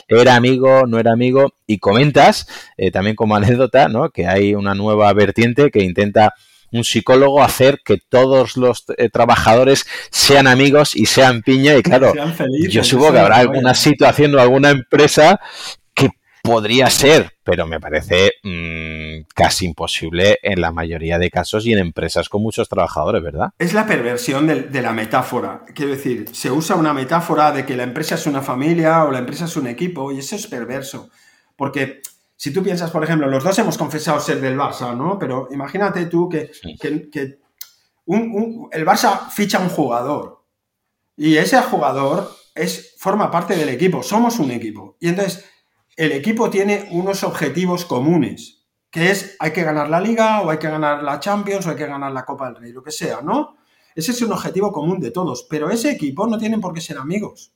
era 0.07 0.35
amigo, 0.35 0.87
no 0.87 0.97
era 0.97 1.11
amigo, 1.11 1.53
y 1.67 1.79
comentas 1.79 2.47
eh, 2.77 2.91
también 2.91 3.17
como 3.17 3.35
anécdota, 3.35 3.89
¿no? 3.89 4.09
Que 4.09 4.27
hay 4.27 4.55
una 4.55 4.73
nueva 4.73 5.11
vertiente 5.13 5.69
que 5.69 5.83
intenta 5.83 6.33
un 6.71 6.83
psicólogo 6.83 7.43
hacer 7.43 7.81
que 7.83 7.97
todos 7.97 8.57
los 8.57 8.85
eh, 8.97 9.09
trabajadores 9.09 9.85
sean 10.09 10.47
amigos 10.47 10.95
y 10.95 11.05
sean 11.05 11.41
piña. 11.41 11.75
Y 11.75 11.83
claro, 11.83 12.13
yo 12.69 12.83
supongo 12.83 13.13
que 13.13 13.19
habrá 13.19 13.37
alguna 13.37 13.73
situación 13.73 14.35
o 14.35 14.39
alguna 14.39 14.69
empresa 14.69 15.39
que 15.93 16.09
podría 16.41 16.89
ser, 16.89 17.31
pero 17.43 17.67
me 17.67 17.79
parece 17.79 18.31
mm, 18.43 19.27
casi 19.35 19.65
imposible 19.65 20.39
en 20.41 20.61
la 20.61 20.71
mayoría 20.71 21.19
de 21.19 21.29
casos 21.29 21.65
y 21.65 21.73
en 21.73 21.79
empresas 21.79 22.29
con 22.29 22.41
muchos 22.41 22.69
trabajadores, 22.69 23.21
¿verdad? 23.21 23.49
Es 23.59 23.73
la 23.73 23.85
perversión 23.85 24.47
de, 24.47 24.63
de 24.63 24.81
la 24.81 24.93
metáfora. 24.93 25.63
Quiero 25.75 25.91
decir, 25.91 26.29
se 26.31 26.51
usa 26.51 26.75
una 26.75 26.93
metáfora 26.93 27.51
de 27.51 27.65
que 27.65 27.75
la 27.75 27.83
empresa 27.83 28.15
es 28.15 28.25
una 28.27 28.41
familia 28.41 29.03
o 29.03 29.11
la 29.11 29.19
empresa 29.19 29.45
es 29.45 29.55
un 29.57 29.67
equipo 29.67 30.11
y 30.11 30.19
eso 30.19 30.35
es 30.35 30.47
perverso. 30.47 31.09
Porque 31.55 32.01
si 32.41 32.51
tú 32.51 32.63
piensas, 32.63 32.89
por 32.89 33.03
ejemplo, 33.03 33.27
los 33.27 33.43
dos 33.43 33.59
hemos 33.59 33.77
confesado 33.77 34.19
ser 34.19 34.41
del 34.41 34.57
Barça, 34.57 34.97
¿no? 34.97 35.19
Pero 35.19 35.47
imagínate 35.51 36.07
tú 36.07 36.27
que, 36.27 36.49
el 36.81 37.07
Barça 38.83 39.29
ficha 39.29 39.59
un 39.59 39.69
jugador 39.69 40.43
y 41.15 41.37
ese 41.37 41.61
jugador 41.61 42.31
es, 42.55 42.95
forma 42.97 43.29
parte 43.29 43.55
del 43.55 43.69
equipo, 43.69 44.01
somos 44.01 44.39
un 44.39 44.49
equipo. 44.49 44.97
Y 44.99 45.09
entonces 45.09 45.45
el 45.95 46.13
equipo 46.13 46.49
tiene 46.49 46.87
unos 46.89 47.23
objetivos 47.23 47.85
comunes, 47.85 48.65
que 48.89 49.11
es 49.11 49.35
hay 49.37 49.51
que 49.51 49.61
ganar 49.61 49.87
la 49.87 50.01
liga 50.01 50.41
o 50.41 50.49
hay 50.49 50.57
que 50.57 50.67
ganar 50.67 51.03
la 51.03 51.19
Champions 51.19 51.67
o 51.67 51.69
hay 51.69 51.75
que 51.75 51.85
ganar 51.85 52.11
la 52.11 52.25
Copa 52.25 52.47
del 52.47 52.55
Rey, 52.55 52.71
lo 52.71 52.81
que 52.81 52.89
sea, 52.89 53.21
¿no? 53.21 53.57
Ese 53.93 54.13
es 54.13 54.21
un 54.23 54.31
objetivo 54.31 54.71
común 54.71 54.99
de 54.99 55.11
todos, 55.11 55.45
pero 55.47 55.69
ese 55.69 55.91
equipo 55.91 56.25
no 56.25 56.39
tiene 56.39 56.57
por 56.57 56.73
qué 56.73 56.81
ser 56.81 56.97
amigos. 56.97 57.53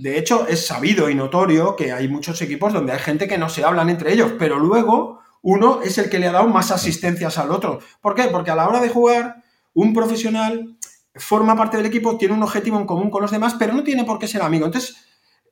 De 0.00 0.18
hecho, 0.18 0.46
es 0.48 0.66
sabido 0.66 1.10
y 1.10 1.14
notorio 1.14 1.76
que 1.76 1.92
hay 1.92 2.08
muchos 2.08 2.40
equipos 2.40 2.72
donde 2.72 2.92
hay 2.92 2.98
gente 2.98 3.28
que 3.28 3.36
no 3.36 3.50
se 3.50 3.64
hablan 3.64 3.90
entre 3.90 4.14
ellos, 4.14 4.32
pero 4.38 4.58
luego 4.58 5.20
uno 5.42 5.82
es 5.82 5.98
el 5.98 6.08
que 6.08 6.18
le 6.18 6.28
ha 6.28 6.32
dado 6.32 6.48
más 6.48 6.70
asistencias 6.70 7.36
al 7.36 7.50
otro. 7.50 7.80
¿Por 8.00 8.14
qué? 8.14 8.24
Porque 8.24 8.50
a 8.50 8.54
la 8.54 8.66
hora 8.66 8.80
de 8.80 8.88
jugar, 8.88 9.42
un 9.74 9.92
profesional 9.92 10.78
forma 11.14 11.54
parte 11.54 11.76
del 11.76 11.84
equipo, 11.84 12.16
tiene 12.16 12.32
un 12.32 12.42
objetivo 12.42 12.78
en 12.78 12.86
común 12.86 13.10
con 13.10 13.20
los 13.20 13.30
demás, 13.30 13.56
pero 13.58 13.74
no 13.74 13.84
tiene 13.84 14.04
por 14.04 14.18
qué 14.18 14.26
ser 14.26 14.40
amigo. 14.40 14.64
Entonces, 14.64 14.96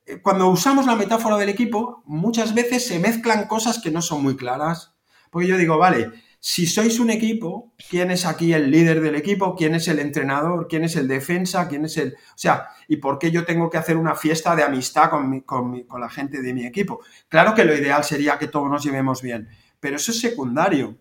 eh, 0.07 0.19
cuando 0.19 0.47
usamos 0.47 0.87
la 0.87 0.95
metáfora 0.95 1.37
del 1.37 1.49
equipo, 1.49 2.01
muchas 2.07 2.55
veces 2.55 2.87
se 2.87 2.97
mezclan 2.97 3.45
cosas 3.45 3.79
que 3.79 3.91
no 3.91 4.01
son 4.01 4.23
muy 4.23 4.35
claras. 4.35 4.95
Porque 5.29 5.47
yo 5.47 5.57
digo, 5.57 5.77
vale, 5.77 6.09
si 6.41 6.67
sois 6.67 6.99
un 7.01 7.09
equipo, 7.09 7.73
¿quién 7.89 8.11
es 8.11 8.25
aquí 8.25 8.53
el 8.53 8.71
líder 8.71 9.01
del 9.01 9.15
equipo? 9.15 9.55
¿Quién 9.55 9.75
es 9.75 9.89
el 9.89 9.99
entrenador? 9.99 10.67
¿Quién 10.69 10.85
es 10.85 10.95
el 10.95 11.05
defensa? 11.05 11.67
¿Quién 11.67 11.83
es 11.83 11.97
el...? 11.97 12.13
O 12.13 12.37
sea, 12.37 12.67
¿y 12.87 12.95
por 12.97 13.19
qué 13.19 13.29
yo 13.29 13.43
tengo 13.43 13.69
que 13.69 13.77
hacer 13.77 13.97
una 13.97 14.15
fiesta 14.15 14.55
de 14.55 14.63
amistad 14.63 15.09
con, 15.09 15.41
con, 15.41 15.85
la 15.99 16.09
gente 16.09 16.41
de 16.41 16.53
mi 16.53 16.65
equipo? 16.65 17.01
Claro 17.27 17.53
que 17.53 17.65
lo 17.65 17.75
ideal 17.75 18.05
sería 18.05 18.39
que 18.39 18.47
todos 18.47 18.69
nos 18.69 18.83
llevemos 18.83 19.21
bien, 19.21 19.49
pero 19.81 19.97
eso 19.97 20.11
es 20.11 20.21
secundario. 20.21 20.97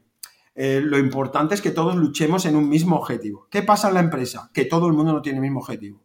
Eh, 0.57 0.81
lo 0.83 0.99
importante 0.99 1.55
es 1.55 1.63
que 1.63 1.71
todos 1.71 1.95
luchemos 1.95 2.45
en 2.45 2.57
un 2.57 2.69
mismo 2.69 2.97
objetivo. 2.97 3.47
¿Qué 3.49 3.63
pasa 3.63 3.89
en 3.89 3.95
la 3.95 4.01
empresa? 4.01 4.51
Que 4.53 4.65
todo 4.65 4.89
el 4.89 4.93
mundo 4.93 5.13
no 5.13 5.23
tiene 5.23 5.39
el 5.39 5.43
mismo 5.43 5.61
objetivo. 5.61 6.03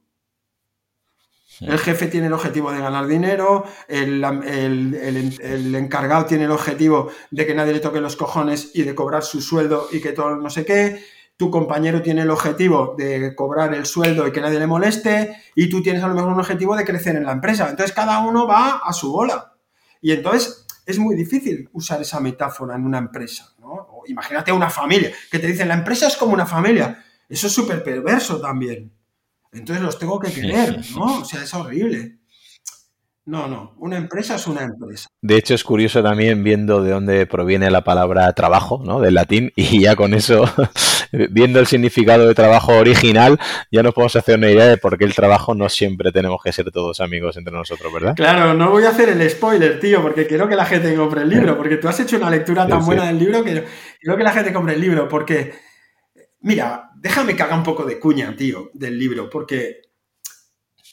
El 1.62 1.78
jefe 1.80 2.08
tiene 2.08 2.28
el 2.28 2.34
objetivo 2.34 2.72
de 2.72 2.80
ganar 2.80 3.08
dinero, 3.08 3.66
el, 3.88 4.24
encargado 5.76 6.26
tiene 6.26 6.46
el 6.46 6.52
objetivo 6.52 7.12
de 7.32 7.46
que 7.46 7.54
nadie 7.54 7.74
le 7.74 7.80
toque 7.80 8.02
los 8.02 8.16
cojones 8.16 8.72
y 8.74 8.84
de 8.84 8.96
cobrar 8.96 9.24
su 9.24 9.42
sueldo 9.42 9.88
y 9.92 10.02
que 10.02 10.14
todo 10.14 10.36
no 10.36 10.50
sé 10.50 10.66
qué. 10.66 11.04
Tu 11.36 11.50
compañero 11.50 12.02
tiene 12.02 12.22
el 12.22 12.30
objetivo 12.30 12.96
de 12.98 13.36
cobrar 13.36 13.74
el 13.74 13.86
sueldo 13.86 14.28
y 14.28 14.32
que 14.32 14.42
nadie 14.42 14.60
le 14.60 14.68
moleste. 14.68 15.36
Y 15.56 15.70
tú 15.70 15.82
tienes 15.82 16.04
a 16.04 16.08
lo 16.08 16.14
mejor 16.14 16.32
un 16.32 16.40
objetivo 16.40 16.76
de 16.76 16.86
crecer 16.86 17.16
en 17.16 17.26
la 17.26 17.32
empresa. 17.32 17.70
Entonces 17.70 17.96
cada 17.96 18.20
uno 18.20 18.48
va 18.48 18.82
a 18.84 18.94
su 18.94 19.12
bola. 19.12 19.54
Y 20.02 20.12
entonces 20.12 20.68
es 20.86 21.00
muy 21.00 21.16
difícil 21.16 21.70
usar 21.74 22.02
esa 22.02 22.20
metáfora 22.20 22.76
en 22.76 22.86
una 22.86 22.98
empresa, 22.98 23.54
¿no? 23.60 23.88
imagínate 24.08 24.52
una 24.52 24.70
familia, 24.70 25.12
que 25.32 25.40
te 25.40 25.48
dicen, 25.48 25.68
la 25.68 25.76
empresa 25.76 26.08
es 26.08 26.18
como 26.18 26.34
una 26.34 26.46
familia. 26.46 27.04
Eso 27.30 27.48
es 27.48 27.54
súper 27.54 27.84
perverso 27.84 28.40
también. 28.40 28.92
Entonces 29.54 29.84
los 29.84 30.00
tengo 30.00 30.20
que 30.20 30.32
querer, 30.32 30.82
¿no? 30.96 31.20
O 31.22 31.26
sea, 31.26 31.44
es 31.44 31.54
horrible. 31.54 32.18
No, 33.26 33.48
no, 33.48 33.74
una 33.78 33.96
empresa 33.96 34.36
es 34.36 34.48
una 34.48 34.64
empresa. 34.64 35.08
De 35.22 35.38
hecho, 35.38 35.54
es 35.54 35.64
curioso 35.64 36.04
también 36.04 36.44
viendo 36.44 36.84
de 36.84 36.92
dónde 36.92 37.26
proviene 37.26 37.72
la 37.72 37.86
palabra 37.86 38.34
trabajo, 38.34 38.82
¿no? 38.84 39.00
Del 39.00 39.14
latín, 39.14 39.54
y 39.56 39.80
ya 39.80 39.96
con 39.96 40.14
eso, 40.14 40.44
viendo 41.30 41.62
el 41.62 41.68
significado 41.68 42.28
de 42.28 42.36
trabajo 42.36 42.74
original, 42.74 43.40
ya 43.72 43.82
nos 43.82 43.94
podemos 43.94 44.18
hacer 44.18 44.38
una 44.38 44.52
idea 44.52 44.68
de 44.68 44.78
por 44.78 44.98
qué 44.98 45.06
el 45.06 45.16
trabajo 45.16 45.56
no 45.56 45.70
siempre 45.70 46.12
tenemos 46.12 46.42
que 46.44 46.52
ser 46.52 46.70
todos 46.72 47.00
amigos 47.00 47.38
entre 47.38 47.54
nosotros, 47.54 47.94
¿verdad? 47.94 48.14
Claro, 48.14 48.56
no 48.56 48.72
voy 48.72 48.84
a 48.84 48.90
hacer 48.90 49.08
el 49.08 49.30
spoiler, 49.30 49.80
tío, 49.80 50.02
porque 50.02 50.28
quiero 50.28 50.50
que 50.50 50.58
la 50.58 50.66
gente 50.66 50.94
compre 50.94 51.22
el 51.22 51.30
libro, 51.30 51.56
porque 51.58 51.78
tú 51.78 51.88
has 51.88 52.02
hecho 52.02 52.18
una 52.18 52.30
lectura 52.30 52.68
tan 52.68 52.84
buena 52.86 53.06
del 53.06 53.20
libro 53.20 53.42
que 53.42 53.64
quiero 54.02 54.18
que 54.18 54.24
la 54.24 54.32
gente 54.32 54.52
compre 54.52 54.74
el 54.74 54.82
libro, 54.82 55.08
porque, 55.08 55.54
mira, 56.42 56.90
déjame 57.04 57.36
que 57.36 57.44
haga 57.44 57.58
un 57.58 57.64
poco 57.64 57.84
de 57.84 58.00
cuña, 58.00 58.34
tío, 58.38 58.72
del 58.74 58.98
libro, 58.98 59.30
porque 59.30 59.82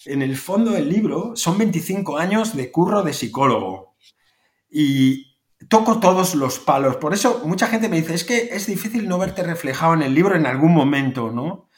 en 0.07 0.23
el 0.23 0.37
fondo 0.37 0.73
del 0.73 0.89
libro 0.89 1.37
son 1.37 1.57
25 1.57 2.19
años 2.19 2.57
de 2.57 2.73
curro 2.73 3.05
de 3.05 3.13
psicólogo 3.13 3.95
y 4.69 5.37
toco 5.69 6.01
todos 6.01 6.35
los 6.35 6.59
palos. 6.59 6.97
Por 6.97 7.15
eso 7.15 7.43
mucha 7.45 7.69
gente 7.69 7.89
me 7.89 8.01
dice, 8.01 8.15
es 8.15 8.25
que 8.25 8.49
es 8.51 8.67
difícil 8.67 9.09
no 9.09 9.19
verte 9.19 9.45
reflejado 9.45 9.95
en 9.95 10.03
el 10.03 10.13
libro 10.13 10.35
en 10.35 10.47
algún 10.47 10.75
momento, 10.75 11.31
¿no? 11.31 11.69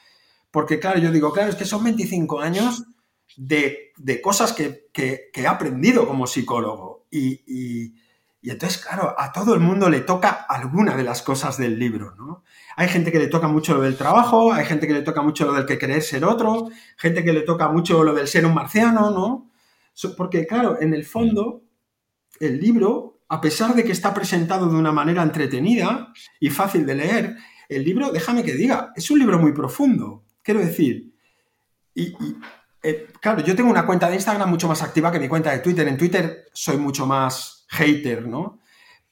Porque 0.51 0.81
claro, 0.81 0.99
yo 0.99 1.13
digo, 1.13 1.31
claro, 1.35 1.51
es 1.51 1.57
que 1.57 1.67
son 1.67 1.85
25 1.85 2.41
años 2.41 2.85
de, 3.37 3.93
cosas 4.23 4.55
que, 4.55 4.89
he 5.35 5.47
aprendido 5.47 6.09
como 6.09 6.27
psicólogo. 6.27 7.07
y, 7.11 7.93
y 8.45 8.51
entonces, 8.51 8.85
claro, 8.85 9.15
a 9.17 9.31
todo 9.31 9.55
el 9.55 9.61
mundo 9.61 9.89
le 9.89 10.01
toca 10.01 10.31
alguna 10.31 10.97
de 10.97 11.05
las 11.05 11.23
cosas 11.23 11.59
del 11.59 11.79
libro, 11.79 12.17
¿no? 12.17 12.43
Hay 12.77 12.89
gente 12.89 13.13
que 13.13 13.19
le 13.19 13.29
toca 13.29 13.49
mucho 13.49 13.75
lo 13.75 13.83
del 13.83 13.97
trabajo, 13.97 14.53
hay 14.53 14.65
gente 14.65 14.87
que 14.87 14.95
le 14.95 15.03
toca 15.03 15.23
mucho 15.23 15.47
lo 15.47 15.53
del 15.53 15.67
que 15.67 15.79
querer 15.79 16.03
ser 16.03 16.25
otro, 16.25 16.71
gente 16.97 17.23
que 17.25 17.33
le 17.33 17.43
toca 17.43 17.69
mucho 17.69 18.03
lo 18.03 18.15
del 18.15 18.27
ser 18.27 18.47
un 18.47 18.55
marciano, 18.55 19.11
¿no? 19.11 19.51
Porque, 20.17 20.47
claro, 20.47 20.81
en 20.81 20.95
el 20.95 21.05
fondo, 21.05 21.63
el 22.41 22.61
libro, 22.61 23.21
a 23.29 23.41
pesar 23.41 23.75
de 23.75 23.85
que 23.85 23.93
está 23.93 24.15
presentado 24.15 24.69
de 24.69 24.77
una 24.77 24.93
manera 24.93 25.23
entretenida 25.23 26.13
y 26.41 26.51
fácil 26.51 26.87
de 26.87 26.95
leer, 26.95 27.37
el 27.69 27.85
libro, 27.85 28.11
déjame 28.11 28.43
que 28.43 28.55
diga, 28.55 28.93
es 28.97 29.11
un 29.11 29.19
libro 29.19 29.39
muy 29.39 29.53
profundo. 29.53 30.25
Quiero 30.43 30.61
decir, 30.61 31.13
y, 31.95 32.15
eh, 32.83 33.07
claro, 33.21 33.43
yo 33.43 33.55
tengo 33.55 33.71
una 33.71 33.87
cuenta 33.87 34.09
de 34.09 34.17
Instagram 34.17 34.49
mucho 34.49 34.69
más 34.69 34.83
activa 34.83 35.13
que 35.13 35.21
mi 35.21 35.29
cuenta 35.29 35.53
de 35.53 35.61
Twitter. 35.61 35.87
En 35.87 35.97
Twitter 35.97 36.49
soy 36.53 36.77
mucho 36.77 37.07
más 37.07 37.67
hater, 37.69 38.27
¿no? 38.27 38.61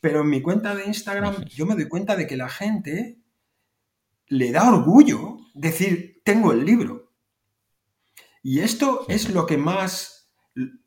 Pero 0.00 0.22
en 0.22 0.28
mi 0.30 0.42
cuenta 0.42 0.74
de 0.74 0.86
Instagram 0.86 1.44
yo 1.44 1.66
me 1.66 1.74
doy 1.74 1.88
cuenta 1.88 2.16
de 2.16 2.26
que 2.26 2.36
la 2.36 2.48
gente 2.48 3.20
le 4.31 4.51
da 4.51 4.66
orgullo 4.72 5.37
decir, 5.53 6.22
tengo 6.24 6.53
el 6.53 6.64
libro. 6.64 7.12
Y 8.43 8.61
esto 8.61 9.05
es 9.09 9.28
lo 9.28 9.45
que 9.45 9.59
más, 9.59 10.33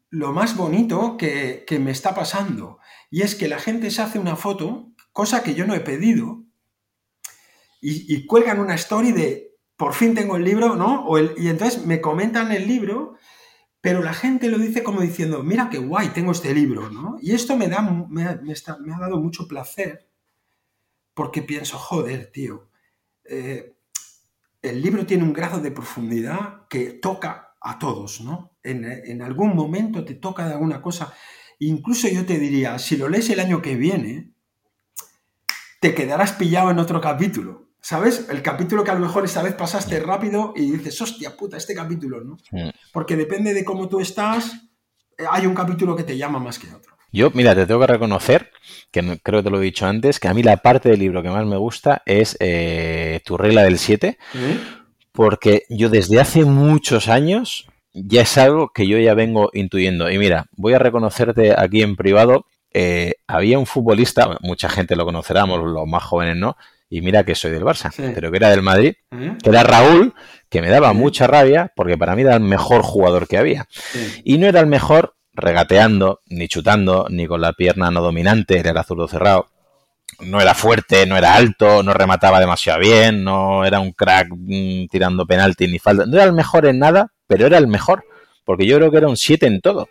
lo 0.10 0.34
más 0.34 0.58
bonito 0.58 1.18
que, 1.18 1.66
me 1.80 1.92
está 1.92 2.16
pasando. 2.16 2.80
Y 3.12 3.22
es 3.22 3.36
que 3.36 3.48
la 3.48 3.60
gente 3.60 3.92
se 3.92 4.02
hace 4.02 4.18
una 4.18 4.36
foto, 4.36 4.92
cosa 5.12 5.44
que 5.44 5.54
yo 5.54 5.68
no 5.68 5.76
he 5.76 5.82
pedido, 5.82 6.44
y, 7.80 8.12
y 8.12 8.26
cuelgan 8.26 8.60
una 8.60 8.74
story 8.74 9.12
de, 9.12 9.56
por 9.76 9.94
fin 9.94 10.16
tengo 10.16 10.38
el 10.38 10.44
libro, 10.44 10.76
¿no? 10.76 11.06
y 11.38 11.50
entonces 11.50 11.86
me 11.86 12.02
comentan 12.02 12.52
el 12.52 12.68
libro 12.68 13.18
pero 13.84 14.02
la 14.02 14.14
gente 14.14 14.48
lo 14.48 14.60
dice 14.60 14.82
como 14.82 15.02
diciendo, 15.02 15.44
mira 15.44 15.70
qué 15.70 15.78
guay, 15.78 16.08
tengo 16.12 16.32
este 16.32 16.54
libro, 16.54 16.90
¿no? 16.90 17.18
Y 17.22 17.34
esto 17.34 17.58
me, 17.58 17.68
da, 17.68 17.82
me, 17.82 18.24
ha 18.24 18.98
dado 18.98 19.20
mucho 19.20 19.46
placer 19.46 20.10
porque 21.14 21.42
pienso, 21.42 21.78
joder, 21.78 22.32
tío, 22.32 22.70
eh, 23.26 23.76
el 24.62 24.82
libro 24.82 25.06
tiene 25.06 25.24
un 25.24 25.34
grado 25.34 25.60
de 25.60 25.72
profundidad 25.72 26.68
que 26.70 26.92
toca 26.92 27.56
a 27.62 27.80
todos, 27.80 28.22
¿no? 28.22 28.58
En, 28.64 28.86
en, 28.86 29.22
algún 29.22 29.56
momento 29.56 30.04
te 30.04 30.16
toca 30.16 30.48
de 30.48 30.54
alguna 30.54 30.82
cosa. 30.82 31.14
Incluso 31.60 32.08
yo 32.08 32.26
te 32.26 32.40
diría, 32.40 32.80
si 32.80 32.98
lo 32.98 33.10
lees 33.10 33.30
el 33.30 33.40
año 33.40 33.62
que 33.62 33.76
viene, 33.76 34.34
te 35.80 35.94
quedarás 35.94 36.34
pillado 36.34 36.72
en 36.72 36.80
otro 36.80 37.02
capítulo. 37.02 37.64
¿Sabes? 37.82 38.28
El 38.30 38.42
capítulo 38.42 38.86
que 38.86 38.92
a 38.92 38.94
lo 38.94 39.02
mejor 39.02 39.26
esta 39.26 39.44
vez 39.44 39.56
pasaste 39.56 40.00
rápido 40.00 40.54
y 40.56 40.72
dices, 40.72 41.02
hostia 41.02 41.36
puta, 41.36 41.58
este 41.58 41.76
capítulo, 41.76 42.22
¿no? 42.22 42.38
Porque 42.94 43.18
depende 43.18 43.54
de 43.54 43.66
cómo 43.66 43.90
tú 43.90 44.00
estás, 44.00 44.54
eh, 45.18 45.26
hay 45.30 45.46
un 45.46 45.54
capítulo 45.54 45.94
que 45.94 46.06
te 46.06 46.18
llama 46.18 46.40
más 46.40 46.58
que 46.58 46.74
otro. 46.74 46.96
Yo, 47.14 47.30
mira, 47.34 47.54
te 47.54 47.68
tengo 47.68 47.80
que 47.80 47.88
reconocer, 47.88 48.50
que 48.92 49.20
creo 49.22 49.40
que 49.40 49.44
te 49.44 49.50
lo 49.52 49.62
he 49.62 49.66
dicho 49.66 49.86
antes, 49.86 50.20
que 50.20 50.28
a 50.28 50.34
mí 50.34 50.42
la 50.42 50.58
parte 50.58 50.90
del 50.90 51.00
libro 51.00 51.22
que 51.22 51.30
más 51.30 51.46
me 51.46 51.58
gusta 51.58 52.02
es 52.08 52.36
eh, 52.40 53.22
tu 53.24 53.38
regla 53.38 53.62
del 53.62 53.78
7, 53.78 54.18
porque 55.12 55.64
yo 55.70 55.90
desde 55.90 56.20
hace 56.20 56.44
muchos 56.44 57.10
años 57.10 57.68
ya 57.94 58.24
es 58.24 58.38
algo 58.40 58.70
que 58.74 58.88
yo 58.88 58.98
ya 58.98 59.14
vengo 59.14 59.52
intuyendo. 59.54 60.10
Y 60.10 60.18
mira, 60.18 60.48
voy 60.58 60.74
a 60.74 60.80
reconocerte 60.80 61.54
aquí 61.56 61.84
en 61.84 61.96
privado, 61.96 62.48
eh, 62.74 63.14
había 63.28 63.60
un 63.60 63.68
futbolista, 63.68 64.40
mucha 64.42 64.68
gente 64.68 64.96
lo 64.96 65.06
conocerá, 65.06 65.46
los 65.46 65.88
más 65.88 66.04
jóvenes 66.04 66.36
no, 66.36 66.58
y 66.90 67.02
mira 67.02 67.24
que 67.24 67.36
soy 67.36 67.52
del 67.52 67.64
Barça, 67.64 67.92
pero 68.16 68.32
que 68.32 68.38
era 68.38 68.50
del 68.50 68.64
Madrid, 68.64 68.96
¿Eh? 69.12 69.38
que 69.42 69.50
era 69.52 69.62
Raúl, 69.64 70.16
que 70.50 70.62
me 70.62 70.70
daba 70.70 70.94
mucha 70.94 71.28
rabia 71.28 71.72
porque 71.76 71.98
para 71.98 72.16
mí 72.16 72.24
era 72.24 72.36
el 72.36 72.42
mejor 72.42 72.82
jugador 72.82 73.28
que 73.28 73.38
había. 73.38 73.68
Y 74.24 74.40
no 74.40 74.48
era 74.48 74.60
el 74.60 74.68
mejor 74.68 75.16
regateando, 75.34 76.22
ni 76.28 76.48
chutando, 76.48 77.08
ni 77.10 77.28
con 77.28 77.42
la 77.42 77.54
pierna 77.54 77.92
no 77.92 78.02
dominante, 78.02 78.60
era 78.60 78.84
zurdo 78.84 79.08
cerrado. 79.08 79.48
No 80.20 80.40
era 80.40 80.54
fuerte, 80.54 81.06
no 81.06 81.18
era 81.18 81.34
alto, 81.36 81.82
no 81.82 81.94
remataba 81.94 82.40
demasiado 82.40 82.80
bien, 82.80 83.24
no 83.24 83.66
era 83.66 83.80
un 83.80 83.92
crack 83.94 84.30
mm, 84.32 84.86
tirando 84.90 85.26
penalti 85.26 85.68
ni 85.68 85.80
falta. 85.80 86.06
No 86.06 86.16
era 86.16 86.26
el 86.26 86.34
mejor 86.34 86.66
en 86.66 86.80
nada, 86.80 87.12
pero 87.28 87.48
era 87.48 87.58
el 87.58 87.68
mejor, 87.68 88.06
porque 88.46 88.66
yo 88.66 88.78
creo 88.78 88.92
que 88.92 88.98
era 88.98 89.08
un 89.08 89.18
7 89.18 89.48
en 89.48 89.62
todo. 89.62 89.90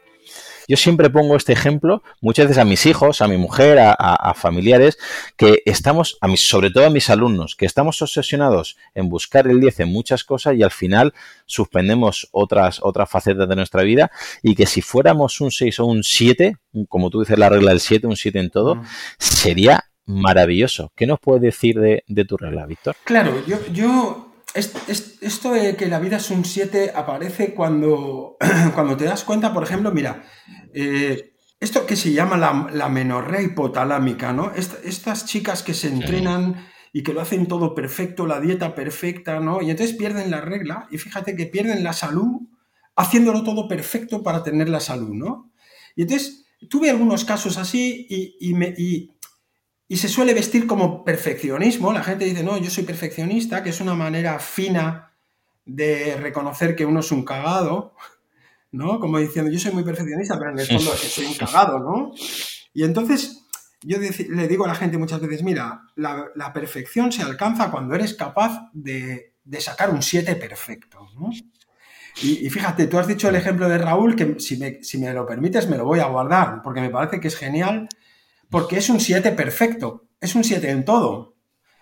Yo 0.72 0.78
siempre 0.78 1.10
pongo 1.10 1.36
este 1.36 1.52
ejemplo 1.52 2.02
muchas 2.22 2.46
veces 2.46 2.56
a 2.56 2.64
mis 2.64 2.86
hijos, 2.86 3.20
a 3.20 3.28
mi 3.28 3.36
mujer, 3.36 3.78
a, 3.78 4.32
familiares, 4.34 4.96
que 5.36 5.60
estamos, 5.66 6.16
a 6.22 6.28
mis, 6.28 6.48
sobre 6.48 6.70
todo 6.70 6.86
a 6.86 6.88
mis 6.88 7.10
alumnos, 7.10 7.56
que 7.56 7.66
estamos 7.66 8.00
obsesionados 8.00 8.78
en 8.94 9.10
buscar 9.10 9.48
el 9.48 9.60
10 9.60 9.80
en 9.80 9.92
muchas 9.92 10.24
cosas 10.24 10.54
y 10.56 10.62
al 10.62 10.70
final 10.70 11.12
suspendemos 11.44 12.26
otras, 12.32 12.80
otras 12.82 13.10
facetas 13.10 13.46
de 13.50 13.54
nuestra 13.54 13.82
vida 13.82 14.10
y 14.42 14.54
que 14.54 14.64
si 14.64 14.80
fuéramos 14.80 15.42
un 15.42 15.50
6 15.50 15.78
o 15.80 15.84
un 15.84 16.02
7, 16.02 16.56
como 16.88 17.10
tú 17.10 17.20
dices 17.20 17.38
la 17.38 17.50
regla 17.50 17.72
del 17.72 17.80
7, 17.80 18.06
un 18.06 18.16
7 18.16 18.38
en 18.38 18.48
todo, 18.48 18.76
mm. 18.76 18.84
sería 19.18 19.84
maravilloso. 20.06 20.90
¿Qué 20.96 21.06
nos 21.06 21.20
puedes 21.20 21.42
decir 21.42 21.78
de, 21.80 22.02
de 22.06 22.24
tu 22.24 22.38
regla, 22.38 22.64
Víctor? 22.64 22.96
Claro, 23.04 23.44
yo, 23.46 23.58
yo 23.74 24.31
esto 24.54 25.52
de 25.52 25.76
que 25.76 25.86
la 25.86 25.98
vida 25.98 26.18
es 26.18 26.30
un 26.30 26.44
7 26.44 26.92
aparece 26.94 27.54
cuando, 27.54 28.36
cuando 28.74 28.96
te 28.96 29.04
das 29.04 29.24
cuenta, 29.24 29.52
por 29.52 29.62
ejemplo, 29.62 29.92
mira, 29.92 30.24
eh, 30.74 31.32
esto 31.60 31.86
que 31.86 31.96
se 31.96 32.12
llama 32.12 32.36
la, 32.36 32.68
la 32.72 32.88
menorrea 32.88 33.40
hipotalámica, 33.40 34.32
¿no? 34.32 34.52
estas 34.52 35.26
chicas 35.26 35.62
que 35.62 35.74
se 35.74 35.88
entrenan 35.88 36.66
y 36.92 37.02
que 37.02 37.12
lo 37.12 37.20
hacen 37.20 37.46
todo 37.46 37.74
perfecto, 37.74 38.26
la 38.26 38.40
dieta 38.40 38.74
perfecta, 38.74 39.40
¿no? 39.40 39.62
Y 39.62 39.70
entonces 39.70 39.96
pierden 39.96 40.30
la 40.30 40.40
regla 40.40 40.88
y 40.90 40.98
fíjate 40.98 41.36
que 41.36 41.46
pierden 41.46 41.84
la 41.84 41.92
salud 41.92 42.48
haciéndolo 42.96 43.44
todo 43.44 43.68
perfecto 43.68 44.22
para 44.22 44.42
tener 44.42 44.68
la 44.68 44.80
salud, 44.80 45.14
¿no? 45.14 45.52
Y 45.96 46.02
entonces 46.02 46.44
tuve 46.68 46.90
algunos 46.90 47.24
casos 47.24 47.56
así 47.56 48.06
y, 48.40 48.54
me, 48.54 48.74
y 48.76 49.11
se 49.96 50.08
suele 50.08 50.34
vestir 50.34 50.66
como 50.66 51.04
perfeccionismo. 51.04 51.92
La 51.92 52.02
gente 52.02 52.24
dice, 52.24 52.42
no, 52.42 52.56
yo 52.56 52.70
soy 52.70 52.84
perfeccionista, 52.84 53.62
que 53.62 53.70
es 53.70 53.80
una 53.80 53.94
manera 53.94 54.38
fina 54.38 55.12
de 55.64 56.16
reconocer 56.16 56.74
que 56.74 56.84
uno 56.84 57.00
es 57.00 57.12
un 57.12 57.24
cagado, 57.24 57.94
¿no? 58.70 58.98
Como 58.98 59.18
diciendo, 59.18 59.50
yo 59.50 59.58
soy 59.58 59.72
muy 59.72 59.84
perfeccionista, 59.84 60.38
pero 60.38 60.52
en 60.52 60.58
el 60.58 60.66
fondo 60.66 60.92
soy 60.96 61.26
un 61.26 61.34
cagado, 61.34 61.78
¿no? 61.78 62.12
Y 62.72 62.84
entonces 62.84 63.44
yo 63.82 63.98
le 63.98 64.48
digo 64.48 64.64
a 64.64 64.68
la 64.68 64.74
gente 64.74 64.98
muchas 64.98 65.20
veces, 65.20 65.42
mira, 65.42 65.82
la, 65.96 66.52
perfección 66.52 67.12
se 67.12 67.22
alcanza 67.22 67.70
cuando 67.70 67.94
eres 67.94 68.14
capaz 68.14 68.70
de, 68.72 69.34
sacar 69.58 69.90
un 69.90 70.02
7 70.02 70.36
perfecto, 70.36 71.06
¿no? 71.18 71.30
Y, 72.22 72.48
fíjate, 72.50 72.86
tú 72.88 72.98
has 72.98 73.06
dicho 73.06 73.30
el 73.30 73.36
ejemplo 73.36 73.68
de 73.68 73.78
Raúl, 73.78 74.14
que 74.14 74.38
si 74.38 74.58
me, 74.58 74.84
si 74.84 74.98
me 74.98 75.12
lo 75.14 75.26
permites 75.26 75.68
me 75.68 75.78
lo 75.78 75.86
voy 75.86 76.00
a 76.00 76.06
guardar, 76.06 76.60
porque 76.62 76.82
me 76.82 76.90
parece 76.90 77.20
que 77.20 77.28
es 77.28 77.36
genial 77.36 77.88
porque 78.52 78.76
es 78.76 78.90
un 78.90 79.00
7 79.00 79.32
perfecto, 79.32 80.04
es 80.20 80.34
un 80.34 80.44
7 80.44 80.70
en 80.70 80.84
todo. 80.84 81.34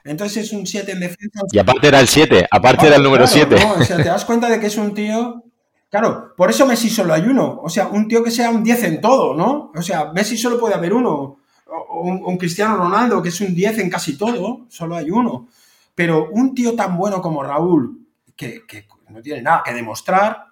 Entonces 0.05 0.45
es 0.45 0.53
un 0.53 0.67
7 0.67 0.93
en 0.93 1.01
defensa. 1.01 1.41
Y 1.51 1.59
aparte 1.59 1.89
era 1.89 2.01
el 2.01 2.09
7, 2.09 2.47
aparte 2.51 2.87
era 2.87 2.97
el 2.97 3.03
número 3.03 3.27
7. 3.27 3.57
o 3.57 3.85
sea, 3.85 3.97
te 3.97 4.05
das 4.09 4.25
cuenta 4.25 4.49
de 4.49 4.61
que 4.61 4.69
es 4.69 4.79
un 4.79 4.95
tío. 4.95 5.45
Claro, 5.91 6.33
por 6.37 6.49
eso 6.49 6.67
Messi 6.67 6.89
solo 6.89 7.13
hay 7.13 7.23
uno. 7.23 7.61
O 7.61 7.69
sea, 7.69 7.89
un 7.89 8.07
tío 8.07 8.23
que 8.23 8.31
sea 8.31 8.51
un 8.51 8.63
10 8.63 8.85
en 8.85 9.01
todo, 9.01 9.35
¿no? 9.35 9.73
O 9.75 9.83
sea, 9.83 10.13
Messi 10.13 10.39
solo 10.39 10.61
puede 10.61 10.75
haber 10.75 10.95
uno. 10.95 11.39
O 11.67 12.03
un, 12.03 12.39
Cristiano 12.39 12.77
Ronaldo, 12.77 13.21
que 13.21 13.31
es 13.31 13.41
un 13.41 13.53
10 13.53 13.79
en 13.81 13.91
casi 13.91 14.17
todo, 14.17 14.67
solo 14.69 14.95
hay 14.95 15.11
uno. 15.11 15.49
Pero 15.97 16.31
un 16.31 16.55
tío 16.55 16.77
tan 16.77 16.97
bueno 16.97 17.21
como 17.21 17.43
Raúl, 17.43 18.07
que, 18.37 18.63
no 19.09 19.21
tiene 19.21 19.43
nada 19.43 19.63
que 19.65 19.75
demostrar, 19.75 20.47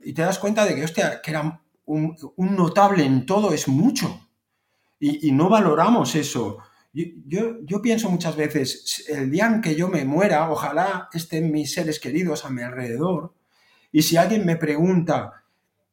y 0.00 0.12
te 0.12 0.22
das 0.22 0.40
cuenta 0.40 0.64
de 0.64 0.74
que, 0.74 0.84
hostia, 0.84 1.20
que 1.22 1.30
era 1.30 1.60
un, 1.86 2.16
un 2.34 2.56
notable 2.56 3.04
en 3.04 3.24
todo, 3.24 3.52
es 3.52 3.68
mucho. 3.68 4.25
Y, 4.98 5.32
no 5.32 5.48
valoramos 5.48 6.14
eso. 6.14 6.58
Yo, 6.92 7.56
yo, 7.62 7.82
pienso 7.82 8.08
muchas 8.08 8.36
veces, 8.36 9.04
el 9.08 9.30
día 9.30 9.46
en 9.46 9.60
que 9.60 9.74
yo 9.74 9.88
me 9.88 10.04
muera, 10.04 10.50
ojalá 10.50 11.08
estén 11.12 11.52
mis 11.52 11.74
seres 11.74 12.00
queridos 12.00 12.44
a 12.44 12.50
mi 12.50 12.62
alrededor, 12.62 13.34
y 13.92 14.02
si 14.02 14.16
alguien 14.16 14.46
me 14.46 14.56
pregunta, 14.56 15.44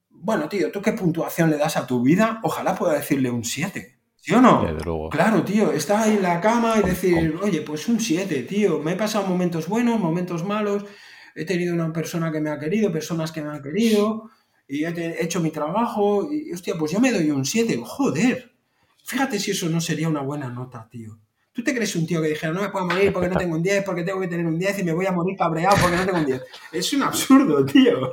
bueno, 0.10 0.48
tío, 0.48 0.72
¿tú 0.72 0.82
qué 0.82 0.94
puntuación 0.94 1.50
le 1.50 1.58
das 1.58 1.76
a 1.76 1.86
tu 1.86 2.02
vida? 2.02 2.40
Ojalá 2.44 2.76
pueda 2.76 2.94
decirle 2.94 3.30
un 3.30 3.44
7. 3.44 4.00
¿Sí 4.16 4.34
o 4.34 4.40
no? 4.40 5.10
Claro, 5.10 5.44
tío, 5.44 5.74
estar 5.74 6.02
ahí 6.02 6.16
en 6.16 6.24
la 6.24 6.40
cama 6.40 6.76
y 6.80 6.88
decir, 6.88 7.38
oye, 7.42 7.62
pues 7.62 7.90
un 7.90 8.00
7, 8.00 8.44
tío, 8.44 8.80
me 8.80 8.94
he 8.94 8.96
pasado 8.96 9.28
momentos 9.28 9.68
buenos, 9.68 10.00
momentos 10.00 10.46
malos, 10.46 10.86
he 11.36 11.44
tenido 11.44 11.74
una 11.74 11.92
persona 11.92 12.32
que 12.32 12.40
me 12.40 12.50
ha 12.50 12.58
querido, 12.58 12.90
personas 12.90 13.34
que 13.34 13.42
me 13.42 13.50
han 13.50 13.62
querido, 13.62 14.30
y 14.66 14.86
he 14.86 15.22
hecho 15.22 15.42
mi 15.42 15.52
trabajo, 15.52 16.32
y 16.32 16.54
hostia, 16.54 16.76
pues 16.80 16.94
yo 16.94 17.02
me 17.02 17.12
doy 17.12 17.32
un 17.32 17.44
7, 17.44 17.82
joder. 17.84 18.53
Fíjate 19.04 19.40
si 19.40 19.52
eso 19.52 19.70
no 19.70 19.82
sería 19.82 20.08
una 20.08 20.22
buena 20.22 20.50
nota, 20.50 20.88
tío. 20.90 21.20
¿Tú 21.54 21.64
te 21.64 21.76
crees 21.76 21.96
un 21.96 22.08
tío 22.08 22.20
que 22.20 22.30
dijera, 22.30 22.52
no 22.52 22.64
me 22.64 22.70
puedo 22.70 22.88
morir 22.88 23.14
porque 23.14 23.30
no 23.30 23.38
tengo 23.38 23.56
un 23.56 23.62
10, 23.62 23.84
porque 23.84 24.02
tengo 24.02 24.20
que 24.20 24.28
tener 24.28 24.48
un 24.48 24.58
10 24.58 24.80
y 24.80 24.84
me 24.84 24.92
voy 24.92 25.06
a 25.06 25.12
morir 25.12 25.38
cabreado 25.38 25.76
porque 25.80 25.98
no 25.98 26.04
tengo 26.04 26.18
un 26.18 26.26
10? 26.26 26.42
Es 26.72 26.94
un 26.94 27.04
absurdo, 27.04 27.64
tío. 27.64 28.12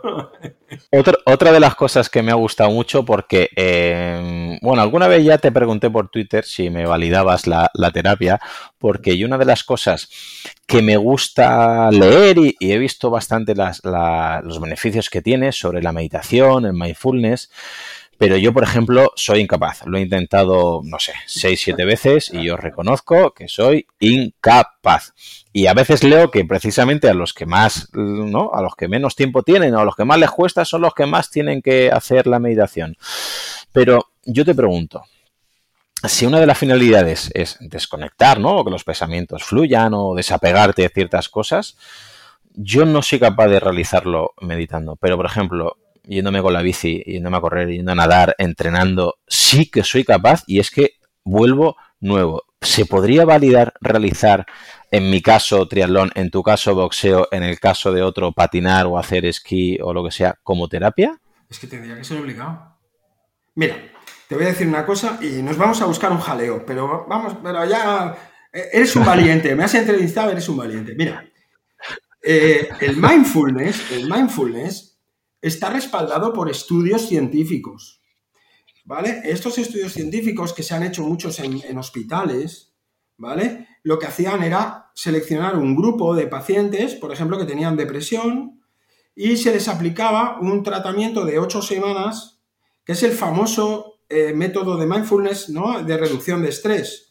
Otra, 0.91 1.51
de 1.51 1.59
las 1.59 1.75
cosas 1.75 2.11
que 2.11 2.23
me 2.23 2.33
ha 2.33 2.35
gustado 2.35 2.71
mucho 2.71 3.03
porque, 3.03 3.49
eh, 3.57 4.59
bueno, 4.61 4.83
alguna 4.83 5.09
vez 5.09 5.25
ya 5.25 5.39
te 5.39 5.51
pregunté 5.51 5.89
por 5.89 6.11
Twitter 6.11 6.45
si 6.45 6.69
me 6.69 6.85
validabas 6.85 7.47
la, 7.47 7.71
terapia, 7.95 8.39
porque 8.77 9.15
y 9.15 9.25
una 9.25 9.39
de 9.39 9.47
las 9.47 9.65
cosas 9.65 10.11
que 10.67 10.83
me 10.83 10.99
gusta 10.99 11.91
leer 11.91 12.37
y, 12.37 12.57
he 12.61 12.77
visto 12.77 13.09
bastante 13.09 13.55
los 13.55 14.61
beneficios 14.61 15.09
que 15.09 15.23
tiene 15.23 15.53
sobre 15.53 15.83
la 15.83 15.93
meditación, 15.93 16.67
el 16.67 16.75
mindfulness, 16.75 17.51
pero 18.21 18.37
yo, 18.37 18.53
por 18.53 18.65
ejemplo, 18.65 19.13
soy 19.17 19.41
incapaz. 19.41 19.87
Lo 19.87 19.97
he 19.97 20.03
intentado, 20.03 20.83
no 20.85 20.99
sé, 20.99 21.15
seis, 21.25 21.63
siete 21.65 21.87
veces 21.87 22.31
y 22.31 22.45
yo 22.45 22.59
reconozco 22.59 23.33
que 23.33 23.49
soy 23.49 23.87
incapaz. 23.99 25.15
Y 25.55 25.69
a 25.69 25.73
veces 25.73 26.05
leo 26.05 26.31
que 26.31 26.45
precisamente 26.45 27.09
a 27.09 27.15
los 27.15 27.33
que 27.33 27.47
más, 27.47 27.89
¿no? 27.95 28.51
A 28.53 28.61
los 28.61 28.75
que 28.75 28.89
menos 28.89 29.17
tiempo 29.17 29.43
tienen 29.43 29.75
o 29.75 29.81
a 29.81 29.87
los 29.87 29.97
que 29.97 30.05
más 30.05 30.19
les 30.19 30.31
cuesta 30.31 30.67
son 30.67 30.83
los 30.83 30.93
que 30.93 31.07
más 31.07 31.31
tienen 31.31 31.63
que 31.63 31.91
hacer 31.91 32.27
la 32.27 32.39
meditación. 32.39 32.95
Pero 33.73 34.11
yo 34.27 34.45
te 34.45 34.55
pregunto, 34.55 35.03
si 36.07 36.27
una 36.27 36.41
de 36.41 36.47
las 36.47 36.59
finalidades 36.59 37.31
es 37.33 37.57
desconectar, 37.59 38.39
¿no? 38.39 38.59
O 38.59 38.65
que 38.67 38.71
los 38.71 38.85
pensamientos 38.85 39.45
fluyan 39.45 39.95
o 39.95 40.15
desapegarte 40.15 40.83
de 40.83 40.91
ciertas 40.91 41.31
cosas, 41.31 41.79
yo 42.53 42.85
no 42.85 43.01
soy 43.01 43.19
capaz 43.19 43.49
de 43.49 43.61
realizarlo 43.61 44.35
meditando. 44.43 44.97
Pero, 44.97 45.17
por 45.17 45.25
ejemplo, 45.25 45.79
yéndome 46.05 46.43
con 46.43 46.53
la 46.53 46.63
bici, 46.63 47.03
yéndome 47.07 47.37
a 47.37 47.41
correr, 47.41 47.69
yendo 47.69 47.93
a 47.93 47.95
nadar, 47.95 48.35
entrenando, 48.39 49.19
sí 49.27 49.71
que 49.71 49.85
soy 49.85 50.05
capaz 50.05 50.43
y 50.47 50.59
es 50.59 50.71
que 50.71 50.95
vuelvo 51.25 51.77
nuevo. 52.01 52.45
¿Se 52.61 52.85
podría 52.85 53.25
validar 53.25 53.73
realizar, 53.81 54.47
en 54.91 55.11
mi 55.11 55.23
caso, 55.23 55.67
triatlón, 55.67 56.11
en 56.15 56.31
tu 56.31 56.43
caso, 56.43 56.75
boxeo, 56.75 57.29
en 57.31 57.43
el 57.43 57.59
caso 57.59 57.93
de 57.93 58.03
otro, 58.03 58.33
patinar 58.33 58.87
o 58.87 58.99
hacer 58.99 59.25
esquí 59.25 59.79
o 59.83 59.95
lo 59.95 60.05
que 60.05 60.11
sea, 60.11 60.39
como 60.43 60.69
terapia? 60.69 61.19
Es 61.49 61.59
que 61.59 61.67
tendría 61.67 61.97
que 61.97 62.05
ser 62.05 62.19
obligado. 62.19 62.77
Mira, 63.55 63.77
te 64.29 64.35
voy 64.35 64.45
a 64.45 64.49
decir 64.49 64.67
una 64.67 64.85
cosa 64.85 65.19
y 65.21 65.43
nos 65.43 65.57
vamos 65.57 65.81
a 65.81 65.87
buscar 65.87 66.13
un 66.13 66.21
jaleo, 66.21 66.65
pero 66.65 67.07
vamos, 67.09 67.37
pero 67.43 67.65
ya 67.65 68.15
eh, 68.53 68.69
eres 68.73 68.95
un 68.95 69.05
valiente, 69.05 69.55
me 69.55 69.65
has 69.65 69.75
entrevistado, 69.75 70.31
eres 70.31 70.49
un 70.49 70.57
valiente. 70.57 70.95
Mira, 70.95 71.25
eh, 72.23 72.69
el 72.81 72.97
mindfulness, 72.97 73.91
el 73.93 74.11
mindfulness 74.11 74.90
está 75.43 75.71
respaldado 75.71 76.33
por 76.33 76.51
estudios 76.51 77.07
científicos. 77.07 78.03
¿Vale? 78.85 79.21
Estos 79.25 79.59
estudios 79.59 79.93
científicos 79.93 80.53
que 80.53 80.63
se 80.63 80.75
han 80.75 80.83
hecho 80.83 81.03
muchos 81.03 81.39
en, 81.39 81.79
hospitales, 81.79 82.75
¿vale? 83.17 83.69
Lo 83.83 83.99
que 83.99 84.07
hacían 84.07 84.43
era 84.43 84.91
seleccionar 84.95 85.57
un 85.57 85.77
grupo 85.77 86.15
de 86.15 86.27
pacientes, 86.27 86.95
por 86.95 87.13
ejemplo, 87.13 87.39
que 87.39 87.45
tenían 87.45 87.77
depresión, 87.77 88.63
y 89.15 89.37
se 89.37 89.53
les 89.53 89.69
aplicaba 89.69 90.39
un 90.41 90.63
tratamiento 90.63 91.25
de 91.25 91.39
ocho 91.39 91.63
semanas, 91.63 92.43
que 92.85 92.93
es 92.93 93.03
el 93.03 93.13
famoso 93.13 94.01
eh, 94.09 94.33
método 94.35 94.77
de 94.77 94.87
mindfulness, 94.87 95.51
¿no? 95.51 95.83
De 95.85 95.97
reducción 95.97 96.43
de 96.43 96.49
estrés. 96.49 97.10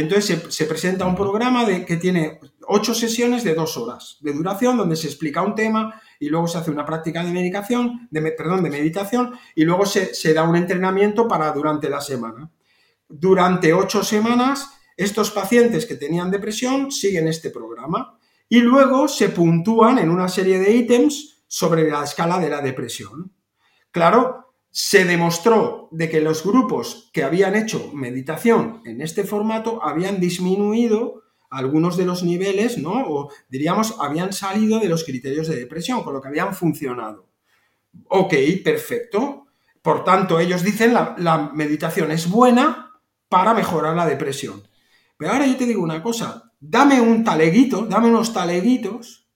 Entonces 0.00 0.42
se, 0.48 0.64
presenta 0.66 1.06
un 1.06 1.14
programa 1.14 1.64
de, 1.64 1.84
que 1.84 1.96
tiene 1.96 2.40
ocho 2.66 2.94
sesiones 2.94 3.44
de 3.44 3.54
dos 3.54 3.76
horas 3.76 4.18
de 4.20 4.32
duración, 4.32 4.76
donde 4.76 4.96
se 4.96 5.06
explica 5.06 5.42
un 5.42 5.54
tema 5.54 6.00
y 6.18 6.28
luego 6.28 6.48
se 6.48 6.58
hace 6.58 6.70
una 6.70 6.84
práctica 6.84 7.22
de 7.22 7.30
medicación, 7.30 8.08
de, 8.10 8.32
perdón, 8.32 8.64
de 8.64 8.70
meditación 8.70 9.34
y 9.54 9.64
luego 9.64 9.86
se, 9.86 10.14
se, 10.14 10.34
da 10.34 10.42
un 10.42 10.56
entrenamiento 10.56 11.28
para 11.28 11.52
durante 11.52 11.88
la 11.88 12.00
semana. 12.00 12.50
Durante 13.08 13.72
ocho 13.72 14.02
semanas, 14.02 14.68
estos 14.96 15.30
pacientes 15.30 15.86
que 15.86 15.94
tenían 15.94 16.30
depresión 16.30 16.90
siguen 16.90 17.28
este 17.28 17.50
programa 17.50 18.18
y 18.48 18.60
luego 18.60 19.06
se 19.08 19.28
puntúan 19.28 19.98
en 19.98 20.10
una 20.10 20.28
serie 20.28 20.58
de 20.58 20.74
ítems 20.74 21.44
sobre 21.46 21.88
la 21.88 22.02
escala 22.02 22.38
de 22.38 22.50
la 22.50 22.60
depresión. 22.60 23.32
Claro, 23.90 24.53
se 24.76 25.04
demostró 25.04 25.86
de 25.92 26.10
que 26.10 26.20
los 26.20 26.42
grupos 26.42 27.08
que 27.12 27.22
habían 27.22 27.54
hecho 27.54 27.92
meditación 27.92 28.82
en 28.84 29.02
este 29.02 29.22
formato 29.22 29.80
habían 29.80 30.18
disminuido 30.18 31.22
algunos 31.48 31.96
de 31.96 32.04
los 32.04 32.24
niveles, 32.24 32.76
¿no? 32.78 33.06
O 33.06 33.30
diríamos, 33.48 33.94
habían 34.00 34.32
salido 34.32 34.80
de 34.80 34.88
los 34.88 35.04
criterios 35.04 35.46
de 35.46 35.54
depresión, 35.54 36.02
con 36.02 36.12
lo 36.12 36.20
que 36.20 36.26
habían 36.26 36.56
funcionado. 36.56 37.28
Ok, 38.08 38.34
perfecto. 38.64 39.46
Por 39.80 40.02
tanto, 40.02 40.40
ellos 40.40 40.64
dicen 40.64 40.92
la, 40.92 41.14
la 41.18 41.52
meditación 41.54 42.10
es 42.10 42.28
buena 42.28 42.98
para 43.28 43.54
mejorar 43.54 43.94
la 43.94 44.06
depresión. 44.06 44.60
Pero 45.16 45.34
ahora 45.34 45.46
yo 45.46 45.56
te 45.56 45.66
digo 45.66 45.84
una 45.84 46.02
cosa, 46.02 46.50
dame 46.58 47.00
un 47.00 47.22
taleguito, 47.22 47.86
dame 47.86 48.08
unos 48.08 48.32
taleguitos 48.32 49.28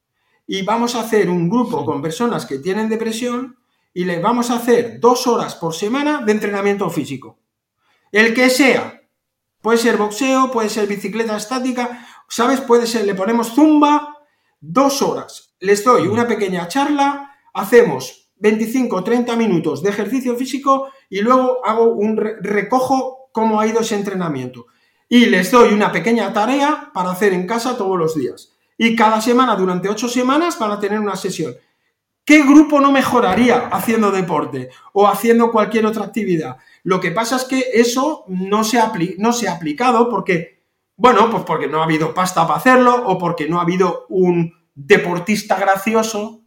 y 0.48 0.62
vamos 0.62 0.96
a 0.96 1.02
hacer 1.02 1.30
un 1.30 1.48
grupo 1.48 1.84
con 1.84 2.02
personas 2.02 2.44
que 2.44 2.58
tienen 2.58 2.88
depresión 2.88 3.57
y 3.98 4.04
les 4.04 4.22
vamos 4.22 4.50
a 4.50 4.58
hacer 4.58 5.00
dos 5.00 5.26
horas 5.26 5.56
por 5.56 5.74
semana 5.74 6.22
de 6.24 6.30
entrenamiento 6.30 6.88
físico. 6.88 7.40
El 8.12 8.32
que 8.32 8.48
sea, 8.48 8.98
Puede 9.60 9.78
ser 9.78 9.96
boxeo, 9.96 10.52
puede 10.52 10.68
ser 10.68 10.86
bicicleta 10.86 11.36
estática, 11.36 12.06
¿sabes? 12.28 12.60
Puede 12.60 12.86
ser, 12.86 13.04
le 13.04 13.16
ponemos 13.16 13.54
zumba, 13.54 14.16
dos 14.60 15.02
horas. 15.02 15.56
Les 15.58 15.82
doy 15.82 16.06
una 16.06 16.28
pequeña 16.28 16.68
charla, 16.68 17.32
hacemos 17.52 18.30
25 18.36 18.94
o 18.94 19.02
30 19.02 19.34
minutos 19.34 19.82
de 19.82 19.90
ejercicio 19.90 20.36
físico 20.36 20.90
y 21.10 21.22
luego 21.22 21.66
hago 21.66 21.92
un 21.92 22.16
recojo 22.16 23.30
cómo 23.32 23.60
ha 23.60 23.66
ido 23.66 23.80
ese 23.80 23.96
entrenamiento. 23.96 24.66
Y 25.08 25.26
les 25.26 25.50
doy 25.50 25.74
una 25.74 25.90
pequeña 25.90 26.32
tarea 26.32 26.92
para 26.94 27.10
hacer 27.10 27.32
en 27.32 27.48
casa 27.48 27.76
todos 27.76 27.98
los 27.98 28.14
días. 28.14 28.52
Y 28.76 28.94
cada 28.94 29.20
semana, 29.20 29.56
durante 29.56 29.88
ocho 29.88 30.08
semanas, 30.08 30.56
van 30.56 30.70
a 30.70 30.78
tener 30.78 31.00
una 31.00 31.16
sesión. 31.16 31.56
¿Qué 32.28 32.42
grupo 32.42 32.78
no 32.78 32.92
mejoraría 32.92 33.68
haciendo 33.68 34.10
deporte 34.10 34.68
o 34.92 35.08
haciendo 35.08 35.50
cualquier 35.50 35.86
otra 35.86 36.04
actividad? 36.04 36.58
Lo 36.82 37.00
que 37.00 37.10
pasa 37.10 37.36
es 37.36 37.44
que 37.44 37.64
eso 37.72 38.24
no 38.28 38.64
se, 38.64 38.78
ha 38.78 39.52
aplicado 39.54 40.10
porque, 40.10 40.62
bueno, 40.94 41.30
pues 41.30 41.44
porque 41.44 41.68
no 41.68 41.80
ha 41.80 41.84
habido 41.84 42.12
pasta 42.12 42.46
para 42.46 42.58
hacerlo 42.58 43.02
o 43.06 43.16
porque 43.16 43.48
no 43.48 43.58
ha 43.58 43.62
habido 43.62 44.04
un 44.10 44.52
deportista 44.74 45.58
gracioso 45.58 46.42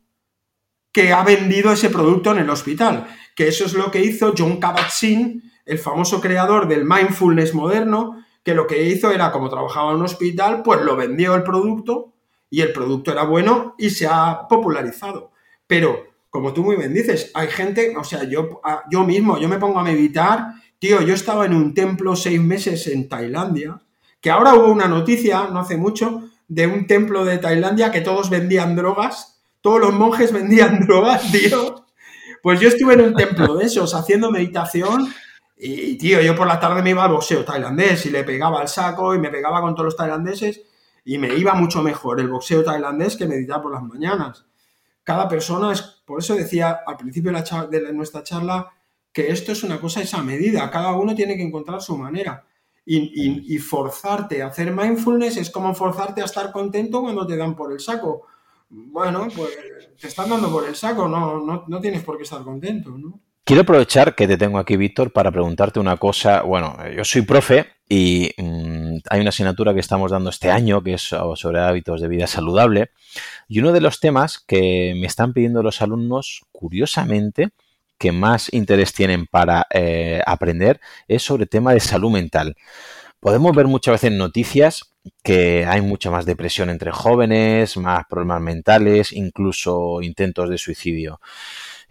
que 0.91 1.13
ha 1.13 1.23
vendido 1.23 1.71
ese 1.71 1.89
producto 1.89 2.29
en 2.29 2.37
el 2.37 2.51
hospital. 2.51 3.07
Que 3.35 3.47
eso 3.47 3.65
es 3.65 3.73
lo 3.73 3.89
que 3.89 4.03
hizo 4.03 4.35
John 4.37 4.59
Kabat-Zinn, 4.59 5.41
el 5.65 5.79
famoso 5.79 6.21
creador 6.21 6.67
del 6.67 6.85
mindfulness 6.85 7.55
moderno, 7.55 8.23
que 8.43 8.53
lo 8.53 8.67
que 8.67 8.83
hizo 8.83 9.09
era, 9.09 9.31
como 9.31 9.49
trabajaba 9.49 9.89
en 9.89 9.97
un 9.97 10.05
hospital, 10.05 10.61
pues 10.61 10.79
lo 10.81 10.95
vendió 10.95 11.33
el 11.33 11.41
producto 11.41 12.13
y 12.51 12.61
el 12.61 12.71
producto 12.71 13.11
era 13.11 13.23
bueno 13.23 13.73
y 13.79 13.89
se 13.89 14.05
ha 14.05 14.47
popularizado. 14.47 15.30
Pero 15.71 16.15
como 16.29 16.51
tú 16.51 16.65
muy 16.65 16.75
bien 16.75 16.93
dices, 16.93 17.31
hay 17.33 17.47
gente, 17.47 17.95
o 17.95 18.03
sea, 18.03 18.25
yo, 18.25 18.59
ah, 18.61 18.83
yo 18.91 19.05
mismo, 19.05 19.37
yo 19.37 19.47
me 19.47 19.57
pongo 19.57 19.79
a 19.79 19.83
meditar, 19.83 20.47
tío, 20.79 21.01
yo 21.01 21.13
estaba 21.13 21.45
en 21.45 21.53
un 21.53 21.73
templo 21.73 22.17
seis 22.17 22.41
meses 22.41 22.87
en 22.87 23.07
Tailandia, 23.07 23.81
que 24.19 24.29
ahora 24.29 24.53
hubo 24.53 24.69
una 24.69 24.89
noticia, 24.89 25.47
no 25.49 25.61
hace 25.61 25.77
mucho, 25.77 26.23
de 26.49 26.67
un 26.67 26.87
templo 26.87 27.23
de 27.23 27.37
Tailandia 27.37 27.89
que 27.89 28.01
todos 28.01 28.29
vendían 28.29 28.75
drogas, 28.75 29.41
todos 29.61 29.79
los 29.79 29.93
monjes 29.93 30.33
vendían 30.33 30.85
drogas, 30.85 31.31
tío. 31.31 31.85
Pues 32.43 32.59
yo 32.59 32.67
estuve 32.67 32.95
en 32.95 33.01
un 33.03 33.13
templo 33.13 33.55
de 33.55 33.67
esos 33.67 33.95
haciendo 33.95 34.29
meditación 34.29 35.07
y, 35.55 35.97
tío, 35.97 36.19
yo 36.19 36.35
por 36.35 36.47
la 36.47 36.59
tarde 36.59 36.81
me 36.81 36.89
iba 36.89 37.05
al 37.05 37.13
boxeo 37.13 37.45
tailandés 37.45 38.05
y 38.07 38.09
le 38.09 38.25
pegaba 38.25 38.59
al 38.59 38.67
saco 38.67 39.15
y 39.15 39.19
me 39.19 39.29
pegaba 39.29 39.61
con 39.61 39.73
todos 39.73 39.85
los 39.85 39.95
tailandeses 39.95 40.63
y 41.05 41.17
me 41.17 41.33
iba 41.33 41.53
mucho 41.53 41.81
mejor 41.81 42.19
el 42.19 42.27
boxeo 42.27 42.61
tailandés 42.61 43.15
que 43.15 43.25
meditar 43.25 43.61
por 43.61 43.71
las 43.71 43.83
mañanas 43.83 44.50
cada 45.03 45.27
persona 45.27 45.71
es, 45.71 45.81
por 46.05 46.19
eso 46.19 46.35
decía 46.35 46.79
al 46.85 46.97
principio 46.97 47.31
de, 47.69 47.93
nuestra 47.93 48.23
charla 48.23 48.71
que 49.11 49.31
esto 49.31 49.51
es 49.51 49.63
una 49.63 49.79
cosa 49.79 50.01
esa 50.01 50.21
medida, 50.21 50.69
cada 50.69 50.93
uno 50.93 51.15
tiene 51.15 51.35
que 51.35 51.43
encontrar 51.43 51.81
su 51.81 51.97
manera. 51.97 52.45
Y, 52.83 53.57
forzarte 53.59 54.41
a 54.41 54.47
hacer 54.47 54.71
mindfulness 54.71 55.37
es 55.37 55.49
como 55.49 55.73
forzarte 55.73 56.21
a 56.21 56.25
estar 56.25 56.51
contento 56.51 57.01
cuando 57.01 57.25
te 57.25 57.37
dan 57.37 57.55
por 57.55 57.71
el 57.71 57.79
saco. 57.79 58.27
Bueno, 58.69 59.27
pues 59.35 59.57
te 59.99 60.07
están 60.07 60.29
dando 60.29 60.51
por 60.51 60.67
el 60.67 60.75
saco, 60.75 61.07
no, 61.07 61.65
no, 61.67 61.81
tienes 61.81 62.03
por 62.03 62.17
qué 62.17 62.23
estar 62.23 62.43
contento, 62.43 62.97
¿no? 62.97 63.19
Quiero 63.43 63.63
aprovechar 63.63 64.13
que 64.15 64.27
te 64.27 64.37
tengo 64.37 64.59
aquí, 64.59 64.77
Víctor, 64.77 65.11
para 65.11 65.31
preguntarte 65.31 65.79
una 65.79 65.97
cosa. 65.97 66.43
Bueno, 66.43 66.77
yo 66.95 67.03
soy 67.03 67.23
profe 67.23 67.65
y 67.89 68.31
mm, 68.37 68.97
hay 69.09 69.19
una 69.19 69.29
asignatura 69.29 69.73
que 69.73 69.79
estamos 69.79 70.11
dando 70.11 70.29
este 70.29 70.51
año 70.51 70.83
que 70.83 70.93
es 70.93 71.01
sobre 71.01 71.59
hábitos 71.59 72.01
de 72.01 72.07
vida 72.07 72.27
saludable. 72.27 72.91
Y 73.47 73.59
uno 73.59 73.71
de 73.73 73.81
los 73.81 73.99
temas 73.99 74.39
que 74.39 74.93
me 74.95 75.07
están 75.07 75.33
pidiendo 75.33 75.63
los 75.63 75.81
alumnos, 75.81 76.43
curiosamente, 76.51 77.49
que 77.97 78.11
más 78.11 78.53
interés 78.53 78.93
tienen 78.93 79.25
para 79.25 79.65
eh, 79.73 80.21
aprender, 80.25 80.79
es 81.07 81.23
sobre 81.23 81.47
tema 81.47 81.73
de 81.73 81.79
salud 81.79 82.11
mental. 82.11 82.55
Podemos 83.19 83.55
ver 83.55 83.67
muchas 83.67 83.93
veces 83.93 84.11
noticias 84.11 84.93
que 85.23 85.65
hay 85.65 85.81
mucha 85.81 86.11
más 86.11 86.25
depresión 86.25 86.69
entre 86.69 86.91
jóvenes, 86.91 87.75
más 87.77 88.05
problemas 88.07 88.41
mentales, 88.41 89.11
incluso 89.13 90.01
intentos 90.01 90.49
de 90.49 90.57
suicidio. 90.57 91.19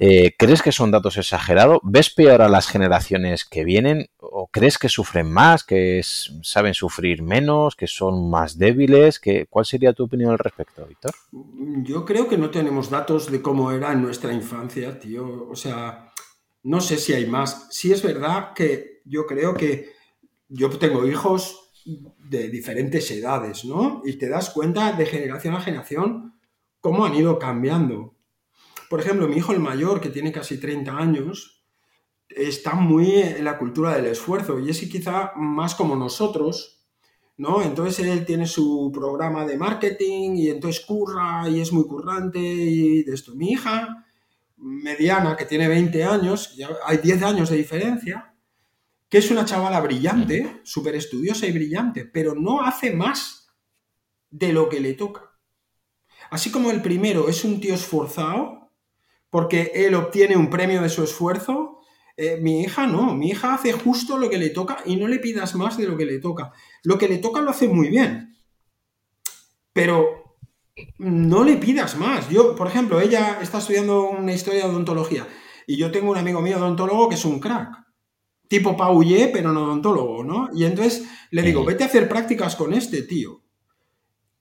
Eh, 0.03 0.35
¿Crees 0.39 0.63
que 0.63 0.73
son 0.73 0.91
datos 0.91 1.19
exagerados? 1.19 1.79
¿Ves 1.83 2.09
peor 2.09 2.41
a 2.41 2.49
las 2.49 2.69
generaciones 2.69 3.45
que 3.45 3.65
vienen? 3.65 4.09
¿O 4.17 4.49
crees 4.51 4.79
que 4.79 4.89
sufren 4.89 5.31
más, 5.31 5.63
que 5.63 6.01
saben 6.03 6.73
sufrir 6.73 7.23
menos, 7.23 7.77
que 7.77 7.87
son 7.87 8.31
más 8.31 8.57
débiles? 8.57 9.21
¿Cuál 9.51 9.67
sería 9.67 9.93
tu 9.93 10.05
opinión 10.05 10.31
al 10.31 10.39
respecto, 10.39 10.87
Víctor? 10.87 11.13
Yo 11.83 12.07
creo 12.07 12.27
que 12.29 12.39
no 12.39 12.49
tenemos 12.49 12.89
datos 12.89 13.31
de 13.31 13.43
cómo 13.43 13.73
era 13.73 13.93
en 13.93 14.01
nuestra 14.01 14.33
infancia, 14.33 14.99
tío. 14.99 15.47
O 15.51 15.55
sea, 15.55 16.11
no 16.63 16.81
sé 16.81 16.97
si 16.97 17.13
hay 17.13 17.27
más. 17.27 17.67
Sí 17.69 17.93
es 17.93 18.03
verdad 18.03 18.55
que 18.55 19.03
yo 19.05 19.27
creo 19.27 19.53
que 19.53 19.93
yo 20.49 20.71
tengo 20.71 21.07
hijos 21.07 21.73
de 21.85 22.49
diferentes 22.49 23.11
edades, 23.11 23.67
¿no? 23.67 24.01
Y 24.07 24.15
te 24.15 24.31
das 24.31 24.49
cuenta 24.49 24.93
de 24.93 25.05
generación 25.05 25.55
a 25.55 25.61
generación 25.61 26.41
cómo 26.81 27.05
han 27.05 27.15
ido 27.15 27.39
cambiando. 27.39 28.15
Por 28.91 28.99
ejemplo, 28.99 29.29
mi 29.29 29.37
hijo 29.37 29.53
el 29.53 29.61
mayor, 29.61 30.01
que 30.01 30.09
tiene 30.09 30.33
casi 30.33 30.59
30 30.59 30.99
años, 30.99 31.63
está 32.29 32.75
muy 32.75 33.21
en 33.21 33.45
la 33.45 33.57
cultura 33.57 33.95
del 33.95 34.07
esfuerzo 34.07 34.59
y 34.59 34.69
es 34.69 34.81
quizá 34.81 35.31
más 35.37 35.77
como 35.77 35.95
nosotros, 35.95 36.85
¿no? 37.37 37.63
Entonces 37.63 38.05
él 38.05 38.27
tiene 38.27 38.49
su 38.49 38.91
programa 38.93 39.47
de 39.47 39.57
marketing 39.57 40.35
y 40.35 40.51
entonces 40.51 40.85
curra 40.85 41.49
y 41.49 41.61
es 41.61 41.73
muy 41.73 41.85
currante 41.85 42.41
y 42.41 43.05
de 43.05 43.15
esto. 43.15 43.33
Mi 43.37 43.53
hija 43.53 44.05
mediana, 44.57 45.37
que 45.37 45.45
tiene 45.45 45.69
20 45.69 46.03
años, 46.03 46.59
hay 46.85 46.97
10 46.97 47.23
años 47.23 47.51
de 47.51 47.59
diferencia, 47.59 48.35
que 49.09 49.19
es 49.19 49.31
una 49.31 49.45
chavala 49.45 49.81
brillante, 49.81 50.63
súper 50.65 50.97
estudiosa 50.97 51.47
y 51.47 51.53
brillante, 51.53 52.07
pero 52.07 52.35
no 52.35 52.61
hace 52.63 52.91
más 52.91 53.53
de 54.31 54.53
lo 54.53 54.69
que 54.69 54.81
le 54.81 54.95
toca. 54.95 55.31
Así 56.29 56.51
como 56.51 56.73
el 56.73 56.83
primero 56.83 57.29
es 57.29 57.45
un 57.45 57.61
tío 57.61 57.73
esforzado, 57.73 58.60
porque 59.31 59.73
él 59.75 59.95
obtiene 59.95 60.37
un 60.37 60.51
premio 60.51 60.83
de 60.83 60.89
su 60.89 61.03
esfuerzo. 61.03 61.79
Eh, 62.17 62.39
mi 62.41 62.63
hija 62.63 62.87
no, 62.87 63.15
mi 63.15 63.31
hija 63.31 63.55
hace 63.55 63.73
justo 63.73 64.19
lo 64.19 64.29
que 64.29 64.39
le 64.39 64.51
toca 64.51 64.79
y 64.85 64.97
no 64.97 65.09
le 65.09 65.21
pidas 65.21 65.55
más 65.55 65.79
de 65.79 65.87
lo 65.87 65.97
que 65.97 66.05
le 66.05 66.19
toca. 66.19 66.53
Lo 66.83 66.99
que 66.99 67.09
le 67.09 67.19
toca 67.19 67.41
lo 67.41 67.51
hace 67.51 67.69
muy 67.69 67.89
bien, 67.89 68.37
pero 69.73 70.37
no 70.99 71.45
le 71.45 71.57
pidas 71.57 71.97
más. 71.97 72.29
Yo, 72.29 72.55
por 72.57 72.67
ejemplo, 72.67 73.01
ella 73.01 73.39
está 73.41 73.59
estudiando 73.59 74.11
una 74.11 74.33
historia 74.33 74.65
de 74.65 74.71
odontología 74.71 75.27
y 75.67 75.77
yo 75.77 75.91
tengo 75.91 76.11
un 76.11 76.19
amigo 76.19 76.43
mío 76.43 76.59
odontólogo 76.59 77.09
que 77.09 77.15
es 77.15 77.25
un 77.25 77.39
crack, 77.39 77.69
tipo 78.49 78.77
Paullé, 78.77 79.29
pero 79.29 79.53
no 79.53 79.65
odontólogo, 79.65 80.25
¿no? 80.25 80.51
Y 80.53 80.65
entonces 80.65 81.09
le 81.31 81.43
digo, 81.43 81.65
vete 81.65 81.85
a 81.85 81.87
hacer 81.87 82.09
prácticas 82.09 82.57
con 82.57 82.75
este 82.75 83.03
tío. 83.03 83.43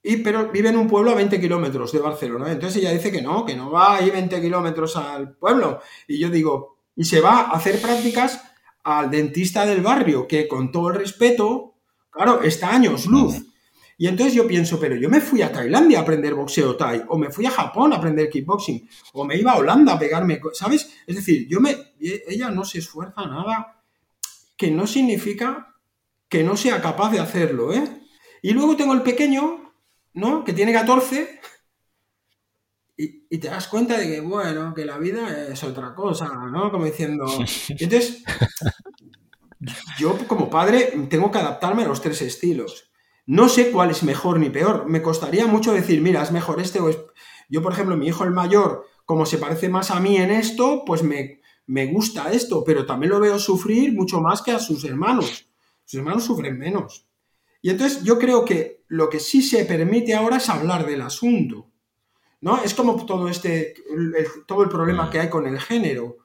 Y, 0.02 0.18
pero 0.18 0.50
vive 0.50 0.70
en 0.70 0.78
un 0.78 0.88
pueblo 0.88 1.12
a 1.12 1.16
20 1.16 1.40
kilómetros 1.42 1.92
de 1.92 2.00
Barcelona. 2.00 2.52
Entonces 2.52 2.82
ella 2.82 2.92
dice 2.92 3.12
que 3.12 3.22
no, 3.22 3.46
que 3.46 3.56
no 3.56 3.70
va 3.72 3.98
ahí 3.98 4.10
20 4.10 4.42
kilómetros 4.42 4.96
al 4.96 5.36
pueblo. 5.36 5.82
Y 6.08 6.20
yo 6.20 6.30
digo, 6.30 6.78
y 6.96 7.06
se 7.06 7.22
va 7.22 7.42
a 7.42 7.52
hacer 7.52 7.82
prácticas 7.82 8.42
al 8.84 9.12
dentista 9.12 9.66
del 9.66 9.82
barrio, 9.82 10.28
que 10.28 10.48
con 10.48 10.72
todo 10.72 10.90
el 10.90 10.96
respeto, 10.96 11.76
claro, 12.10 12.42
está 12.44 12.74
años 12.74 13.06
luz. 13.06 13.36
Y 13.98 14.08
entonces 14.08 14.34
yo 14.34 14.48
pienso, 14.48 14.80
pero 14.80 14.96
yo 14.96 15.10
me 15.10 15.20
fui 15.20 15.42
a 15.42 15.52
Tailandia 15.52 16.00
a 16.00 16.02
aprender 16.04 16.34
boxeo 16.34 16.78
Thai, 16.78 17.04
o 17.10 17.18
me 17.18 17.32
fui 17.32 17.46
a 17.46 17.52
Japón 17.52 17.92
a 17.92 17.98
aprender 17.98 18.30
kickboxing, 18.30 18.90
o 19.12 19.26
me 19.26 19.36
iba 19.36 19.52
a 19.52 19.58
Holanda 19.58 19.94
a 19.94 20.00
pegarme, 20.00 20.40
¿sabes? 20.54 20.90
Es 21.06 21.18
decir, 21.18 21.48
yo 21.50 21.60
me, 21.60 21.76
ella 22.00 22.50
no 22.50 22.64
se 22.64 22.80
esfuerza 22.80 23.26
nada, 23.26 23.84
que 24.56 24.72
no 24.72 24.88
significa 24.88 25.76
que 26.30 26.44
no 26.44 26.56
sea 26.56 26.82
capaz 26.82 27.12
de 27.12 27.20
hacerlo, 27.20 27.74
¿eh? 27.74 27.84
Y 28.42 28.52
luego 28.52 28.78
tengo 28.78 28.94
el 28.94 29.02
pequeño 29.02 29.69
¿no? 30.20 30.44
Que 30.44 30.54
tiene 30.54 30.74
14 30.74 31.40
y, 33.02 33.38
te 33.38 33.48
das 33.48 33.70
cuenta 33.70 33.98
de 33.98 34.08
que, 34.08 34.20
bueno, 34.20 34.74
que 34.74 34.84
la 34.84 34.98
vida 34.98 35.48
es 35.48 35.64
otra 35.64 35.96
cosa, 35.96 36.30
¿no? 36.52 36.70
Como 36.70 36.84
diciendo... 36.84 37.26
entonces, 37.70 38.24
yo 39.98 40.18
como 40.28 40.50
padre 40.50 41.08
tengo 41.10 41.32
que 41.32 41.38
adaptarme 41.38 41.84
a 41.84 41.88
los 41.88 42.02
tres 42.02 42.22
estilos. 42.22 42.92
No 43.26 43.48
sé 43.48 43.72
cuál 43.72 43.92
es 43.92 44.04
mejor 44.04 44.38
ni 44.38 44.50
peor. 44.50 44.86
Me 44.90 45.02
costaría 45.02 45.48
mucho 45.48 45.72
decir, 45.72 46.02
mira, 46.02 46.22
es 46.22 46.34
mejor 46.34 46.60
este 46.60 46.82
o 46.82 46.90
es... 46.90 46.98
Yo, 47.48 47.64
por 47.64 47.72
ejemplo, 47.72 47.96
mi 47.96 48.08
hijo 48.08 48.26
el 48.26 48.32
mayor, 48.32 48.86
como 49.06 49.26
se 49.26 49.38
parece 49.38 49.70
más 49.70 49.92
a 49.92 50.02
mí 50.02 50.18
en 50.18 50.32
esto, 50.32 50.84
pues 50.86 51.02
me, 51.02 51.40
me 51.68 51.86
gusta 51.86 52.34
esto, 52.34 52.66
pero 52.66 52.86
también 52.86 53.12
lo 53.12 53.22
veo 53.22 53.40
sufrir 53.40 53.94
mucho 53.94 54.20
más 54.20 54.42
que 54.42 54.52
a 54.52 54.60
sus 54.60 54.84
hermanos. 54.84 55.50
Sus 55.86 56.00
hermanos 56.00 56.26
sufren 56.26 56.58
menos. 56.60 57.09
Y 57.62 57.70
entonces 57.70 58.04
yo 58.04 58.18
creo 58.18 58.46
que 58.46 58.84
lo 58.88 59.10
que 59.10 59.20
sí 59.20 59.42
se 59.42 59.66
permite 59.66 60.16
ahora 60.16 60.38
es 60.38 60.50
hablar 60.50 60.86
del 60.86 61.02
asunto. 61.02 61.68
¿No? 62.42 62.62
Es 62.64 62.74
como 62.74 63.06
todo 63.06 63.28
este, 63.28 63.76
todo 64.48 64.64
el 64.64 64.70
problema 64.70 65.10
que 65.10 65.20
hay 65.20 65.30
con 65.30 65.46
el 65.46 65.60
género. 65.60 66.20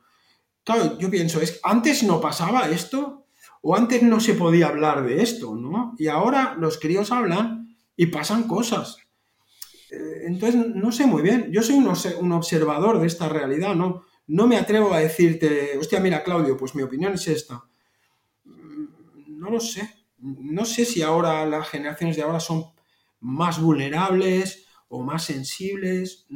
Claro, 0.62 0.96
yo 0.98 1.10
pienso, 1.10 1.40
es 1.40 1.58
antes 1.64 2.04
no 2.04 2.20
pasaba 2.20 2.68
esto, 2.68 3.26
o 3.62 3.74
antes 3.74 4.02
no 4.02 4.20
se 4.20 4.34
podía 4.34 4.68
hablar 4.68 5.04
de 5.04 5.22
esto, 5.22 5.56
¿no? 5.56 5.94
Y 5.98 6.06
ahora 6.06 6.54
los 6.58 6.78
críos 6.78 7.10
hablan 7.10 7.76
y 7.96 8.06
pasan 8.06 8.44
cosas. 8.44 8.98
Eh, 9.90 10.22
entonces, 10.26 10.66
no 10.74 10.92
sé 10.92 11.06
muy 11.06 11.22
bien. 11.22 11.50
Yo 11.50 11.62
soy 11.62 11.74
un, 11.76 11.92
un 12.20 12.32
observador 12.32 13.00
de 13.00 13.06
esta 13.08 13.28
realidad, 13.28 13.74
¿no? 13.74 14.04
No 14.28 14.46
me 14.46 14.56
atrevo 14.56 14.94
a 14.94 15.00
decirte, 15.00 15.76
hostia, 15.78 15.98
mira, 15.98 16.22
Claudio, 16.22 16.56
pues 16.56 16.74
mi 16.74 16.82
opinión 16.82 17.14
es 17.14 17.26
esta. 17.26 17.64
Mm, 18.44 19.38
no 19.38 19.50
lo 19.50 19.58
sé 19.58 20.03
no 20.24 20.64
sé 20.64 20.86
si 20.86 21.02
ahora 21.02 21.44
las 21.44 21.68
generaciones 21.68 22.16
de 22.16 22.22
ahora 22.22 22.40
son 22.40 22.64
más 23.20 23.60
vulnerables 23.60 24.66
o 24.88 25.02
más 25.02 25.24
sensibles. 25.24 26.26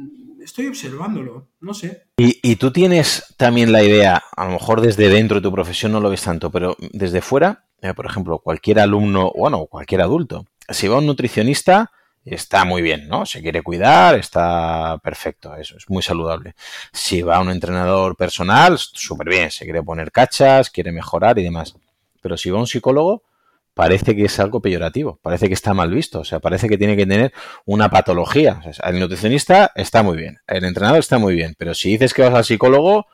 Estoy 0.43 0.67
observándolo, 0.67 1.49
no 1.59 1.73
sé. 1.73 2.03
Y, 2.17 2.55
tú 2.57 2.71
tienes 2.71 3.33
también 3.37 3.71
la 3.71 3.83
idea, 3.83 4.23
a 4.35 4.45
lo 4.45 4.51
mejor 4.51 4.81
desde 4.81 5.09
dentro 5.09 5.37
de 5.37 5.41
tu 5.41 5.51
profesión 5.51 5.91
no 5.91 6.01
lo 6.01 6.09
ves 6.09 6.23
tanto, 6.23 6.51
pero 6.51 6.75
desde 6.79 7.21
fuera, 7.21 7.65
eh, 7.81 7.93
por 7.93 8.05
ejemplo, 8.05 8.39
cualquier 8.39 8.79
alumno, 8.79 9.31
bueno, 9.35 9.65
cualquier 9.65 10.01
adulto, 10.01 10.45
si 10.67 10.87
va 10.87 10.97
un 10.97 11.07
nutricionista, 11.07 11.91
está 12.25 12.65
muy 12.65 12.81
bien, 12.81 13.07
¿no? 13.07 13.25
Se 13.25 13.41
quiere 13.41 13.63
cuidar, 13.63 14.15
está 14.15 14.99
perfecto, 15.03 15.55
eso 15.55 15.77
es 15.77 15.89
muy 15.89 16.03
saludable. 16.03 16.53
Si 16.91 17.21
va 17.21 17.39
un 17.39 17.49
entrenador 17.49 18.15
personal, 18.15 18.77
súper 18.77 19.29
bien, 19.29 19.49
se 19.49 19.65
quiere 19.65 19.81
poner 19.81 20.11
cachas, 20.11 20.69
quiere 20.69 20.91
mejorar 20.91 21.39
y 21.39 21.43
demás. 21.43 21.75
Pero 22.21 22.37
si 22.37 22.51
va 22.51 22.59
un 22.59 22.67
psicólogo, 22.67 23.23
parece 23.79 24.13
que 24.13 24.25
es 24.25 24.37
algo 24.41 24.61
peyorativo, 24.61 25.21
parece 25.21 25.47
que 25.47 25.53
está 25.53 25.73
mal 25.73 25.89
visto, 25.89 26.19
o 26.19 26.25
sea, 26.25 26.41
parece 26.41 26.67
que 26.67 26.77
tiene 26.77 26.97
que 26.97 27.05
tener 27.05 27.31
una 27.65 27.89
patología. 27.89 28.59
el 28.83 28.99
nutricionista 28.99 29.71
está 29.73 30.03
muy 30.03 30.17
bien, 30.17 30.37
el 30.47 30.65
entrenador 30.65 30.99
está 30.99 31.17
muy 31.17 31.33
bien, 31.33 31.55
pero 31.57 31.73
si 31.73 31.91
dices 31.91 32.13
que 32.13 32.23
vas 32.23 32.33
al 32.33 32.43
psicólogo, 32.43 33.05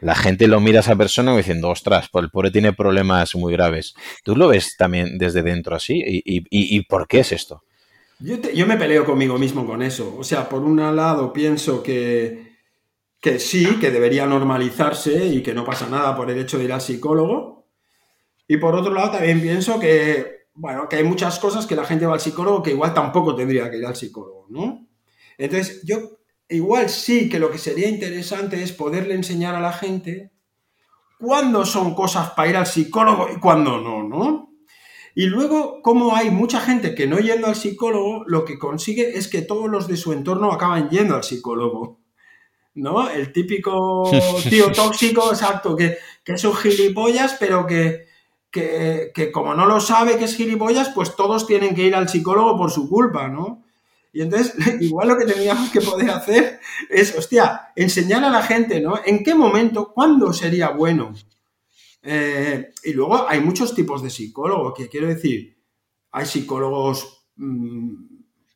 la 0.00 0.14
gente 0.14 0.46
lo 0.46 0.60
mira 0.60 0.78
a 0.78 0.82
esa 0.82 0.94
persona 0.94 1.36
diciendo, 1.36 1.68
ostras, 1.68 2.10
pues 2.12 2.22
el 2.22 2.30
pobre 2.30 2.52
tiene 2.52 2.72
problemas 2.72 3.34
muy 3.34 3.52
graves. 3.54 3.96
¿Tú 4.22 4.36
lo 4.36 4.46
ves 4.46 4.76
también 4.76 5.18
desde 5.18 5.42
dentro 5.42 5.74
así? 5.74 6.00
¿Y, 6.04 6.82
por 6.84 7.08
qué 7.08 7.18
es 7.18 7.32
esto? 7.32 7.64
Yo, 8.20 8.36
yo, 8.54 8.68
me 8.68 8.76
peleo 8.76 9.04
conmigo 9.04 9.36
mismo 9.36 9.66
con 9.66 9.82
eso. 9.82 10.14
O 10.16 10.22
sea, 10.22 10.48
por 10.48 10.62
un 10.62 10.76
lado 10.94 11.32
pienso 11.32 11.82
que, 11.82 12.54
que 13.20 13.40
sí, 13.40 13.80
que 13.80 13.90
debería 13.90 14.26
normalizarse 14.26 15.26
y 15.26 15.42
que 15.42 15.54
no 15.54 15.64
pasa 15.64 15.88
nada 15.88 16.14
por 16.14 16.30
el 16.30 16.38
hecho 16.38 16.56
de 16.56 16.66
ir 16.66 16.72
al 16.72 16.80
psicólogo, 16.80 17.63
y 18.46 18.56
por 18.58 18.74
otro 18.74 18.92
lado, 18.92 19.12
también 19.12 19.40
pienso 19.40 19.80
que, 19.80 20.48
bueno, 20.54 20.88
que 20.88 20.96
hay 20.96 21.04
muchas 21.04 21.38
cosas 21.38 21.66
que 21.66 21.76
la 21.76 21.84
gente 21.84 22.06
va 22.06 22.14
al 22.14 22.20
psicólogo 22.20 22.62
que 22.62 22.70
igual 22.70 22.92
tampoco 22.92 23.34
tendría 23.34 23.70
que 23.70 23.78
ir 23.78 23.86
al 23.86 23.96
psicólogo, 23.96 24.46
¿no? 24.50 24.86
Entonces, 25.38 25.82
yo 25.84 26.18
igual 26.48 26.88
sí 26.90 27.28
que 27.28 27.38
lo 27.38 27.50
que 27.50 27.58
sería 27.58 27.88
interesante 27.88 28.62
es 28.62 28.72
poderle 28.72 29.14
enseñar 29.14 29.54
a 29.54 29.60
la 29.60 29.72
gente 29.72 30.32
cuándo 31.18 31.64
son 31.64 31.94
cosas 31.94 32.30
para 32.30 32.50
ir 32.50 32.56
al 32.56 32.66
psicólogo 32.66 33.28
y 33.34 33.40
cuándo 33.40 33.80
no, 33.80 34.02
¿no? 34.02 34.50
Y 35.16 35.26
luego, 35.26 35.80
como 35.80 36.14
hay 36.14 36.30
mucha 36.30 36.60
gente 36.60 36.94
que 36.94 37.06
no 37.06 37.18
yendo 37.18 37.46
al 37.46 37.54
psicólogo, 37.54 38.24
lo 38.26 38.44
que 38.44 38.58
consigue 38.58 39.16
es 39.16 39.28
que 39.28 39.42
todos 39.42 39.70
los 39.70 39.86
de 39.86 39.96
su 39.96 40.12
entorno 40.12 40.52
acaban 40.52 40.90
yendo 40.90 41.14
al 41.14 41.22
psicólogo. 41.22 42.00
¿No? 42.74 43.08
El 43.08 43.32
típico 43.32 44.10
tío 44.50 44.72
tóxico, 44.72 45.30
exacto, 45.30 45.76
que, 45.76 45.96
que 46.24 46.32
es 46.32 46.44
un 46.44 46.54
gilipollas, 46.54 47.36
pero 47.38 47.64
que, 47.64 48.06
que, 48.54 49.32
como 49.32 49.52
no 49.54 49.66
lo 49.66 49.80
sabe 49.80 50.16
que 50.16 50.24
es 50.24 50.36
gilipollas, 50.36 50.90
pues 50.90 51.16
todos 51.16 51.44
tienen 51.46 51.74
que 51.74 51.82
ir 51.82 51.94
al 51.96 52.08
psicólogo 52.08 52.56
por 52.56 52.70
su 52.70 52.88
culpa, 52.88 53.26
¿no? 53.26 53.64
Y 54.12 54.22
entonces, 54.22 54.54
igual 54.80 55.08
lo 55.08 55.18
que 55.18 55.26
tendríamos 55.26 55.70
que 55.70 55.80
poder 55.80 56.10
hacer 56.10 56.60
es, 56.88 57.18
hostia, 57.18 57.72
enseñar 57.74 58.22
a 58.22 58.30
la 58.30 58.42
gente, 58.42 58.80
¿no? 58.80 58.94
¿En 59.04 59.24
qué 59.24 59.34
momento, 59.34 59.92
cuándo 59.92 60.32
sería 60.32 60.70
bueno? 60.70 61.12
Eh, 62.02 62.70
y 62.84 62.92
luego 62.92 63.28
hay 63.28 63.40
muchos 63.40 63.74
tipos 63.74 64.02
de 64.04 64.10
psicólogos, 64.10 64.74
que 64.74 64.88
quiero 64.88 65.08
decir, 65.08 65.58
hay 66.12 66.26
psicólogos, 66.26 67.26
mm, 67.36 67.94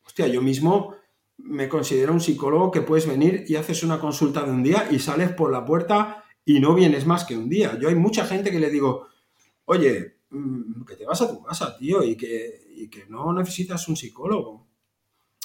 hostia, 0.07 0.29
yo 0.29 0.41
mismo 0.41 0.95
me 1.39 1.69
considero 1.69 2.13
un 2.13 2.21
psicólogo 2.21 2.71
que 2.71 2.83
puedes 2.83 3.07
venir 3.07 3.45
y 3.49 3.57
haces 3.57 3.83
una 3.83 3.99
consulta 3.99 4.45
de 4.45 4.53
un 4.53 4.63
día 4.63 4.87
y 4.93 5.01
sales 5.01 5.33
por 5.33 5.51
la 5.51 5.65
puerta 5.65 6.25
y 6.45 6.61
no 6.61 6.75
vienes 6.75 7.05
más 7.05 7.25
que 7.25 7.37
un 7.37 7.49
día. 7.49 7.77
Yo 7.81 7.89
hay 7.89 7.95
mucha 7.97 8.25
gente 8.27 8.51
que 8.53 8.61
le 8.61 8.71
digo, 8.71 9.09
oye, 9.69 10.21
mm, 10.31 10.85
que 10.85 10.97
te 10.97 11.07
vas 11.07 11.21
a 11.23 11.29
tu 11.29 11.43
casa, 11.43 11.77
tío, 11.79 12.03
y 12.03 12.16
que, 12.16 12.66
no 13.09 13.33
necesitas 13.33 13.87
un 13.89 13.97
psicólogo. 13.97 14.66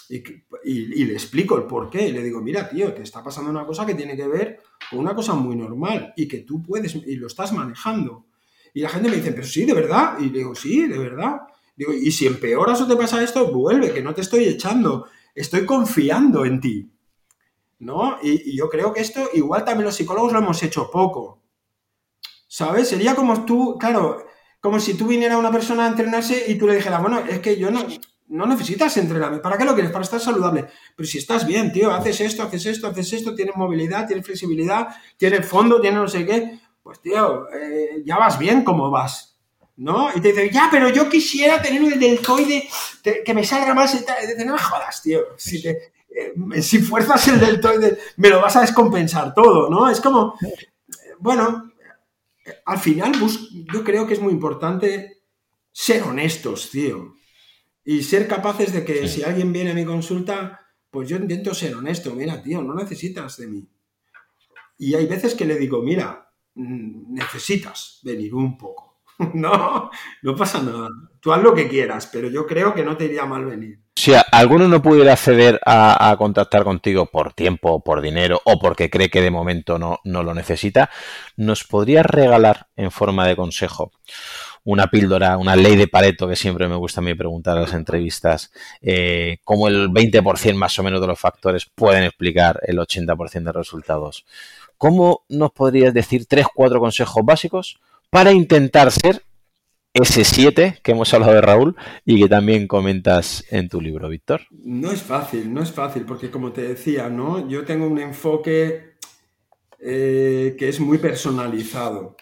Y, 0.10 1.06
le 1.06 1.14
explico 1.14 1.58
el 1.58 1.64
por 1.64 1.90
qué. 1.90 2.08
Y 2.08 2.12
le 2.12 2.24
digo, 2.24 2.42
mira, 2.42 2.70
tío, 2.70 2.94
te 2.94 3.04
está 3.04 3.24
pasando 3.24 3.50
una 3.50 3.66
cosa 3.66 3.86
que 3.86 3.96
tiene 3.96 4.16
que 4.16 4.28
ver 4.28 4.62
con 4.90 5.00
una 5.00 5.16
cosa 5.16 5.34
muy 5.34 5.56
normal 5.56 6.14
y 6.16 6.28
que 6.28 6.40
tú 6.40 6.62
puedes, 6.62 6.96
y 6.96 7.16
lo 7.16 7.28
estás 7.28 7.54
manejando. 7.54 8.28
Y 8.74 8.82
la 8.82 8.90
gente 8.90 9.10
me 9.10 9.18
dice, 9.18 9.32
pero 9.32 9.48
sí, 9.48 9.66
de 9.66 9.74
verdad. 9.74 10.18
Y 10.20 10.30
le 10.30 10.40
digo, 10.40 10.56
sí, 10.56 10.88
de 10.88 10.98
verdad. 10.98 11.42
Digo, 11.76 11.94
y 11.94 12.12
si 12.12 12.28
empeoras 12.28 12.82
o 12.82 12.88
te 12.88 12.96
pasa 12.96 13.24
esto, 13.24 13.52
vuelve, 13.52 13.94
que 13.94 14.02
no 14.02 14.14
te 14.14 14.22
estoy 14.22 14.46
echando. 14.46 15.08
Estoy 15.34 15.66
confiando 15.66 16.46
en 16.46 16.60
ti. 16.60 16.94
¿no? 17.80 18.18
Y, 18.24 18.56
yo 18.56 18.70
creo 18.70 18.94
que 18.94 19.02
esto 19.02 19.30
igual 19.34 19.66
también 19.66 19.86
los 19.86 19.96
psicólogos 19.96 20.34
lo 20.34 20.40
hemos 20.40 20.62
hecho 20.64 20.90
poco. 20.90 21.43
¿Sabes? 22.54 22.90
Sería 22.90 23.16
como 23.16 23.46
tú, 23.46 23.80
claro, 23.80 24.28
como 24.62 24.80
si 24.80 24.94
tú 24.94 25.08
viniera 25.08 25.40
una 25.40 25.52
persona 25.52 25.86
a 25.86 25.88
entrenarse 25.88 26.52
y 26.52 26.54
tú 26.54 26.68
le 26.68 26.76
dijeras, 26.76 27.02
bueno, 27.02 27.18
es 27.28 27.40
que 27.40 27.58
yo 27.58 27.72
no, 27.72 27.84
no 28.28 28.46
necesitas 28.46 28.96
entrenarme. 28.98 29.40
¿Para 29.40 29.58
qué 29.58 29.66
lo 29.66 29.74
quieres? 29.74 29.92
Para 29.92 30.04
estar 30.04 30.20
saludable. 30.20 30.68
Pero 30.96 31.10
si 31.10 31.18
estás 31.18 31.48
bien, 31.48 31.74
tío, 31.74 31.92
haces 31.92 32.22
esto, 32.22 32.44
haces 32.44 32.68
esto, 32.68 32.86
haces 32.86 33.12
esto, 33.12 33.34
tienes 33.34 33.56
movilidad, 33.56 34.06
tienes 34.06 34.24
flexibilidad, 34.24 34.88
tienes 35.18 35.48
fondo, 35.48 35.82
tienes 35.82 36.00
no 36.00 36.08
sé 36.08 36.28
qué, 36.28 36.60
pues 36.84 37.02
tío, 37.02 37.50
eh, 37.50 38.04
ya 38.06 38.20
vas 38.20 38.38
bien 38.38 38.64
como 38.64 38.92
vas. 38.92 39.36
¿No? 39.78 40.10
Y 40.14 40.22
te 40.22 40.28
dice, 40.28 40.52
ya, 40.52 40.68
pero 40.70 40.90
yo 40.90 41.10
quisiera 41.10 41.60
tener 41.60 41.82
un 41.82 42.00
deltoide 42.00 42.70
que 43.26 43.34
me 43.34 43.44
salga 43.44 43.74
más. 43.74 43.96
Y 43.96 43.98
dice, 43.98 44.46
no 44.46 44.60
jodas, 44.60 45.02
tío. 45.02 45.22
Si 45.38 45.60
te, 45.60 45.92
eh, 46.16 46.62
si 46.62 46.78
fuerzas 46.84 47.28
el 47.30 47.40
deltoide, 47.40 47.98
me 48.18 48.30
lo 48.30 48.40
vas 48.40 48.56
a 48.58 48.62
descompensar 48.62 49.34
todo, 49.34 49.72
¿no? 49.72 49.90
Es 49.90 50.00
como, 50.00 50.36
bueno, 51.18 51.73
al 52.66 52.80
final 52.80 53.14
yo 53.74 53.84
creo 53.84 54.08
que 54.08 54.14
es 54.14 54.22
muy 54.22 54.34
importante 54.34 55.24
ser 55.72 56.04
honestos, 56.04 56.70
tío. 56.70 57.16
Y 57.86 58.04
ser 58.04 58.28
capaces 58.28 58.72
de 58.72 58.86
que 58.86 59.08
si 59.08 59.24
alguien 59.24 59.52
viene 59.52 59.72
a 59.72 59.76
mi 59.76 59.84
consulta, 59.84 60.62
pues 60.90 61.10
yo 61.10 61.18
intento 61.18 61.54
ser 61.54 61.76
honesto. 61.76 62.14
Mira, 62.16 62.42
tío, 62.42 62.62
no 62.62 62.76
necesitas 62.76 63.38
de 63.38 63.48
mí. 63.48 63.68
Y 64.78 64.96
hay 64.96 65.06
veces 65.06 65.36
que 65.36 65.46
le 65.46 65.58
digo, 65.58 65.82
mira, 65.82 66.32
mm, 66.56 67.14
necesitas 67.14 68.00
venir 68.04 68.34
un 68.34 68.58
poco. 68.58 69.02
no, 69.34 69.90
no 70.22 70.36
pasa 70.36 70.62
nada. 70.62 70.88
Tú 71.20 71.34
haz 71.34 71.42
lo 71.42 71.54
que 71.54 71.68
quieras, 71.68 72.08
pero 72.08 72.30
yo 72.30 72.46
creo 72.46 72.74
que 72.74 72.84
no 72.84 72.96
te 72.96 73.06
iría 73.06 73.26
mal 73.26 73.46
venir. 73.46 73.83
Si 73.96 74.12
alguno 74.32 74.68
no 74.68 74.82
pudiera 74.82 75.14
acceder 75.14 75.62
a, 75.66 76.16
contactar 76.18 76.64
contigo 76.64 77.06
por 77.06 77.34
tiempo, 77.34 77.84
por 77.84 78.02
dinero 78.02 78.42
o 78.44 78.60
porque 78.60 78.90
cree 78.90 79.10
que 79.10 79.22
de 79.22 79.32
momento 79.32 79.78
no, 79.78 80.00
no 80.04 80.24
lo 80.24 80.34
necesita, 80.34 80.90
¿nos 81.38 81.64
podrías 81.64 82.06
regalar 82.06 82.68
en 82.76 82.92
forma 82.92 83.28
de 83.28 83.36
consejo 83.36 83.92
una 84.66 84.88
píldora, 84.88 85.38
una 85.38 85.56
ley 85.56 85.76
de 85.76 85.88
Pareto 85.88 86.28
que 86.28 86.36
siempre 86.36 86.68
me 86.68 86.76
gusta 86.76 87.02
a 87.02 87.04
mí 87.04 87.14
preguntar 87.14 87.58
a 87.58 87.62
las 87.62 87.74
entrevistas, 87.74 88.52
eh, 88.82 89.38
cómo 89.44 89.68
el 89.68 89.90
20% 89.90 90.56
más 90.56 90.78
o 90.80 90.84
menos 90.84 91.02
de 91.02 91.08
los 91.08 91.20
factores 91.20 91.66
pueden 91.66 92.04
explicar 92.04 92.60
el 92.64 92.80
80% 92.80 93.44
de 93.44 93.52
resultados. 93.52 94.26
¿Cómo 94.78 95.24
nos 95.30 95.52
podrías 95.52 95.94
decir 95.94 96.26
tres, 96.26 96.48
cuatro 96.54 96.80
consejos 96.80 97.24
básicos 97.26 97.80
para 98.10 98.32
intentar 98.32 98.92
ser 98.92 99.24
ese 99.94 100.24
7 100.24 100.80
que 100.82 100.92
hemos 100.92 101.14
hablado 101.14 101.34
de 101.34 101.42
Raúl 101.42 101.76
y 102.04 102.20
que 102.20 102.28
también 102.28 102.68
comentas 102.68 103.46
en 103.52 103.70
tu 103.70 103.80
libro, 103.80 104.10
Víctor? 104.10 104.42
No 104.50 104.92
es 104.92 105.04
fácil, 105.04 105.54
no 105.54 105.62
es 105.62 105.72
fácil, 105.72 106.04
porque 106.04 106.32
como 106.32 106.52
te 106.52 106.64
decía, 106.64 107.10
¿no? 107.10 107.48
Yo 107.48 107.64
tengo 107.64 107.88
un 107.88 108.00
enfoque 108.00 108.96
eh, 109.80 110.56
que 110.58 110.70
es 110.70 110.80
muy 110.80 110.98
personalizado. 110.98 112.16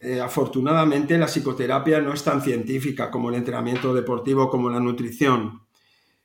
Eh, 0.00 0.20
afortunadamente 0.20 1.16
la 1.16 1.28
psicoterapia 1.28 2.00
no 2.00 2.12
es 2.12 2.22
tan 2.22 2.42
científica 2.42 3.10
como 3.10 3.30
el 3.30 3.36
entrenamiento 3.36 3.94
deportivo, 3.94 4.50
como 4.50 4.68
la 4.68 4.80
nutrición. 4.80 5.62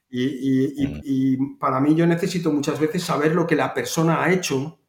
Y, 0.09 0.73
mm. 0.75 1.01
y, 1.03 1.37
para 1.57 1.79
mí 1.79 1.93
yo 1.93 2.07
necesito 2.07 2.51
muchas 2.51 2.79
veces 2.79 3.03
saber 3.03 3.35
lo 3.35 3.45
que 3.45 3.55
la 3.55 3.73
persona 3.73 4.23
ha 4.23 4.33
hecho, 4.33 4.79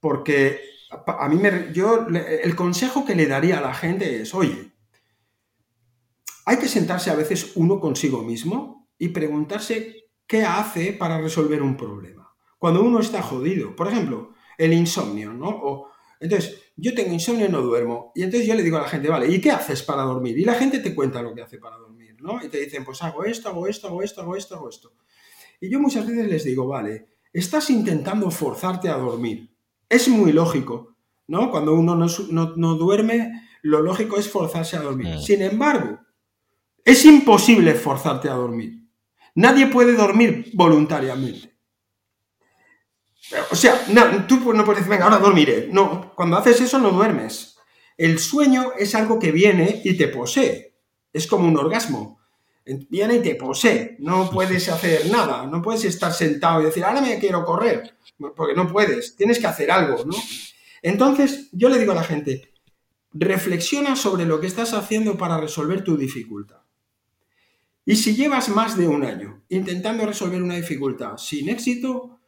porque 0.00 0.60
a 0.90 1.28
mí 1.28 1.36
me, 1.36 1.72
yo, 1.72 2.06
el 2.08 2.56
consejo 2.56 3.04
que 3.04 3.14
le 3.14 3.26
daría 3.26 3.58
a 3.58 3.62
la 3.62 3.74
gente 3.74 4.22
es, 4.22 4.34
oye, 4.34 4.72
hay 6.46 6.58
que 6.58 6.68
sentarse 6.68 7.10
a 7.10 7.14
veces 7.14 7.52
uno 7.54 7.78
consigo 7.78 8.22
mismo 8.22 8.88
y 8.98 9.08
preguntarse 9.08 10.10
qué 10.26 10.44
hace 10.44 10.92
para 10.92 11.20
resolver 11.20 11.62
un 11.62 11.76
problema. 11.76 12.34
Cuando 12.58 12.82
uno 12.82 13.00
está 13.00 13.22
jodido, 13.22 13.74
por 13.76 13.88
ejemplo, 13.88 14.34
el 14.58 14.72
insomnio, 14.72 15.32
¿no? 15.32 15.86
entonces, 16.18 16.60
yo 16.76 16.94
tengo 16.94 17.12
insomnio 17.12 17.46
y 17.46 17.48
no 17.48 17.62
duermo. 17.62 18.12
Y 18.14 18.22
entonces 18.22 18.46
yo 18.46 18.54
le 18.54 18.62
digo 18.62 18.78
a 18.78 18.82
la 18.82 18.88
gente, 18.88 19.08
vale, 19.08 19.28
¿y 19.28 19.40
qué 19.40 19.50
haces 19.50 19.82
para 19.82 20.02
dormir? 20.02 20.38
Y 20.38 20.44
la 20.44 20.54
gente 20.54 20.80
te 20.80 20.94
cuenta 20.94 21.22
lo 21.22 21.34
que 21.34 21.42
hace 21.42 21.58
para 21.58 21.76
dormir, 21.76 22.16
¿no? 22.20 22.42
Y 22.44 22.48
te 22.48 22.58
dicen, 22.58 22.84
pues 22.84 23.02
hago 23.02 23.24
esto, 23.24 23.48
hago 23.48 23.66
esto, 23.66 23.88
hago 23.88 24.02
esto, 24.02 24.22
hago 24.22 24.36
esto, 24.36 24.54
hago 24.56 24.68
esto. 24.68 24.92
Y 25.60 25.70
yo 25.70 25.78
muchas 25.78 26.06
veces 26.06 26.26
les 26.26 26.44
digo, 26.44 26.66
vale, 26.66 27.06
estás 27.32 27.70
intentando 27.70 28.30
forzarte 28.30 28.88
a 28.88 28.96
dormir. 28.96 29.49
Es 29.90 30.08
muy 30.08 30.32
lógico, 30.32 30.96
¿no? 31.26 31.50
Cuando 31.50 31.74
uno 31.74 31.94
no, 31.96 32.74
duerme, 32.76 33.48
lo 33.60 33.82
lógico 33.82 34.16
es 34.16 34.30
forzarse 34.30 34.78
a 34.78 34.82
dormir. 34.82 35.16
Mm. 35.16 35.20
Sin 35.20 35.42
embargo, 35.42 35.98
es 36.82 37.04
imposible 37.04 37.74
forzarte 37.74 38.30
a 38.30 38.34
dormir. 38.34 38.88
Nadie 39.34 39.66
puede 39.66 39.92
dormir 39.94 40.50
voluntariamente. 40.54 41.54
O 43.50 43.54
sea, 43.54 43.84
tú 44.26 44.54
no 44.54 44.64
puedes 44.64 44.78
decir, 44.78 44.90
venga, 44.90 45.04
ahora 45.04 45.18
dormiré. 45.18 45.68
No, 45.70 46.14
cuando 46.14 46.38
haces 46.38 46.62
eso 46.62 46.78
no 46.78 46.90
duermes. 46.90 47.58
El 47.98 48.18
sueño 48.18 48.72
es 48.78 48.94
algo 48.94 49.18
que 49.18 49.30
viene 49.30 49.82
y 49.84 49.98
te 49.98 50.08
posee. 50.08 50.78
Es 51.12 51.26
como 51.26 51.46
un 51.46 51.58
orgasmo 51.58 52.20
viene 52.88 53.16
y 53.16 53.20
te 53.20 53.34
posee. 53.34 53.96
No 53.98 54.30
puedes 54.30 54.68
hacer 54.68 55.10
nada, 55.10 55.46
no 55.46 55.62
puedes 55.62 55.84
estar 55.84 56.12
sentado 56.12 56.60
y 56.60 56.66
decir, 56.66 56.84
ahora 56.84 57.00
me 57.00 57.18
quiero 57.18 57.44
correr, 57.44 57.96
porque 58.36 58.54
no 58.54 58.70
puedes, 58.70 59.16
tienes 59.16 59.38
que 59.38 59.46
hacer 59.46 59.70
algo, 59.70 60.04
¿no? 60.04 60.16
Entonces, 60.82 61.48
yo 61.52 61.68
le 61.68 61.78
digo 61.78 61.92
a 61.92 61.96
la 61.96 62.04
gente, 62.04 62.52
reflexiona 63.12 63.96
sobre 63.96 64.24
lo 64.24 64.40
que 64.40 64.46
estás 64.46 64.72
haciendo 64.74 65.16
para 65.16 65.40
resolver 65.40 65.82
tu 65.82 65.96
dificultad. 65.96 66.60
Y 67.84 67.96
si 67.96 68.14
llevas 68.14 68.48
más 68.48 68.76
de 68.76 68.86
un 68.86 69.04
año 69.04 69.42
intentando 69.48 70.06
resolver 70.06 70.42
una 70.42 70.56
dificultad 70.56 71.16
sin 71.16 71.48
éxito 71.48 72.20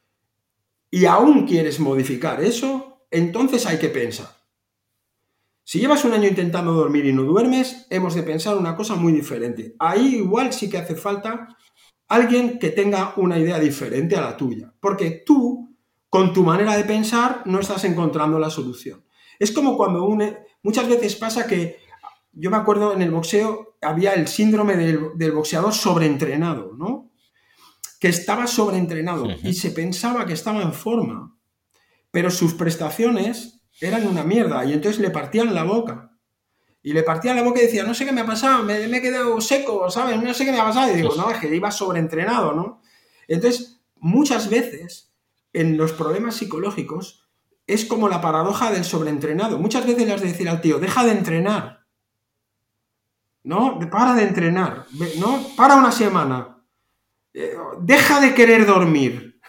y 0.90 1.04
aún 1.04 1.46
quieres 1.46 1.78
modificar 1.78 2.42
eso, 2.42 3.06
entonces 3.10 3.66
hay 3.66 3.78
que 3.78 3.88
pensar. 3.88 4.42
Si 5.64 5.78
llevas 5.78 6.04
un 6.04 6.12
año 6.12 6.28
intentando 6.28 6.72
dormir 6.72 7.06
y 7.06 7.12
no 7.12 7.22
duermes, 7.22 7.86
hemos 7.88 8.14
de 8.14 8.24
pensar 8.24 8.56
una 8.56 8.74
cosa 8.74 8.96
muy 8.96 9.12
diferente. 9.12 9.76
Ahí 9.78 10.16
igual 10.16 10.52
sí 10.52 10.68
que 10.68 10.78
hace 10.78 10.96
falta 10.96 11.56
alguien 12.08 12.58
que 12.58 12.70
tenga 12.70 13.14
una 13.16 13.38
idea 13.38 13.58
diferente 13.58 14.16
a 14.16 14.20
la 14.20 14.36
tuya, 14.36 14.74
porque 14.80 15.22
tú, 15.24 15.71
con 16.12 16.34
tu 16.34 16.44
manera 16.44 16.76
de 16.76 16.84
pensar, 16.84 17.40
no 17.46 17.58
estás 17.58 17.84
encontrando 17.84 18.38
la 18.38 18.50
solución. 18.50 19.02
Es 19.38 19.50
como 19.50 19.78
cuando 19.78 20.06
muchas 20.62 20.86
veces 20.86 21.16
pasa 21.16 21.46
que, 21.46 21.78
yo 22.32 22.50
me 22.50 22.58
acuerdo 22.58 22.92
en 22.92 23.00
el 23.00 23.10
boxeo, 23.10 23.78
había 23.80 24.12
el 24.12 24.28
síndrome 24.28 24.76
del, 24.76 25.32
boxeador 25.32 25.72
sobreentrenado, 25.72 26.74
¿no? 26.76 27.10
Que 27.98 28.08
estaba 28.08 28.46
sobreentrenado 28.46 29.26
y 29.42 29.54
se 29.54 29.70
pensaba 29.70 30.26
que 30.26 30.34
estaba 30.34 30.60
en 30.60 30.74
forma, 30.74 31.34
pero 32.10 32.30
sus 32.30 32.52
prestaciones 32.52 33.62
eran 33.80 34.06
una 34.06 34.22
mierda 34.22 34.66
y 34.66 34.74
entonces 34.74 35.00
le 35.00 35.08
partían 35.08 35.54
la 35.54 35.64
boca. 35.64 36.10
Y 36.82 36.92
le 36.92 37.04
partían 37.04 37.36
la 37.36 37.42
boca 37.42 37.60
y 37.60 37.64
decía, 37.64 37.84
no 37.84 37.94
sé 37.94 38.04
qué 38.04 38.12
me 38.12 38.20
ha 38.20 38.26
pasado, 38.26 38.62
me, 38.64 38.84
he 38.84 39.00
quedado 39.00 39.40
seco, 39.40 39.90
¿sabes? 39.90 40.20
No 40.22 40.34
sé 40.34 40.44
qué 40.44 40.52
me 40.52 40.60
ha 40.60 40.64
pasado. 40.64 40.92
Y 40.92 40.96
digo, 40.96 41.14
no, 41.16 41.30
es 41.30 41.38
que 41.38 41.56
iba 41.56 41.70
sobreentrenado, 41.70 42.52
¿no? 42.52 42.82
Entonces, 43.28 43.80
muchas 43.96 44.50
veces 44.50 45.11
en 45.52 45.76
los 45.76 45.92
problemas 45.92 46.36
psicológicos 46.36 47.28
es 47.66 47.84
como 47.84 48.08
la 48.08 48.20
paradoja 48.20 48.70
del 48.70 48.84
sobreentrenado. 48.84 49.58
Muchas 49.58 49.86
veces 49.86 50.06
le 50.06 50.12
has 50.12 50.20
de 50.20 50.28
decir 50.28 50.48
al 50.48 50.60
tío, 50.60 50.78
deja 50.78 51.04
de 51.04 51.12
entrenar. 51.12 51.86
¿No? 53.44 53.78
Para 53.90 54.14
de 54.14 54.24
entrenar. 54.24 54.86
¿No? 55.18 55.42
Para 55.56 55.76
una 55.76 55.92
semana. 55.92 56.64
Eh, 57.34 57.56
deja 57.80 58.20
de 58.20 58.34
querer 58.34 58.66
dormir. 58.66 59.40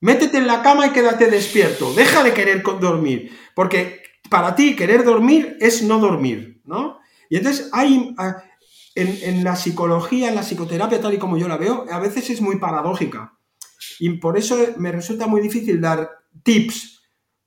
Métete 0.00 0.38
en 0.38 0.46
la 0.46 0.62
cama 0.62 0.86
y 0.86 0.90
quédate 0.90 1.30
despierto. 1.30 1.94
Deja 1.94 2.24
de 2.24 2.34
querer 2.34 2.62
dormir. 2.62 3.38
Porque 3.54 4.02
para 4.28 4.54
ti 4.54 4.74
querer 4.74 5.04
dormir 5.04 5.56
es 5.60 5.82
no 5.82 5.98
dormir, 5.98 6.60
¿no? 6.64 6.98
Y 7.28 7.36
entonces 7.36 7.68
hay, 7.72 8.14
ah, 8.18 8.42
en, 8.94 9.44
la 9.44 9.56
psicología, 9.56 10.28
en 10.28 10.34
la 10.34 10.42
psicoterapia, 10.42 11.00
tal 11.00 11.14
y 11.14 11.18
como 11.18 11.36
yo 11.36 11.48
la 11.48 11.56
veo, 11.56 11.86
a 11.90 11.98
veces 11.98 12.30
es 12.30 12.40
muy 12.40 12.58
paradójica. 12.58 13.38
Y 13.98 14.10
por 14.18 14.36
eso 14.36 14.58
me 14.76 14.92
resulta 14.92 15.26
muy 15.26 15.40
difícil 15.40 15.80
dar 15.80 16.10
tips, 16.42 17.02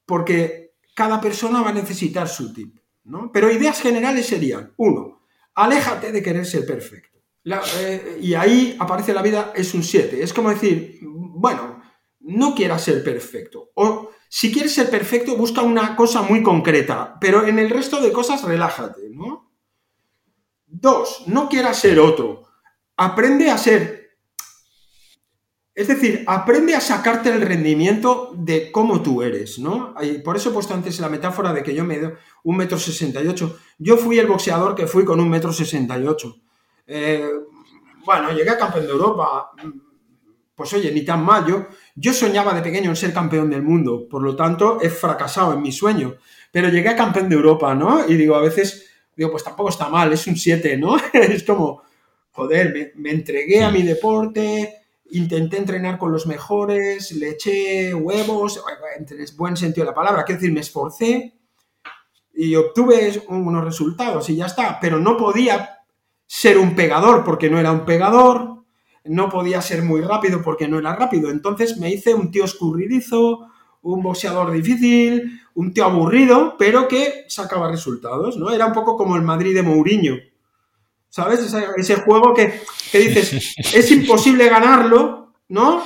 porque 0.05 0.73
cada 0.93 1.19
persona 1.19 1.61
va 1.61 1.69
a 1.69 1.73
necesitar 1.73 2.27
su 2.27 2.53
tip. 2.53 2.77
¿no? 3.03 3.31
Pero 3.31 3.51
ideas 3.51 3.81
generales 3.81 4.25
serían, 4.25 4.73
uno, 4.77 5.21
aléjate 5.53 6.11
de 6.11 6.23
querer 6.23 6.45
ser 6.45 6.65
perfecto. 6.65 7.19
Eh, 7.45 8.19
y 8.21 8.33
ahí 8.33 8.75
aparece 8.79 9.13
la 9.13 9.21
vida, 9.21 9.53
es 9.55 9.73
un 9.73 9.83
7. 9.83 10.21
Es 10.21 10.33
como 10.33 10.49
decir, 10.49 10.99
bueno, 11.01 11.81
no 12.21 12.55
quieras 12.55 12.83
ser 12.83 13.03
perfecto. 13.03 13.69
O 13.75 14.11
si 14.27 14.51
quieres 14.51 14.73
ser 14.73 14.89
perfecto, 14.89 15.37
busca 15.37 15.61
una 15.61 15.95
cosa 15.95 16.23
muy 16.23 16.41
concreta, 16.41 17.17
pero 17.21 17.45
en 17.45 17.59
el 17.59 17.69
resto 17.69 18.01
de 18.01 18.11
cosas 18.11 18.43
relájate, 18.43 19.09
¿no? 19.11 19.51
Dos, 20.65 21.23
no 21.27 21.47
quieras 21.47 21.79
ser 21.79 21.99
otro. 21.99 22.43
Aprende 22.97 23.49
a 23.49 23.57
ser. 23.57 24.04
Es 25.75 25.89
decir, 25.89 26.23
aprende 26.25 26.73
a 26.73 26.79
sacarte 26.79 27.29
el 27.29 27.41
rendimiento 27.41 28.31
de 28.33 28.71
cómo 28.71 29.03
tú 29.03 29.21
eres, 29.21 29.59
¿no? 29.59 29.93
Y 30.01 30.19
por 30.19 30.37
eso 30.37 30.49
he 30.49 30.53
puesto 30.53 30.73
antes 30.73 30.99
la 31.01 31.09
metáfora 31.09 31.51
de 31.51 31.61
que 31.61 31.75
yo 31.75 31.83
me 31.83 32.13
un 32.43 32.55
metro 32.55 32.79
sesenta 32.79 33.21
y 33.21 33.27
ocho. 33.27 33.59
Yo 33.77 33.97
fui 33.97 34.17
el 34.17 34.27
boxeador 34.27 34.73
que 34.73 34.87
fui 34.87 35.03
con 35.03 35.19
un 35.19 35.29
metro 35.29 35.51
sesenta 35.51 35.99
y 35.99 36.07
ocho. 36.07 36.37
Eh, 36.87 37.29
bueno, 38.05 38.31
llegué 38.31 38.51
a 38.51 38.57
campeón 38.57 38.85
de 38.85 38.91
Europa. 38.91 39.51
Pues 40.55 40.71
oye, 40.73 40.91
ni 40.91 41.03
tan 41.03 41.25
mal. 41.25 41.45
Yo, 41.45 41.67
yo 41.95 42.13
soñaba 42.13 42.53
de 42.53 42.61
pequeño 42.61 42.91
en 42.91 42.95
ser 42.95 43.13
campeón 43.13 43.49
del 43.49 43.61
mundo, 43.61 44.07
por 44.09 44.21
lo 44.21 44.35
tanto 44.35 44.79
he 44.81 44.89
fracasado 44.89 45.53
en 45.53 45.61
mi 45.61 45.73
sueño. 45.73 46.15
Pero 46.51 46.69
llegué 46.69 46.87
a 46.87 46.95
campeón 46.95 47.27
de 47.27 47.35
Europa, 47.35 47.75
¿no? 47.75 48.07
Y 48.07 48.15
digo, 48.15 48.35
a 48.35 48.41
veces, 48.41 48.89
digo, 49.13 49.31
pues 49.31 49.43
tampoco 49.43 49.69
está 49.69 49.89
mal, 49.89 50.13
es 50.13 50.25
un 50.27 50.37
7, 50.37 50.77
¿no? 50.77 50.95
es 51.13 51.43
como, 51.43 51.81
joder, 52.31 52.93
me, 52.95 53.11
entregué 53.11 53.61
a 53.61 53.71
mi 53.71 53.81
deporte, 53.81 54.84
intenté 55.11 55.57
entrenar 55.57 55.97
con 55.97 56.11
los 56.11 56.27
mejores, 56.27 57.11
le 57.11 57.29
eché 57.29 57.93
huevos, 57.93 58.61
en 58.97 59.05
buen 59.37 59.57
sentido 59.57 59.85
de 59.85 59.91
la 59.91 59.95
palabra, 59.95 60.23
quiero 60.23 60.39
decir, 60.39 60.53
me 60.53 60.61
esforcé 60.61 61.33
y 62.33 62.55
obtuve 62.55 63.23
unos 63.29 63.63
resultados 63.63 64.29
y 64.29 64.35
ya 64.35 64.47
está, 64.47 64.79
pero 64.79 64.99
no 64.99 65.15
podía 65.15 65.79
ser 66.25 66.57
un 66.57 66.75
pegador 66.75 67.23
porque 67.23 67.49
no 67.49 67.59
era 67.59 67.71
un 67.71 67.85
pegador, 67.85 68.63
no 69.05 69.29
podía 69.29 69.61
ser 69.61 69.83
muy 69.83 70.01
rápido 70.01 70.41
porque 70.41 70.67
no 70.67 70.79
era 70.79 70.95
rápido, 70.95 71.29
entonces 71.29 71.77
me 71.77 71.91
hice 71.91 72.13
un 72.13 72.31
tío 72.31 72.43
escurridizo, 72.43 73.47
un 73.83 74.01
boxeador 74.01 74.51
difícil, 74.51 75.39
un 75.53 75.71
tío 75.71 75.85
aburrido, 75.85 76.55
pero 76.57 76.87
que 76.87 77.25
sacaba 77.27 77.71
resultados, 77.71 78.35
¿no? 78.37 78.51
Era 78.51 78.65
un 78.65 78.73
poco 78.73 78.97
como 78.97 79.15
el 79.15 79.21
Madrid 79.21 79.53
de 79.53 79.61
Mourinho, 79.61 80.15
¿sabes? 81.15 81.39
Ese, 81.77 81.95
juego 81.95 82.33
que, 82.33 82.61
dices, 82.91 83.55
es 83.73 83.91
imposible 83.91 84.49
ganarlo, 84.49 85.31
¿no? 85.47 85.81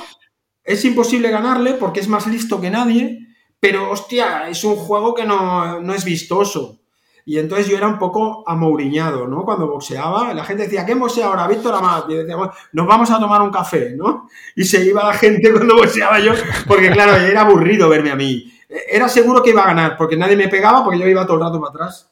Es 0.64 0.84
imposible 0.84 1.30
ganarle 1.30 1.74
porque 1.74 2.00
es 2.00 2.08
más 2.08 2.26
listo 2.26 2.60
que 2.60 2.68
nadie, 2.68 3.28
pero 3.60 3.92
hostia, 3.92 4.48
es 4.48 4.64
un 4.64 4.74
juego 4.74 5.14
que 5.14 5.24
no, 5.24 5.94
es 5.94 6.04
vistoso. 6.04 6.80
Y 7.24 7.38
entonces 7.38 7.68
yo 7.68 7.76
era 7.76 7.86
un 7.86 7.96
poco 7.96 8.42
amouriñado, 8.44 9.28
¿no? 9.28 9.44
Cuando 9.44 9.68
boxeaba, 9.68 10.34
la 10.34 10.44
gente 10.44 10.64
decía, 10.64 10.84
¿qué 10.84 10.94
boxea 10.94 11.26
ahora? 11.26 11.46
Víctor 11.46 11.74
Amat. 11.74 12.10
Y 12.10 12.14
decía, 12.14 12.36
nos 12.72 12.86
vamos 12.88 13.08
a 13.12 13.20
tomar 13.20 13.40
un 13.40 13.52
café, 13.52 13.94
¿no? 13.96 14.28
Y 14.56 14.64
se 14.64 14.84
iba 14.84 15.04
la 15.04 15.12
gente 15.12 15.52
cuando 15.52 15.76
boxeaba 15.76 16.18
yo, 16.18 16.32
porque 16.66 16.90
claro, 16.90 17.14
era 17.14 17.42
aburrido 17.42 17.88
verme 17.88 18.10
a 18.10 18.16
mí. 18.16 18.52
Era 18.68 19.08
seguro 19.08 19.44
que 19.44 19.50
iba 19.50 19.62
a 19.62 19.66
ganar, 19.66 19.96
porque 19.96 20.16
nadie 20.16 20.34
me 20.34 20.48
pegaba, 20.48 20.82
porque 20.82 20.98
yo 20.98 21.06
iba 21.06 21.24
todo 21.24 21.36
el 21.36 21.42
rato 21.44 21.60
para 21.60 21.70
atrás. 21.70 22.10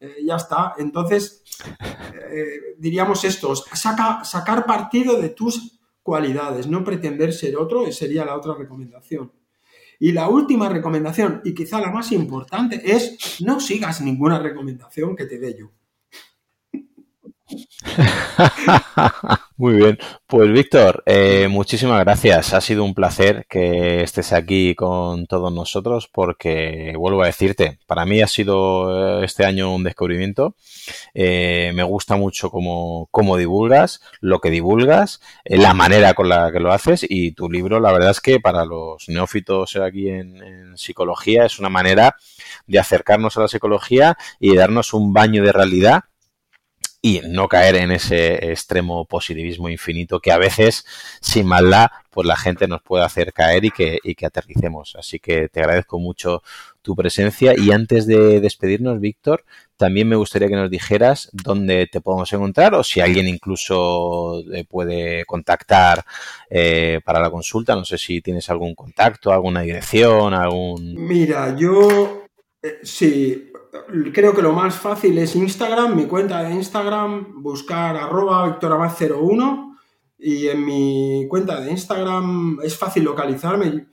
Eh, 0.00 0.16
ya 0.24 0.36
está. 0.36 0.74
Entonces, 0.78 1.44
eh, 2.30 2.74
diríamos 2.78 3.24
esto, 3.24 3.54
saca, 3.56 4.24
sacar 4.24 4.66
partido 4.66 5.20
de 5.20 5.30
tus 5.30 5.78
cualidades, 6.02 6.66
no 6.66 6.84
pretender 6.84 7.32
ser 7.32 7.56
otro, 7.56 7.90
sería 7.92 8.24
la 8.24 8.36
otra 8.36 8.54
recomendación. 8.54 9.32
Y 9.98 10.12
la 10.12 10.28
última 10.28 10.68
recomendación, 10.68 11.40
y 11.44 11.54
quizá 11.54 11.80
la 11.80 11.90
más 11.90 12.12
importante, 12.12 12.82
es 12.84 13.40
no 13.40 13.60
sigas 13.60 14.00
ninguna 14.00 14.38
recomendación 14.38 15.16
que 15.16 15.24
te 15.24 15.38
dé 15.38 15.56
yo. 15.58 15.70
Muy 19.56 19.74
bien, 19.74 19.98
pues 20.26 20.50
Víctor, 20.50 21.02
eh, 21.06 21.46
muchísimas 21.48 22.00
gracias. 22.00 22.54
Ha 22.54 22.60
sido 22.60 22.82
un 22.84 22.94
placer 22.94 23.46
que 23.48 24.02
estés 24.02 24.32
aquí 24.32 24.74
con 24.74 25.26
todos 25.26 25.52
nosotros 25.52 26.08
porque, 26.12 26.94
vuelvo 26.96 27.22
a 27.22 27.26
decirte, 27.26 27.78
para 27.86 28.04
mí 28.06 28.20
ha 28.20 28.26
sido 28.26 29.20
eh, 29.20 29.24
este 29.24 29.44
año 29.44 29.72
un 29.74 29.84
descubrimiento. 29.84 30.56
Eh, 31.12 31.72
me 31.74 31.82
gusta 31.82 32.16
mucho 32.16 32.50
cómo, 32.50 33.08
cómo, 33.10 33.36
divulgas, 33.36 34.00
lo 34.20 34.40
que 34.40 34.50
divulgas, 34.50 35.20
la 35.44 35.74
manera 35.74 36.14
con 36.14 36.28
la 36.28 36.50
que 36.50 36.60
lo 36.60 36.72
haces 36.72 37.06
y 37.08 37.32
tu 37.32 37.50
libro, 37.50 37.78
la 37.78 37.92
verdad 37.92 38.10
es 38.10 38.20
que 38.20 38.40
para 38.40 38.64
los 38.64 39.08
neófitos 39.08 39.76
aquí 39.76 40.08
en, 40.08 40.42
en 40.42 40.78
psicología 40.78 41.44
es 41.44 41.58
una 41.58 41.68
manera 41.68 42.16
de 42.66 42.78
acercarnos 42.78 43.36
a 43.36 43.42
la 43.42 43.48
psicología 43.48 44.16
y 44.40 44.50
de 44.50 44.56
darnos 44.56 44.94
un 44.94 45.12
baño 45.12 45.44
de 45.44 45.52
realidad 45.52 46.04
y 47.04 47.20
no 47.28 47.48
caer 47.48 47.76
en 47.76 47.92
ese 47.92 48.50
extremo 48.50 49.04
positivismo 49.04 49.68
infinito 49.68 50.20
que 50.20 50.32
a 50.32 50.38
veces, 50.38 50.86
sin 51.20 51.46
maldad, 51.46 51.88
pues 52.08 52.26
la 52.26 52.34
gente 52.34 52.66
nos 52.66 52.80
puede 52.80 53.04
hacer 53.04 53.34
caer 53.34 53.66
y 53.66 53.70
que, 53.70 53.98
y 54.02 54.14
que 54.14 54.24
aterricemos. 54.24 54.96
Así 54.98 55.18
que 55.18 55.50
te 55.50 55.60
agradezco 55.60 55.98
mucho 55.98 56.42
tu 56.80 56.96
presencia 56.96 57.52
y 57.58 57.72
antes 57.72 58.06
de 58.06 58.40
despedirnos, 58.40 59.00
Víctor, 59.00 59.44
también 59.76 60.08
me 60.08 60.16
gustaría 60.16 60.48
que 60.48 60.56
nos 60.56 60.70
dijeras 60.70 61.28
dónde 61.34 61.86
te 61.88 62.00
podemos 62.00 62.32
encontrar 62.32 62.74
o 62.74 62.82
si 62.82 63.02
alguien 63.02 63.28
incluso 63.28 64.42
puede 64.70 65.26
contactar 65.26 66.06
eh, 66.48 67.02
para 67.04 67.20
la 67.20 67.30
consulta. 67.30 67.74
No 67.74 67.84
sé 67.84 67.98
si 67.98 68.22
tienes 68.22 68.48
algún 68.48 68.74
contacto, 68.74 69.30
alguna 69.30 69.60
dirección, 69.60 70.32
algún... 70.32 70.94
Mira, 71.06 71.54
yo 71.54 72.24
eh, 72.62 72.78
sí, 72.82 73.52
creo 74.12 74.34
que 74.34 74.42
lo 74.42 74.52
más 74.52 74.76
fácil 74.76 75.18
es 75.18 75.34
Instagram, 75.34 75.96
mi 75.96 76.06
cuenta 76.06 76.42
de 76.42 76.54
Instagram, 76.54 77.42
buscar 77.42 77.96
arroba 77.96 78.58
01 78.60 79.78
y 80.18 80.48
en 80.48 80.64
mi 80.64 81.26
cuenta 81.28 81.60
de 81.60 81.70
Instagram 81.70 82.60
es 82.62 82.76
fácil 82.76 83.04
localizarme. 83.04 83.88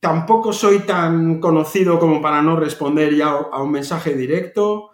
Tampoco 0.00 0.52
soy 0.52 0.80
tan 0.80 1.40
conocido 1.40 1.98
como 1.98 2.20
para 2.20 2.42
no 2.42 2.56
responder 2.56 3.14
ya 3.14 3.28
a 3.28 3.62
un 3.62 3.70
mensaje 3.70 4.14
directo. 4.14 4.90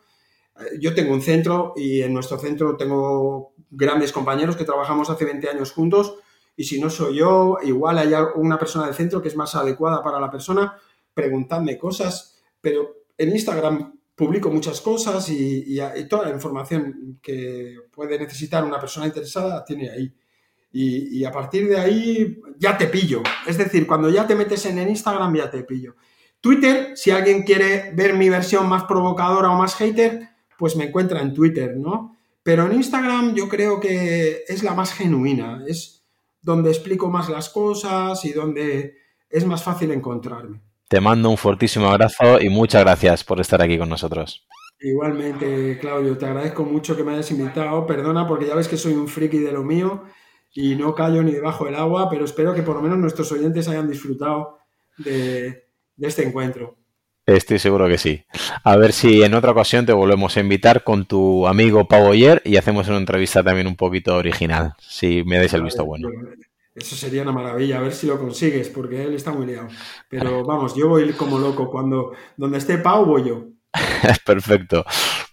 Yo 0.79 0.95
tengo 0.95 1.13
un 1.13 1.23
centro 1.23 1.73
y 1.77 2.03
en 2.03 2.13
nuestro 2.13 2.39
centro 2.39 2.77
tengo 2.77 3.55
grandes 3.71 4.13
compañeros 4.13 4.57
que 4.57 4.65
trabajamos 4.65 5.11
hace 5.11 5.25
20 5.25 5.49
años 5.49 5.73
juntos 5.73 6.17
y 6.55 6.65
si 6.65 6.79
no 6.79 6.91
soy 6.91 7.17
yo, 7.17 7.57
igual 7.63 7.99
hay 7.99 8.13
una 8.37 8.59
persona 8.59 8.87
del 8.87 8.95
centro 8.95 9.23
que 9.23 9.29
es 9.29 9.37
más 9.37 9.55
adecuada 9.55 10.03
para 10.03 10.21
la 10.21 10.31
persona, 10.31 10.77
preguntadme 11.15 11.79
cosas, 11.79 12.43
pero 12.61 13.05
en 13.17 13.31
Instagram 13.31 14.02
publico 14.15 14.51
muchas 14.51 14.81
cosas 14.81 15.29
y, 15.31 15.79
toda 16.09 16.27
la 16.27 16.35
información 16.35 17.19
que 17.23 17.77
puede 17.91 18.19
necesitar 18.19 18.65
una 18.65 18.79
persona 18.79 19.07
interesada 19.07 19.65
tiene 19.65 19.91
ahí. 19.91 20.15
Y, 20.73 21.25
a 21.25 21.31
partir 21.31 21.69
de 21.69 21.79
ahí 21.79 22.41
ya 22.59 22.79
te 22.79 22.87
pillo. 22.87 23.23
Es 23.47 23.59
decir, 23.59 23.87
cuando 23.87 24.11
ya 24.11 24.27
te 24.27 24.35
metes 24.35 24.65
en 24.67 24.79
el 24.79 24.89
Instagram 24.89 25.35
ya 25.37 25.51
te 25.51 25.65
pillo. 25.65 25.97
Twitter, 26.41 26.93
si 26.97 27.11
alguien 27.11 27.43
quiere 27.43 27.93
ver 27.95 28.15
mi 28.15 28.29
versión 28.29 28.69
más 28.69 28.85
provocadora 28.85 29.51
o 29.51 29.57
más 29.57 29.77
hater, 29.77 30.29
pues 30.59 30.77
me 30.77 30.85
encuentra 30.85 31.21
en 31.21 31.35
Twitter, 31.35 31.77
¿no? 31.77 32.17
Pero 32.43 32.67
en 32.67 32.73
Instagram 32.73 33.35
yo 33.35 33.49
creo 33.49 33.79
que 33.79 34.43
es 34.49 34.63
la 34.65 34.75
más 34.75 34.93
genuina, 34.93 35.63
es 35.69 36.05
donde 36.41 36.71
explico 36.71 37.09
más 37.09 37.29
las 37.29 37.49
cosas 37.49 38.25
y 38.25 38.33
donde 38.33 38.97
es 39.31 39.47
más 39.47 39.63
fácil 39.63 39.93
encontrarme. 39.93 40.61
Te 40.93 41.01
mando 41.01 41.31
un 41.31 41.39
fortísimo 41.39 41.89
abrazo 41.89 42.39
y 42.39 42.51
muchas 42.51 42.83
gracias 42.83 43.25
por 43.25 43.41
estar 43.41 43.63
aquí 43.63 43.79
con 43.79 43.89
nosotros. 43.89 44.47
Igualmente, 44.79 45.79
Claudio, 45.81 46.19
te 46.19 46.27
agradezco 46.27 46.67
mucho 46.67 46.95
que 46.95 47.03
me 47.03 47.13
hayas 47.13 47.31
invitado. 47.31 47.87
Perdona 47.87 48.29
porque 48.29 48.47
ya 48.47 48.55
ves 48.55 48.69
que 48.69 48.77
soy 48.77 48.93
un 48.93 49.09
friki 49.09 49.39
de 49.39 49.53
lo 49.53 49.63
mío 49.63 50.03
y 50.53 50.77
no 50.77 50.95
callo 50.95 51.23
ni 51.23 51.33
debajo 51.33 51.65
del 51.65 51.77
agua, 51.77 52.11
pero 52.11 52.27
espero 52.27 52.53
que 52.53 52.61
por 52.61 52.77
lo 52.77 52.83
menos 52.83 52.99
nuestros 52.99 53.33
oyentes 53.33 53.69
hayan 53.69 53.89
disfrutado 53.89 54.59
de, 54.99 55.65
este 55.99 56.25
encuentro. 56.27 56.77
Estoy 57.25 57.59
seguro 57.59 57.89
que 57.89 57.97
sí. 57.97 58.27
A 58.63 58.77
ver 58.77 58.93
si 58.93 59.23
en 59.23 59.33
otra 59.33 59.53
ocasión 59.53 59.87
te 59.87 59.95
volvemos 59.95 60.37
a 60.37 60.41
invitar 60.41 60.85
con 60.85 61.07
tu 61.07 61.47
amigo 61.47 61.89
Pau 61.89 62.09
Oyer 62.09 62.43
y 62.45 62.59
hacemos 62.59 62.87
una 62.89 62.99
entrevista 62.99 63.43
también 63.43 63.67
un 63.67 63.77
poquito 63.77 64.15
original, 64.15 64.75
si 64.79 65.25
me 65.25 65.39
dais 65.39 65.55
el 65.55 65.63
visto 65.63 65.87
bueno. 65.87 66.11
Eso 66.75 66.97
sería 66.97 67.23
una 67.23 67.33
maravilla, 67.33 67.79
a 67.79 67.83
ver 67.83 67.93
si 67.93 68.07
lo 68.07 68.19
consigues, 68.19 68.69
porque 68.71 69.03
él 69.03 69.15
está 69.15 69.31
muy 69.31 69.47
liado. 69.47 69.69
Pero 70.09 70.45
vamos, 70.47 70.75
yo 70.75 70.89
voy 70.89 71.13
como 71.13 71.39
loco. 71.39 71.71
Cuando 71.71 72.13
donde 72.37 72.59
esté 72.59 72.79
Pau, 72.79 73.05
voy 73.05 73.29
yo. 73.29 73.45
Perfecto. 74.25 74.85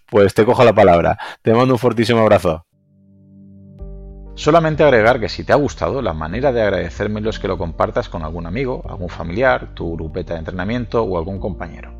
Pues 0.06 0.34
te 0.34 0.44
cojo 0.44 0.64
la 0.64 0.74
palabra. 0.74 1.18
Te 1.42 1.54
mando 1.54 1.74
un 1.74 1.78
fortísimo 1.78 2.20
abrazo. 2.20 2.66
Solamente 4.34 4.82
agregar 4.82 5.20
que 5.20 5.28
si 5.28 5.44
te 5.44 5.52
ha 5.52 5.56
gustado, 5.56 6.00
la 6.00 6.14
manera 6.14 6.52
de 6.52 6.62
agradecérmelo 6.62 7.30
es 7.30 7.38
que 7.38 7.48
lo 7.48 7.58
compartas 7.58 8.08
con 8.08 8.22
algún 8.22 8.46
amigo, 8.46 8.82
algún 8.88 9.10
familiar, 9.10 9.74
tu 9.74 9.94
grupeta 9.96 10.34
de 10.34 10.40
entrenamiento 10.40 11.02
o 11.02 11.18
algún 11.18 11.38
compañero. 11.38 11.99